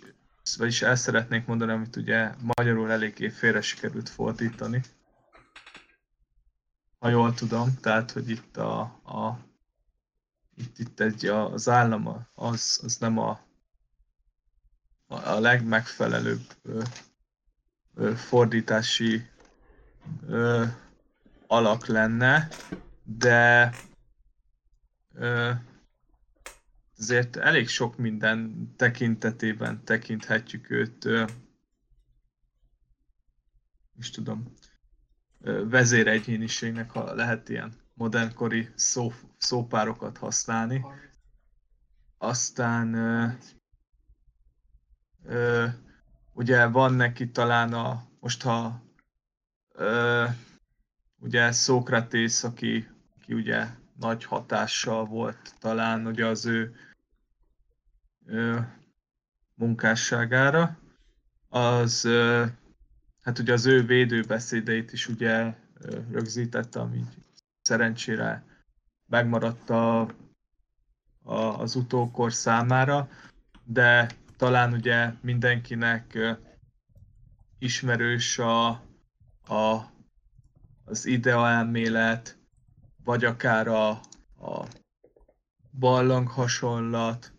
[0.58, 4.82] vagyis el szeretnék mondani, amit ugye magyarul eléggé félre sikerült fordítani.
[7.04, 9.40] Ha jól tudom, tehát, hogy itt a, a
[10.56, 13.40] itt, itt egy, az állam az, az nem a,
[15.08, 16.82] a, legmegfelelőbb ö,
[17.94, 19.30] ö, fordítási
[20.28, 20.66] ö,
[21.48, 22.48] alak lenne,
[23.04, 23.74] de
[25.14, 25.52] ö,
[26.98, 31.26] azért elég sok minden tekintetében tekinthetjük őt, ö,
[33.98, 34.54] is tudom,
[35.44, 40.86] vezéregyéniségnek, ha lehet ilyen modernkori szó, szópárokat használni.
[42.18, 43.28] Aztán ö,
[45.24, 45.68] ö,
[46.34, 48.82] ugye van neki talán a, most ha
[49.74, 50.26] ö,
[51.20, 53.68] ugye Szókratész, aki, aki ugye
[54.00, 56.76] nagy hatással volt talán ugye az ő
[58.26, 58.60] ö,
[59.56, 60.78] munkásságára,
[61.50, 62.06] az
[63.24, 67.04] hát ugye az ő védőbeszédeit is ugye ö, rögzítette, ami
[67.62, 68.44] szerencsére
[69.06, 70.02] megmaradt a,
[71.24, 73.10] a, az utókor számára,
[73.64, 76.18] de talán ugye mindenkinek
[77.60, 78.68] ismerős a,
[79.48, 79.92] a,
[80.86, 82.38] az ideaelmélet,
[83.04, 83.90] vagy akár a,
[84.40, 84.68] a
[85.72, 87.32] barlang hasonlat,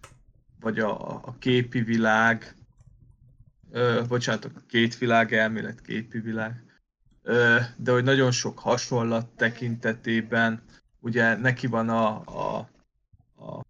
[0.60, 2.56] vagy a, a képi világ,
[3.74, 6.64] ö, bocsánat, két világ elmélet, képi világ,
[7.22, 10.62] ö, de hogy nagyon sok hasonlat tekintetében,
[11.00, 12.56] ugye neki van a, a,
[13.44, 13.64] a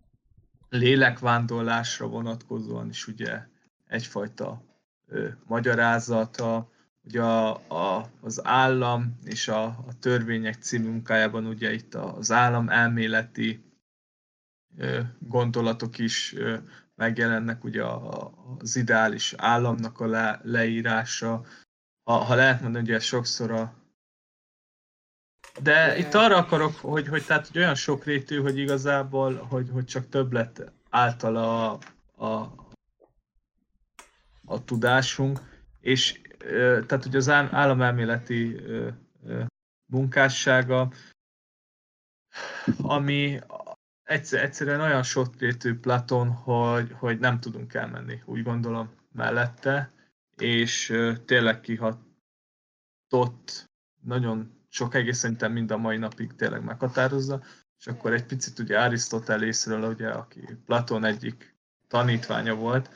[0.69, 3.47] lélekvándorlásra vonatkozóan is ugye
[3.87, 4.63] egyfajta
[5.07, 6.71] ö, magyarázata,
[7.05, 12.69] ugye a, a, az állam és a, a törvények című munkájában ugye itt az állam
[12.69, 13.65] elméleti
[14.77, 16.57] ö, gondolatok is ö,
[16.95, 21.45] megjelennek, ugye az ideális államnak a le, leírása,
[22.03, 23.83] ha, ha lehet mondani, ugye sokszor a
[25.62, 30.09] de itt arra akarok, hogy, hogy tehát hogy olyan sokrétű, hogy igazából, hogy, hogy csak
[30.09, 31.79] többlet által a,
[32.27, 32.53] a,
[34.45, 35.41] a tudásunk,
[35.81, 36.21] és
[36.87, 38.61] tehát ugye az államelméleti
[39.87, 40.93] munkássága,
[42.83, 43.41] ami
[44.05, 49.93] egyszer, egyszerűen olyan sokrétű Platon, hogy, hogy nem tudunk elmenni, úgy gondolom, mellette,
[50.37, 52.05] és tényleg kihatott
[54.03, 57.43] nagyon sok egész szerintem mind a mai napig tényleg meghatározza,
[57.79, 61.57] és akkor egy picit ugye Arisztotelészről, ugye, aki Platon egyik
[61.89, 62.91] tanítványa volt,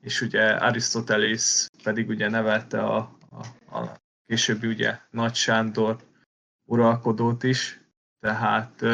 [0.00, 5.96] és ugye Arisztotelész pedig ugye nevelte a, a, a későbbi ugye Nagy Sándor
[6.64, 7.80] uralkodót is,
[8.20, 8.84] tehát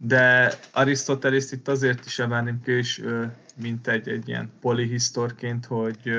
[0.00, 3.04] de Arisztotelészt itt azért is emelném ki, és
[3.56, 6.18] mint egy, egy ilyen polihisztorként, hogy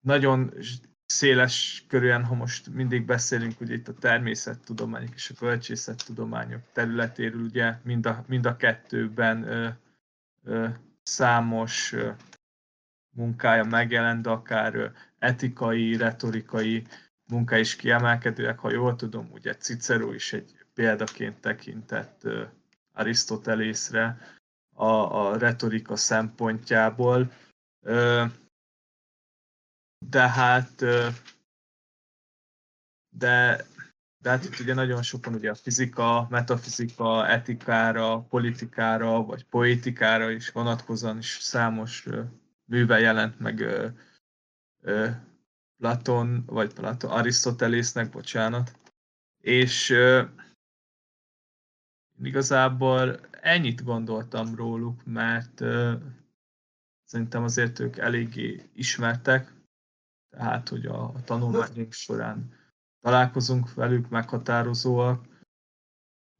[0.00, 0.52] nagyon
[1.06, 7.78] széles körülön, ha most mindig beszélünk ugye itt a természettudományok és a bölcsészettudományok területéről, ugye
[7.82, 9.68] mind a, mind a kettőben ö,
[10.44, 10.68] ö,
[11.02, 12.10] számos ö,
[13.16, 14.86] munkája megjelent, de akár ö,
[15.18, 16.86] etikai, retorikai
[17.26, 22.22] munka is kiemelkedőek, ha jól tudom, ugye Cicero is egy példaként tekintett
[22.92, 24.18] Arisztotelészre
[24.74, 27.32] a, a retorika szempontjából.
[29.98, 30.84] De hát
[33.16, 33.64] de,
[34.22, 40.50] de hát itt ugye nagyon sokan ugye a fizika, metafizika, etikára, politikára, vagy poétikára is
[40.50, 42.06] vonatkozóan is számos
[42.64, 43.64] műve jelent meg
[45.78, 48.78] Platon, vagy Platon, Arisztotelésznek, bocsánat.
[49.40, 49.94] És
[52.22, 55.62] igazából ennyit gondoltam róluk, mert
[57.04, 59.52] szerintem azért ők eléggé ismertek,
[60.30, 62.52] tehát hogy a, a tanulmányunk során
[63.00, 65.26] találkozunk velük, meghatározóak,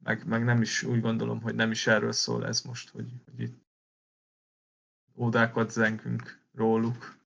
[0.03, 3.39] meg, meg nem is úgy gondolom, hogy nem is erről szól ez most, hogy, hogy
[3.39, 3.65] itt
[5.15, 7.17] ódákat zengünk róluk.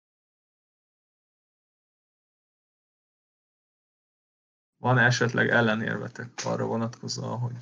[4.77, 7.55] Van esetleg ellenérvetek arra vonatkozóan, hogy,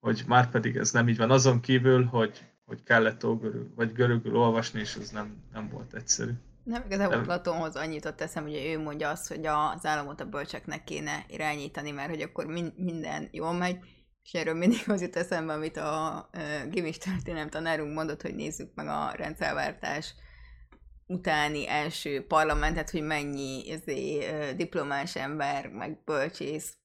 [0.00, 1.30] hogy már pedig ez nem így van.
[1.30, 6.32] Azon kívül, hogy, hogy kellett ógörül, vagy görögül olvasni, és ez nem, nem volt egyszerű.
[6.62, 10.84] Nem, igazából Platonhoz annyit ott teszem, hogy ő mondja azt, hogy az államot a bölcseknek
[10.84, 12.46] kéne irányítani, mert hogy akkor
[12.76, 13.78] minden jól megy,
[14.22, 18.74] és erről mindig az jut eszembe, amit a uh, Gimis történelem tanárunk mondott, hogy nézzük
[18.74, 20.14] meg a rendszerváltás
[21.06, 26.77] utáni első parlamentet, hogy mennyi ezé, uh, diplomás ember, meg bölcsész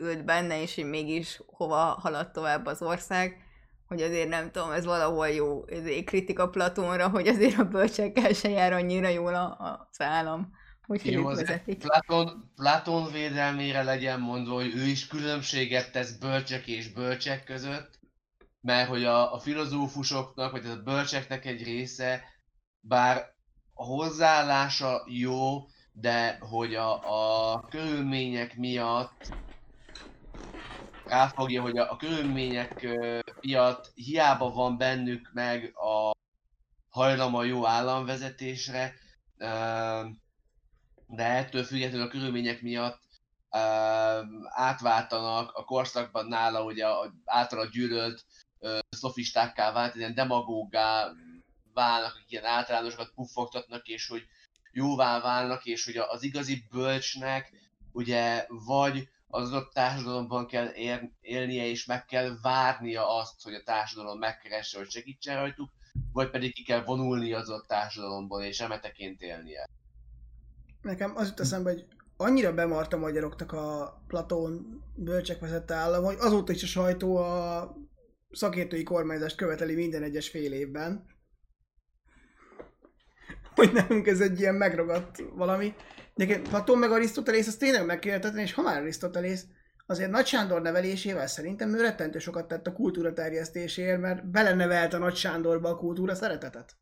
[0.00, 3.44] ült benne, és hogy mégis hova haladt tovább az ország
[3.86, 8.48] hogy azért nem tudom, ez valahol jó ezért kritika Platónra, hogy azért a bölcsekkel se
[8.48, 10.52] jár annyira jól a, állam.
[10.86, 11.78] Hogy jó, vezetik.
[11.78, 17.98] Platon, Platon védelmére legyen mondva, hogy ő is különbséget tesz bölcsek és bölcsek között,
[18.60, 22.22] mert hogy a, a filozófusoknak, vagy a bölcseknek egy része,
[22.80, 23.34] bár
[23.74, 25.66] a hozzáállása jó,
[25.96, 29.34] de hogy a, a körülmények miatt
[31.04, 32.86] ráfogja, hogy a, a körülmények
[33.40, 36.10] miatt hiába van bennük meg a
[36.88, 38.94] hajlama jó államvezetésre,
[41.06, 43.02] de ettől függetlenül a körülmények miatt
[44.44, 46.86] átváltanak a korszakban nála, ugye
[47.24, 48.24] általa gyűlölt
[48.90, 51.12] szofistákká vált, ilyen demagógá
[51.72, 54.26] válnak, akik ilyen általánosokat puffogtatnak, és hogy
[54.74, 57.52] jóvá válnak, és hogy az igazi bölcsnek
[57.92, 63.62] ugye vagy az adott társadalomban kell ér, élnie, és meg kell várnia azt, hogy a
[63.64, 65.70] társadalom megkeresse, hogy segítsen rajtuk,
[66.12, 69.68] vagy pedig ki kell vonulni az ott társadalomból, és emeteként élnie.
[70.82, 71.86] Nekem az jut eszembe, hogy
[72.16, 77.76] annyira bemart a magyaroknak a Platón bölcsek vezette állam, hogy azóta is a sajtó a
[78.30, 81.06] szakértői kormányzást követeli minden egyes fél évben.
[83.54, 85.74] Hogy nekünk ez egy ilyen megragadt valami.
[86.14, 89.46] De Platón meg Arisztotelész, az tényleg meg kell és ha már Arisztotelész,
[89.86, 94.98] azért Nagy Sándor nevelésével szerintem ő rettentő sokat tett a kultúra terjesztéséért, mert belenevelt a
[94.98, 96.76] Nagy Sándorba a kultúra szeretetet.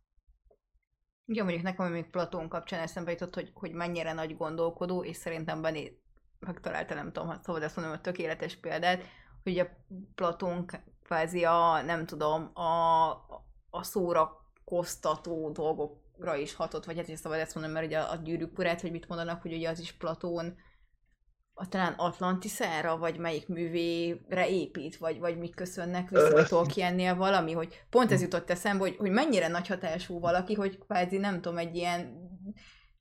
[1.27, 5.63] Igen, mondjuk nekem még Platón kapcsán eszembe jutott, hogy, hogy mennyire nagy gondolkodó, és szerintem
[5.63, 6.01] Benni
[6.39, 9.03] megtalálta, nem tudom, szabad ezt mondom, a tökéletes példát,
[9.43, 9.69] hogy a
[10.15, 10.67] Platón
[11.03, 13.11] kvázi a, nem tudom, a,
[13.71, 18.13] a szórakoztató dolgok ra is hatott, vagy hát is szabad ezt mondani, mert ugye a,
[18.13, 20.57] a gyűrűk urát, hogy mit mondanak, hogy ugye az is Platón
[21.55, 27.85] a talán Atlantiszára, vagy melyik művére épít, vagy, vagy mik köszönnek vissza Tolkiennél valami, hogy
[27.91, 31.77] pont ez jutott eszembe, hogy, hogy mennyire nagy hatású valaki, hogy kvázi nem tudom, egy
[31.77, 32.31] ilyen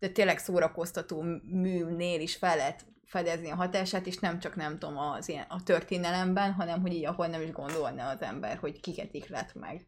[0.01, 4.97] de tényleg szórakoztató műnél is fel lehet fedezni a hatását, és nem csak nem tudom
[4.97, 9.27] az ilyen, a történelemben, hanem hogy így ahol nem is gondolna az ember, hogy kiket
[9.27, 9.87] lett meg.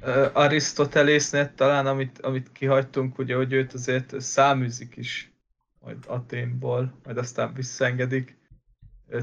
[0.00, 5.32] Uh, Arisztotelésznél talán, amit, amit kihagytunk, ugye, hogy őt azért száműzik is
[5.78, 8.38] majd Aténból, majd aztán visszaengedik.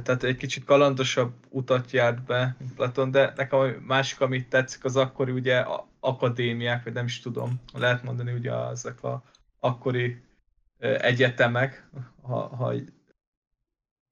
[0.04, 4.84] Tehát egy kicsit kalandosabb utat járt be, mint Platon, de nekem a másik, amit tetszik,
[4.84, 5.66] az akkori ugye
[6.00, 9.24] akadémiák, vagy nem is tudom, lehet mondani ugye ezek a
[9.60, 10.22] akkori
[10.80, 11.90] egyetemek,
[12.22, 12.74] ha, ha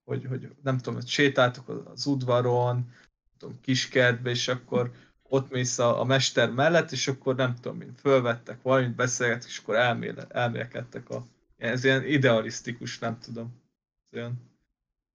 [0.03, 2.93] hogy, hogy nem tudom, hogy sétáltok az udvaron,
[3.37, 4.91] tudom, kiskertbe, és akkor
[5.35, 9.57] ott mész a, a mester mellett, és akkor nem tudom, mint fölvettek valamit, beszélgetek, és
[9.57, 11.25] akkor elméle, elmélkedtek a...
[11.57, 13.61] Ez ilyen idealisztikus, nem tudom.
[14.09, 14.51] Ez olyan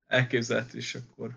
[0.07, 1.37] elképzelhető, és akkor...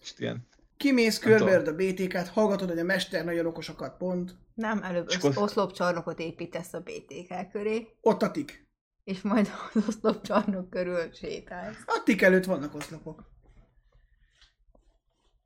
[0.00, 0.46] És ilyen...
[0.76, 4.34] Kimész, körberd a BTK-t, hallgatod, hogy a mester nagyon okosokat pont.
[4.54, 8.66] Nem, előbb akkor- oszlopcsarnokot építesz a BTK köré, Ott a tik.
[9.04, 11.82] és majd az oszlopcsarnok körül sétálsz.
[11.86, 13.30] A tik előtt vannak oszlopok.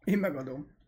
[0.05, 0.81] Én megadom.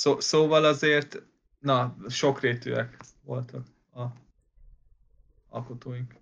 [0.00, 1.22] Szó, szóval azért,
[1.58, 4.04] na, sokrétűek voltak a
[5.48, 6.14] alkotóink.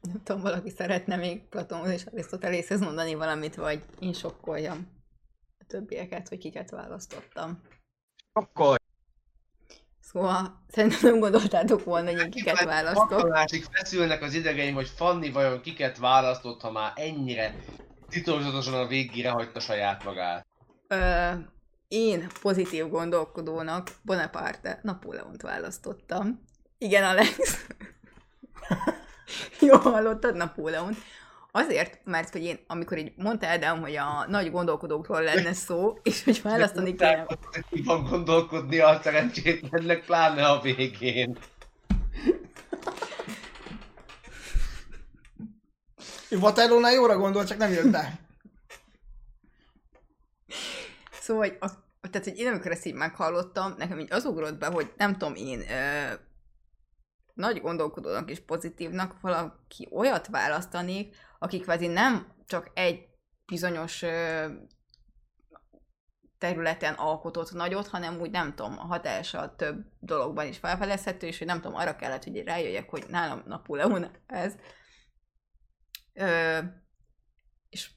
[0.00, 4.97] Nem tudom, valaki szeretne még Platonhoz és Arisztotelészhez mondani valamit, vagy én sokkoljam
[5.68, 7.60] többieket, hogy kiket választottam.
[8.32, 8.78] Akkor
[10.12, 13.28] Szóval szerintem nem gondoltátok volna, hogy én kiket választok.
[13.28, 17.54] Másik feszülnek az idegeim, hogy Fanni vajon kiket választott, ha már ennyire
[18.08, 20.46] titokzatosan a végére hagyta saját magát.
[20.88, 21.30] Ö,
[21.88, 26.42] én pozitív gondolkodónak Bonaparte Napóleont választottam.
[26.78, 27.66] Igen, Alex.
[29.60, 30.96] Jó hallottad Napóleont.
[31.50, 36.24] Azért, mert hogy én, amikor így mondtál, Ádám, hogy a nagy gondolkodókról lenne szó, és
[36.24, 37.26] hogy választani kéne.
[37.70, 41.38] Ki van gondolkodni a szerencsétlennek, pláne a végén.
[46.30, 48.18] Waterloo-nál jóra gondol, csak nem jött be.
[51.10, 51.68] Szóval, hogy, a,
[52.10, 55.34] tehát, hogy én amikor ezt így meghallottam, nekem így az ugrott be, hogy nem tudom
[55.34, 56.12] én, ö,
[57.38, 63.08] nagy gondolkodónak és pozitívnak valaki olyat választanék, akik kvázi nem csak egy
[63.46, 64.04] bizonyos
[66.38, 71.46] területen alkotott nagyot, hanem úgy nem tudom, a hatása több dologban is felfedezhető, és hogy
[71.46, 74.54] nem tudom, arra kellett, hogy rájöjjek, hogy nálam Napóleon ez.
[76.14, 76.58] Ö,
[77.68, 77.90] és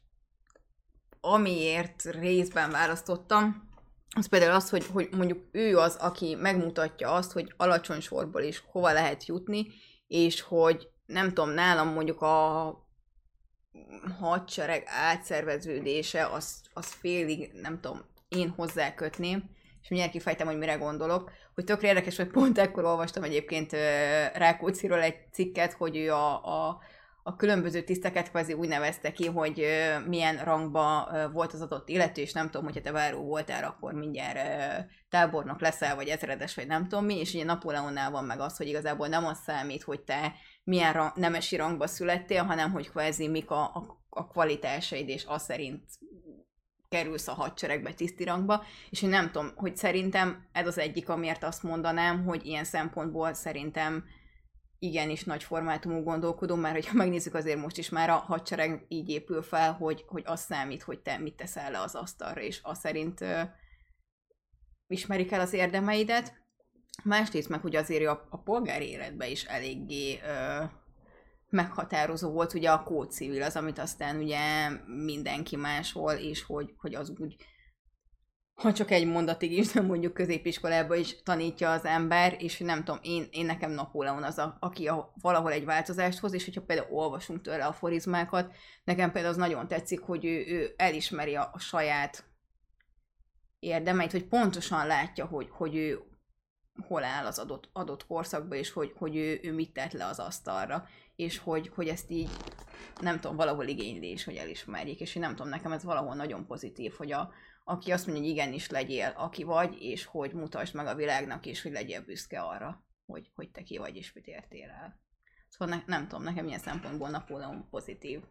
[1.22, 3.70] amiért részben választottam,
[4.16, 8.64] az például az, hogy, hogy mondjuk ő az, aki megmutatja azt, hogy alacsony sorból is
[8.72, 9.68] hova lehet jutni,
[10.08, 12.76] és hogy nem tudom, nálam mondjuk a
[14.20, 19.50] hadsereg átszerveződése, az, az félig, nem tudom, én hozzákötném,
[19.82, 23.78] és mindjárt kifejtem, hogy mire gondolok, hogy tökre érdekes, hogy pont ekkor olvastam egyébként ö,
[24.34, 26.34] Rákócziról egy cikket, hogy ő a,
[26.68, 26.80] a
[27.24, 29.66] a különböző tiszteket kvázi úgy nevezte ki, hogy
[30.08, 34.40] milyen rangba volt az adott illető, és nem tudom, hogyha te váró voltál, akkor mindjárt
[35.10, 38.68] tábornok leszel, vagy ezredes, vagy nem tudom mi, és ugye Napóleonnál van meg az, hogy
[38.68, 40.34] igazából nem az számít, hogy te
[40.64, 45.44] milyen rang, nemesi rangba születtél, hanem hogy kvázi mik a, a, a kvalitásaid, és az
[45.44, 45.84] szerint
[46.90, 51.44] kerülsz a hadseregbe tiszti rangba, és hogy nem tudom, hogy szerintem ez az egyik, amiért
[51.44, 54.04] azt mondanám, hogy ilyen szempontból szerintem
[54.84, 59.42] igenis nagy formátumú gondolkodó, mert hogyha megnézzük azért most is már a hadsereg így épül
[59.42, 63.22] fel, hogy, hogy az számít, hogy te mit teszel le az asztalra, és az szerint
[63.22, 63.42] ö,
[64.88, 66.34] ismerik el az érdemeidet.
[67.04, 70.64] Másrészt meg ugye azért a, a polgári életben is eléggé ö,
[71.50, 74.70] meghatározó volt ugye a kódcivil, az, amit aztán ugye
[75.06, 77.36] mindenki máshol, és hogy, hogy az úgy
[78.62, 83.00] ha csak egy mondatig is, de mondjuk középiskolában is tanítja az ember, és nem tudom,
[83.04, 86.92] én, én nekem Napóleon az, a, aki a, valahol egy változást hoz, és hogyha például
[86.92, 91.60] olvasunk tőle a forizmákat, nekem például az nagyon tetszik, hogy ő, ő elismeri a, a
[91.60, 92.24] saját
[93.60, 96.00] érdemeit, hogy pontosan látja, hogy, hogy ő
[96.88, 100.20] hol áll az adott, adott korszakban, és hogy, hogy ő, ő mit tett le az
[100.20, 102.30] asztalra, és hogy, hogy ezt így,
[103.00, 106.46] nem tudom, valahol igényli is, hogy elismerjék, és én nem tudom, nekem ez valahol nagyon
[106.46, 107.32] pozitív, hogy a,
[107.72, 111.62] aki azt mondja, hogy igenis legyél, aki vagy, és hogy mutasd meg a világnak is,
[111.62, 115.00] hogy legyél büszke arra, hogy, hogy te ki vagy, és mit értél el.
[115.50, 118.22] Szóval ne, nem tudom, nekem ilyen szempontból Napóleon pozitív.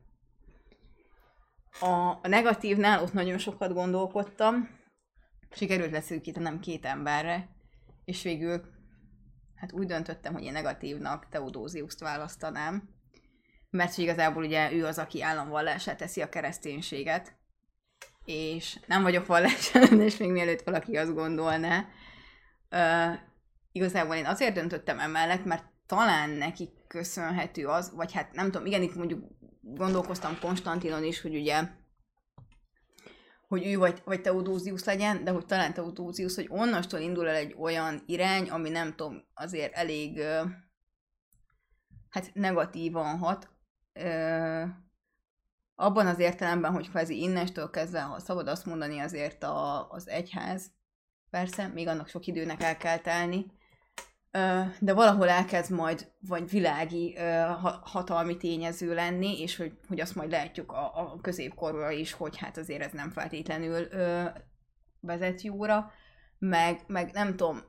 [1.80, 4.78] A, negatívnál ott nagyon sokat gondolkodtam,
[5.50, 7.48] sikerült leszűkítenem két emberre,
[8.04, 8.64] és végül
[9.54, 12.88] hát úgy döntöttem, hogy én negatívnak Teodóziuszt választanám,
[13.70, 17.39] mert igazából ugye ő az, aki államvallását teszi a kereszténységet,
[18.30, 21.88] és nem vagyok vallásellenes, még mielőtt valaki azt gondolná.
[22.70, 23.18] Uh,
[23.72, 28.82] igazából én azért döntöttem emellett, mert talán nekik köszönhető az, vagy hát nem tudom, igen,
[28.82, 29.24] itt mondjuk
[29.60, 31.68] gondolkoztam Konstantinon is, hogy ugye
[33.48, 37.54] hogy ő vagy, vagy Teodózius legyen, de hogy talán Teodózius, hogy onnastól indul el egy
[37.58, 40.20] olyan irány, ami nem tudom, azért elég
[42.10, 43.48] hát negatívan hat.
[45.80, 50.70] Abban az értelemben, hogy kvázi innestől kezdve, ha szabad azt mondani, azért a, az egyház,
[51.30, 53.46] persze, még annak sok időnek el kell telni,
[54.78, 57.16] de valahol elkezd majd vagy világi
[57.82, 62.56] hatalmi tényező lenni, és hogy, hogy azt majd látjuk a, a középkorra is, hogy hát
[62.56, 63.88] azért ez nem feltétlenül
[65.00, 65.92] vezet jóra,
[66.38, 67.60] meg, meg nem tudom,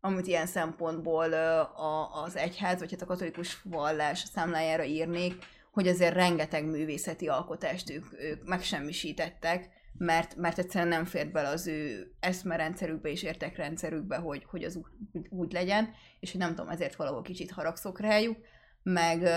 [0.00, 6.14] amit ilyen szempontból a, az egyház, vagy hát a katolikus vallás számlájára írnék, hogy azért
[6.14, 9.68] rengeteg művészeti alkotást ők, ők megsemmisítettek,
[9.98, 15.26] mert, mert egyszerűen nem fért bele az ő eszmerendszerükbe és értekrendszerükbe, hogy, hogy az úgy,
[15.28, 15.90] úgy legyen,
[16.20, 18.36] és hogy nem tudom, ezért valahol kicsit haragszok rájuk,
[18.82, 19.28] meg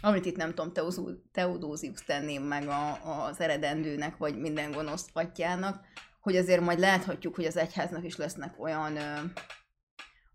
[0.00, 0.72] amit itt nem tudom,
[1.32, 5.84] Teodózius tenném meg a, az eredendőnek, vagy minden gonosz atyának,
[6.20, 8.98] hogy azért majd láthatjuk, hogy az egyháznak is lesznek olyan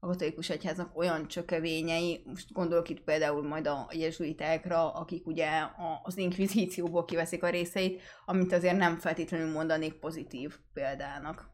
[0.03, 5.49] a katolikus egyháznak olyan csökevényei, most gondolok itt például majd a jezsuitákra, akik ugye
[6.03, 11.49] az inkvizícióból kiveszik a részeit, amit azért nem feltétlenül mondanék pozitív példának.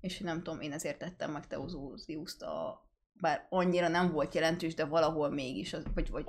[0.00, 2.88] És nem tudom, én ezért tettem meg Teozóziuszt, a,
[3.20, 6.26] bár annyira nem volt jelentős, de valahol mégis, vagy, vagy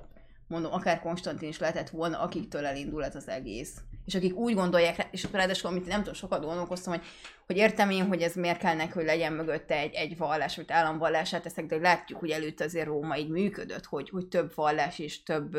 [0.48, 3.78] mondom, akár Konstantin is lehetett volna, akiktől elindul ez az egész.
[4.06, 7.04] És akik úgy gondolják, és ráadásul, amit nem tudom, sokat gondolkoztam, hogy,
[7.46, 10.66] hogy értem én, hogy ez miért kell neki, hogy legyen mögötte egy, egy vallás, vagy
[10.68, 15.24] államvallását teszek, de látjuk, hogy előtte azért Róma így működött, hogy, hogy több vallás és
[15.24, 15.58] több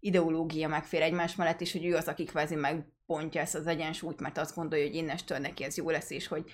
[0.00, 4.38] ideológia megfér egymás mellett, és hogy ő az, aki kvázi megpontja ezt az egyensúlyt, mert
[4.38, 6.44] azt gondolja, hogy innestől neki ez jó lesz, és hogy,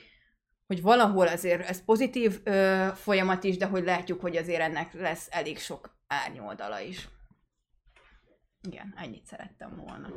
[0.66, 5.27] hogy valahol azért ez pozitív ö, folyamat is, de hogy látjuk, hogy azért ennek lesz
[5.31, 7.09] elég sok árnyoldala is.
[8.62, 10.09] Igen, ennyit szerettem volna.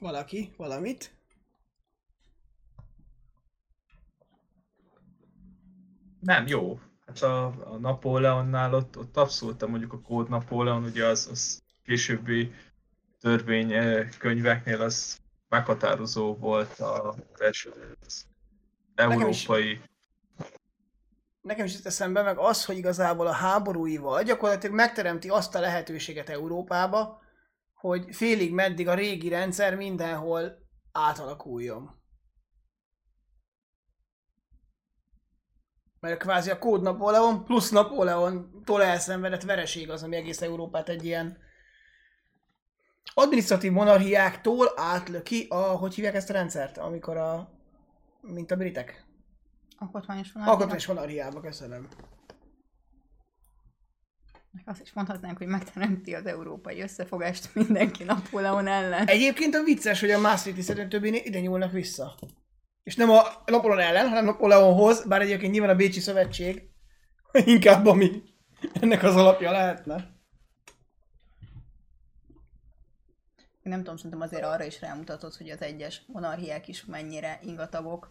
[0.00, 1.16] Valaki, valamit?
[6.20, 6.80] Nem, jó.
[7.06, 12.52] Hát a, a Napóleonnál ott, ott abszolút mondjuk a kód Napóleon, ugye az, az későbbi
[13.20, 17.96] törvénykönyveknél az meghatározó volt a első
[18.94, 19.80] európai
[21.44, 26.28] nekem is jut eszembe meg az, hogy igazából a háborúival gyakorlatilag megteremti azt a lehetőséget
[26.28, 27.22] Európába,
[27.74, 30.58] hogy félig meddig a régi rendszer mindenhol
[30.92, 32.02] átalakuljon.
[36.00, 41.38] Mert kvázi a kód Napóleon plusz Napóleontól elszenvedett vereség az, ami egész Európát egy ilyen
[43.14, 47.50] adminisztratív monarchiáktól átlöki a, hogy hívják ezt a rendszert, amikor a,
[48.20, 49.04] mint a britek.
[49.84, 50.50] Alkotmányos monarchiába.
[50.50, 51.88] Alkotmányos monarchiába, köszönöm.
[54.64, 59.06] Azt is mondhatnánk, hogy megteremti az európai összefogást mindenki Napóleon ellen.
[59.06, 62.14] Egyébként a vicces, hogy a Maastrichti többi ide nyúlnak vissza.
[62.82, 66.70] És nem a Napóleon ellen, hanem Napóleonhoz, bár egyébként nyilván a Bécsi Szövetség
[67.54, 68.22] inkább ami
[68.72, 70.12] ennek az alapja lehetne.
[73.62, 78.10] Nem tudom, szerintem azért arra is rámutatott, hogy az egyes monarchiák is mennyire ingatagok,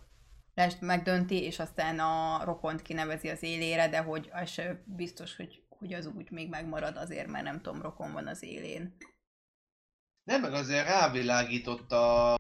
[0.54, 5.94] lest megdönti, és aztán a rokont kinevezi az élére, de hogy az biztos, hogy, hogy
[5.94, 8.96] az úgy még megmarad azért, mert nem tudom, rokon van az élén.
[10.24, 12.38] Nem, meg azért rávilágított a,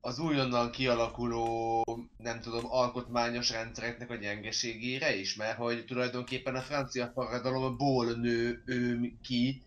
[0.00, 1.82] az újonnan kialakuló,
[2.16, 9.12] nem tudom, alkotmányos rendszereknek a gyengeségére is, mert hogy tulajdonképpen a francia forradalomból nő ő
[9.22, 9.62] ki,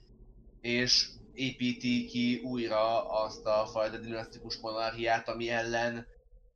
[0.62, 6.06] és építi ki újra azt a fajta dinasztikus monarchiát, ami ellen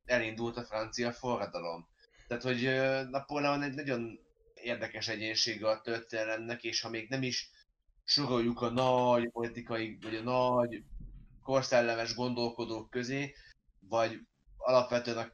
[0.04, 1.88] elindult a francia forradalom.
[2.26, 2.62] Tehát, hogy
[3.10, 4.18] Napóleon egy nagyon
[4.54, 7.50] érdekes egyénsége a történelemnek, és ha még nem is
[8.04, 10.84] soroljuk a nagy politikai, vagy a nagy
[11.42, 13.34] korszellemes gondolkodók közé,
[13.88, 14.20] vagy
[14.56, 15.32] alapvetően a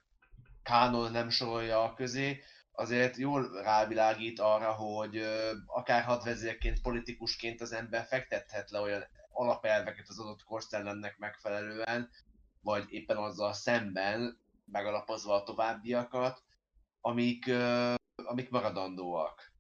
[0.63, 2.43] kánon nem sorolja a közé,
[2.73, 5.25] azért jól rávilágít arra, hogy
[5.67, 12.11] akár hadvezérként, politikusként az ember fektethet le olyan alapelveket az adott korszellemnek megfelelően,
[12.63, 14.39] vagy éppen azzal szemben,
[14.71, 16.43] megalapozva a továbbiakat,
[17.01, 17.51] amik,
[18.15, 19.53] amik maradandóak.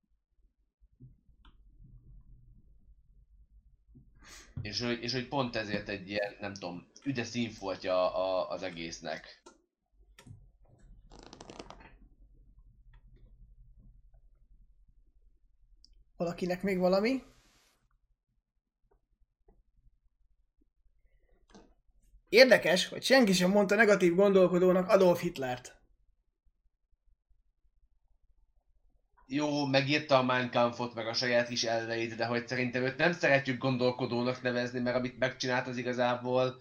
[4.63, 9.43] És hogy, és hogy pont ezért egy ilyen, nem tudom, üde színfoltja a, az egésznek.
[16.17, 17.23] Valakinek még valami?
[22.29, 25.77] Érdekes, hogy senki sem mondta negatív gondolkodónak Adolf Hitlert.
[29.27, 33.13] Jó, megírta a Mein Kampfot, meg a saját kis elveit, de hogy szerintem őt nem
[33.13, 36.61] szeretjük gondolkodónak nevezni, mert amit megcsinált az igazából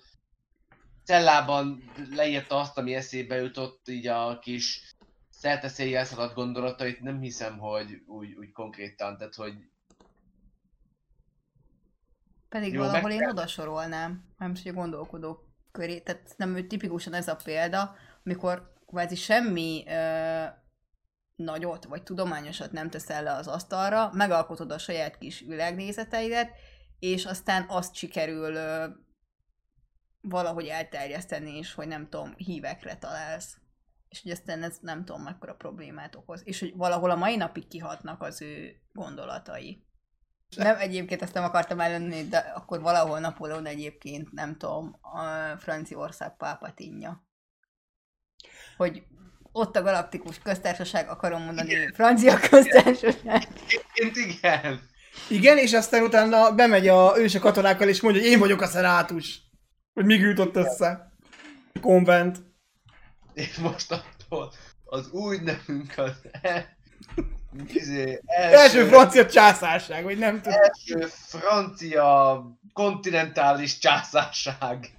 [1.04, 4.96] cellában leírta azt, ami eszébe jutott, így a kis
[5.30, 9.54] szerteszélye elszaladt gondolatait, nem hiszem, hogy úgy, úgy konkrétan, tehát hogy
[12.50, 13.30] Pedig Jó, valahol meg én kell.
[13.30, 15.47] oda sorolnám, nem is, hogy a gondolkodók
[15.78, 20.44] köré, tehát nem ő tipikusan ez a példa, amikor kvázi semmi ö,
[21.36, 26.52] nagyot vagy tudományosat nem teszel le az asztalra, megalkotod a saját kis világnézeteidet,
[27.00, 28.88] és aztán azt sikerül ö,
[30.22, 33.58] valahogy elterjeszteni, és hogy nem tudom, hívekre találsz.
[34.10, 36.42] És hogy aztán ez nem tudom, mekkora problémát okoz.
[36.46, 39.87] És hogy valahol a mai napig kihatnak az ő gondolatai.
[40.56, 45.20] Nem, egyébként ezt nem akartam ellenni, de akkor valahol Napóleon egyébként, nem tudom, a
[45.58, 47.26] Franciaország pápatinja.
[48.78, 49.04] Hogy
[49.52, 53.48] ott a galaktikus köztársaság, akarom mondani, francia köztársaság.
[53.66, 54.82] Egyébként igen.
[55.30, 58.68] Igen, és aztán utána bemegy a ős a katonákkal, és mondja, hogy én vagyok a
[58.68, 59.42] szenátus.
[59.94, 61.14] Hogy mi gyűjtött össze.
[61.82, 62.38] Konvent.
[63.34, 64.54] És most attól
[64.84, 66.12] az új nevünk az
[66.42, 66.78] e,
[67.68, 70.60] izé, Első francia császárság, vagy nem tudom.
[70.62, 72.44] első francia
[72.74, 74.90] kontinentális császárság.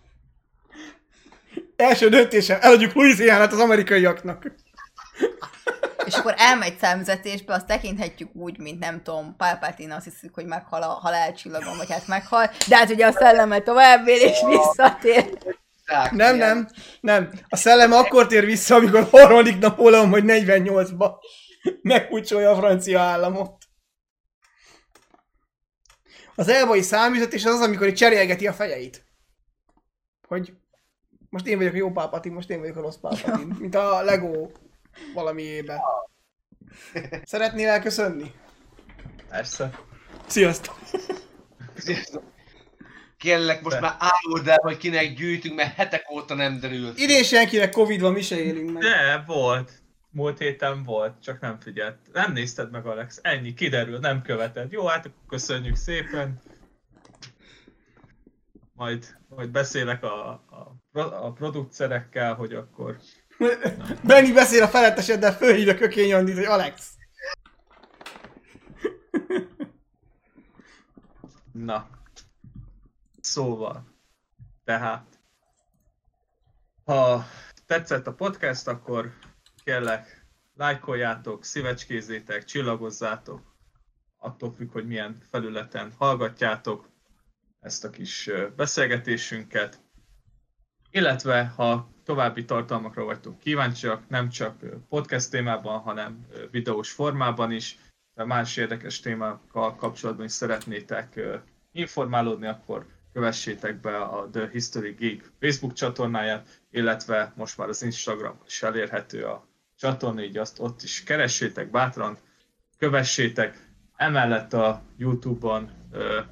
[1.77, 4.53] Első döntésem, eladjuk Louisianát az amerikaiaknak.
[6.07, 10.83] És akkor elmegy számüzetésbe, azt tekinthetjük úgy, mint nem tudom, Palpatine azt hiszik, hogy meghal
[10.83, 15.39] a halálcsillagon, vagy hát meghal, de hát ugye a szelleme tovább él és visszatér.
[16.11, 16.69] Nem, nem,
[17.01, 17.31] nem.
[17.49, 21.11] A szellem akkor tér vissza, amikor harmadik Napóleon, hogy 48-ba
[21.83, 23.57] megpucsolja a francia államot.
[26.35, 29.05] Az elvai számüzetés az az, amikor cserélgeti a fejeit.
[30.29, 30.53] Hogy
[31.31, 33.57] most én vagyok a jó pápatin, most én vagyok a rossz pápatin.
[33.59, 34.51] Mint a Lego
[35.15, 35.81] valamiébe.
[37.25, 38.33] Szeretnél elköszönni?
[39.29, 39.81] Persze.
[40.27, 40.79] Sziasztok!
[43.17, 46.99] Kérlek, most már állod el, hogy kinek gyűjtünk, mert hetek óta nem derült.
[46.99, 48.83] Idén senkinek Covid van, mi se élünk meg.
[48.83, 49.73] De, volt.
[50.11, 51.99] Múlt héten volt, csak nem figyelt.
[52.13, 53.19] Nem nézted meg, Alex.
[53.23, 54.73] Ennyi, kiderül, nem követed.
[54.73, 56.41] Jó, hát akkor köszönjük szépen.
[58.73, 62.99] Majd, majd beszélek a, a, a producerekkel, hogy akkor
[64.05, 66.97] Benni beszél a feletteseddel, fölhívja Kökény Andit, hogy Alex.
[71.53, 71.89] Na.
[73.21, 73.97] Szóval.
[74.65, 75.07] Tehát.
[76.85, 77.25] Ha
[77.67, 79.13] tetszett a podcast, akkor
[79.69, 80.27] kérlek,
[80.57, 83.57] lájkoljátok, szívecskézzétek, csillagozzátok.
[84.17, 86.89] Attól függ, hogy milyen felületen hallgatjátok
[87.61, 89.81] ezt a kis beszélgetésünket.
[90.91, 97.79] Illetve, ha további tartalmakra vagytok kíváncsiak, nem csak podcast témában, hanem videós formában is,
[98.15, 101.21] de más érdekes témákkal kapcsolatban is szeretnétek
[101.73, 108.41] informálódni, akkor kövessétek be a The History Geek Facebook csatornáját, illetve most már az Instagram
[108.47, 109.48] is elérhető a
[109.79, 112.19] csatorna, így azt ott is keressétek bátran,
[112.79, 113.67] kövessétek.
[113.97, 115.71] Emellett a Youtube-on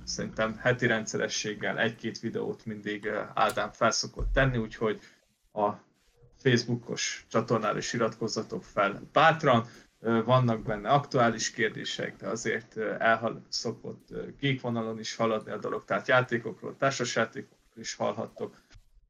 [0.05, 5.01] szerintem heti rendszerességgel egy-két videót mindig Ádám felszokott tenni, úgyhogy
[5.53, 5.71] a
[6.37, 9.67] Facebookos csatornára is iratkozzatok fel bátran.
[10.25, 14.09] Vannak benne aktuális kérdések, de azért elhal szokott
[14.41, 18.57] geek vonalon is haladni a dolog, tehát játékokról, társasjátékokról is hallhattok.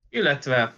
[0.08, 0.74] Illetve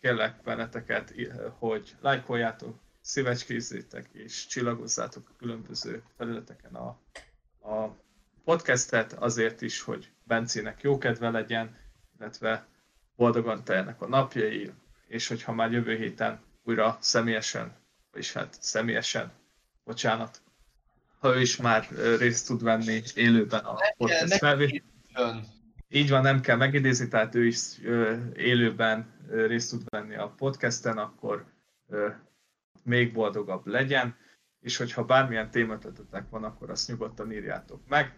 [0.00, 1.14] kérlek benneteket,
[1.58, 6.98] hogy lájkoljátok, szívecskézzétek és csillagozzátok a különböző felületeken a,
[7.70, 7.96] a
[8.44, 11.76] podcastet azért is, hogy Bencének jó kedve legyen,
[12.18, 12.66] illetve
[13.16, 14.72] boldogan teljenek a napjai,
[15.06, 17.76] és hogyha már jövő héten újra személyesen,
[18.12, 19.32] vagyis hát személyesen,
[19.84, 20.42] bocsánat,
[21.18, 21.88] ha ő is már
[22.18, 24.82] részt tud venni élőben a podcast neki felvé.
[25.14, 25.57] Ön.
[25.88, 27.78] Így van, nem kell megidézni, tehát ő is
[28.34, 31.44] élőben részt tud venni a podcasten, akkor
[32.84, 34.16] még boldogabb legyen,
[34.60, 38.16] és hogyha bármilyen tématötetek van, akkor azt nyugodtan írjátok meg,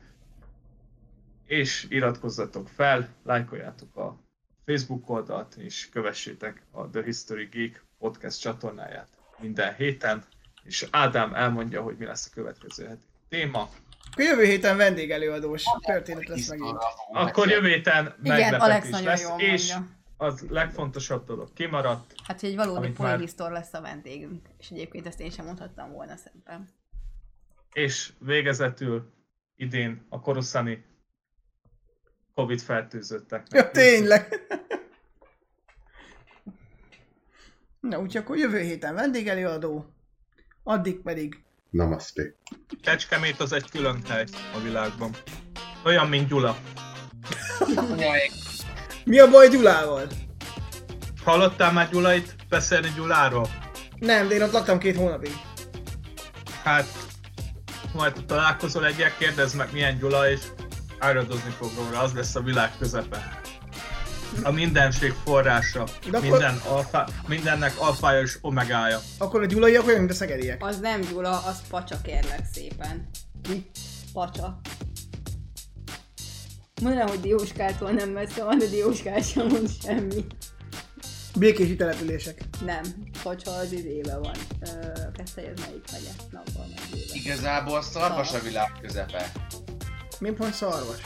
[1.47, 4.21] és iratkozzatok fel, lájkoljátok a
[4.65, 9.09] Facebook oldalt, és kövessétek a The History Geek podcast csatornáját
[9.41, 10.25] minden héten,
[10.63, 13.71] és Ádám elmondja, hogy mi lesz a következő heti téma.
[14.13, 16.77] Akkor jövő héten vendégelőadós történet lesz megint.
[17.13, 19.97] Akkor jövő héten Igen, Alex meglepetés nagyon lesz, jól és mondja.
[20.17, 24.49] az legfontosabb dolog kimaradt, Hát, hogy egy valódi Amit már- lesz a vendégünk.
[24.59, 26.69] És egyébként ezt én sem mondhattam volna szerintem.
[27.73, 29.13] és végezetül
[29.57, 30.85] idén a koroszani
[32.35, 33.47] Covid fertőzöttek.
[33.51, 34.47] Ja, tényleg.
[37.81, 39.95] Na, úgyhogy akkor jövő héten vendégelőadó,
[40.63, 42.23] addig pedig Namaste.
[42.83, 44.25] Kecskemét az egy külön hely
[44.55, 45.11] a világban.
[45.85, 46.57] Olyan, mint Gyula.
[49.05, 50.07] Mi a baj Gyulával?
[51.25, 53.49] Hallottál már Gyulait beszélni Gyuláról?
[53.99, 55.33] Nem, de én ott laktam két hónapig.
[56.63, 56.87] Hát,
[57.95, 60.41] majd ha találkozol egyet, kérdezd meg milyen Gyula, és
[60.99, 63.41] áradozni fog róla, az lesz a világ közepe.
[64.43, 65.85] A mindenség forrása.
[66.11, 69.01] De akkor- Minden alfa, mindennek alfája és omegája.
[69.19, 70.65] Akkor a gyulaiak olyan, mint a szegediek.
[70.65, 73.09] Az nem Gyula, az Pacsa kérlek szépen.
[73.43, 73.71] Ki?
[74.13, 74.61] Pacsa.
[76.83, 80.25] Mondanám, hogy Dióskától nem messze van, de Dióskát sem mond semmi.
[81.39, 82.41] Békési települések.
[82.65, 82.83] Nem,
[83.23, 84.35] Pacsa az idébe van.
[85.17, 86.11] Keszthely az melyik megye?
[86.31, 87.13] Napban megyébe.
[87.13, 89.33] igazából szarvas a világ közepe.
[90.19, 91.01] Mi pont szarvas?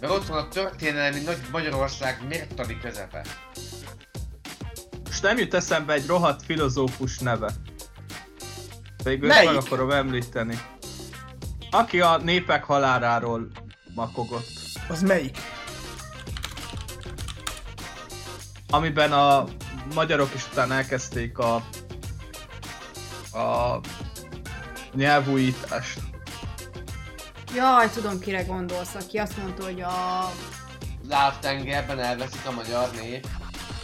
[0.00, 3.24] Mert ott van a történelmi nagy Magyarország mértani közepe.
[5.10, 7.50] És nem jut eszembe egy rohadt filozófus neve.
[9.02, 10.60] Pedig őt meg akarom említeni.
[11.70, 13.48] Aki a népek haláláról
[13.94, 14.48] makogott.
[14.88, 15.38] Az melyik?
[18.70, 19.44] Amiben a
[19.94, 21.62] magyarok is után elkezdték a
[23.32, 23.80] a
[24.94, 26.00] nyelvújítást.
[27.54, 30.30] Jaj, tudom kire gondolsz, aki azt mondta, hogy a...
[31.08, 33.26] Lávtengerben elveszik a magyar nép.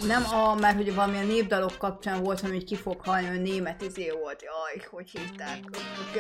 [0.07, 3.83] Nem a, mert hogy valamilyen népdalok kapcsán volt, ami hogy ki fog halni, hogy német
[3.83, 4.43] izé volt.
[4.43, 5.59] Jaj, hogy hívták?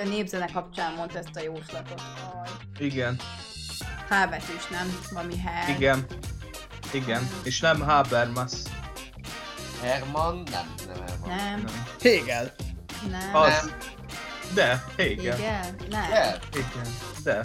[0.04, 2.02] A népzene kapcsán mondta ezt a jóslatot.
[2.16, 2.48] Jaj.
[2.78, 3.16] Igen,
[4.08, 4.98] H betűs, nem?
[5.12, 5.68] Valami H.
[5.76, 6.06] igen.
[6.92, 7.28] Igen.
[7.42, 8.52] És nem Habermas.
[9.82, 10.42] Herman?
[10.50, 11.28] Nem, nem Herman.
[11.28, 11.84] Nem, Nem.
[12.02, 12.52] Hegel.
[13.10, 13.34] nem.
[13.34, 13.70] Az.
[14.54, 15.38] De, igen.
[15.38, 15.74] Igen?
[15.90, 16.12] Nem.
[16.12, 16.38] El.
[16.52, 16.92] Igen.
[17.24, 17.40] De.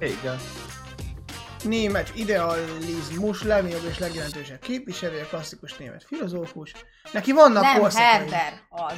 [0.00, 0.36] Igen.
[1.64, 6.72] Német idealizmus legnagyobb és legjelentősebb képviselője, klasszikus német filozófus.
[7.12, 8.06] Neki vannak Nem, korszakai.
[8.06, 8.92] Herder az.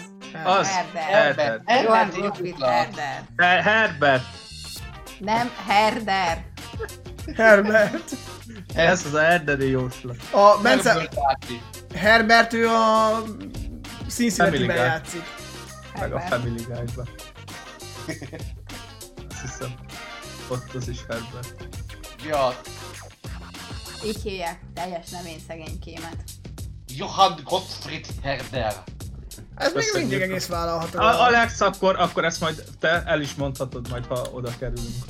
[0.44, 0.68] Az.
[0.68, 1.02] Herder.
[1.02, 1.60] Herder.
[1.64, 3.22] Herder.
[3.36, 4.24] He- Herbert.
[5.18, 6.44] Nem, Herder.
[7.36, 8.10] Herbert.
[8.74, 10.16] Ez az a Herderi jóslat.
[10.30, 11.08] A Bence,
[11.94, 13.22] Herbert ő a
[14.16, 14.64] Guy.
[14.66, 15.22] játszik.
[16.00, 16.20] Meg a.
[16.20, 17.02] Family Guy-ba.
[19.30, 19.74] Azt hiszem.
[20.48, 21.68] Ott az is Herbert.
[22.26, 22.60] Ja,
[24.04, 26.16] Így hívják, teljes nevén szegénykémet.
[26.88, 28.82] Johann Gottfried Herder.
[29.54, 30.98] Ez még mindig egész vállalható.
[30.98, 35.04] A- Alex, akkor, akkor ezt majd te el is mondhatod majd, ha oda kerülünk.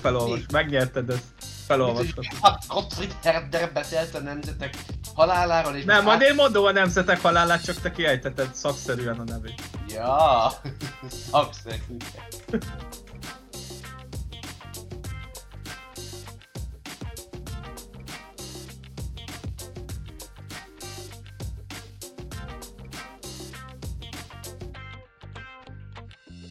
[0.00, 0.40] Felolvas.
[0.52, 1.24] Megnyerted ezt.
[1.70, 2.24] Felolvashatod.
[2.30, 4.74] Johann Gottfried beszélt a nemzetek
[5.14, 5.84] haláláról és...
[5.84, 9.62] Nem, majd én mondom a nemzetek halálát, csak te kiejteted szakszerűen a nevét.
[9.88, 10.52] Ja,
[11.30, 11.96] szakszerű.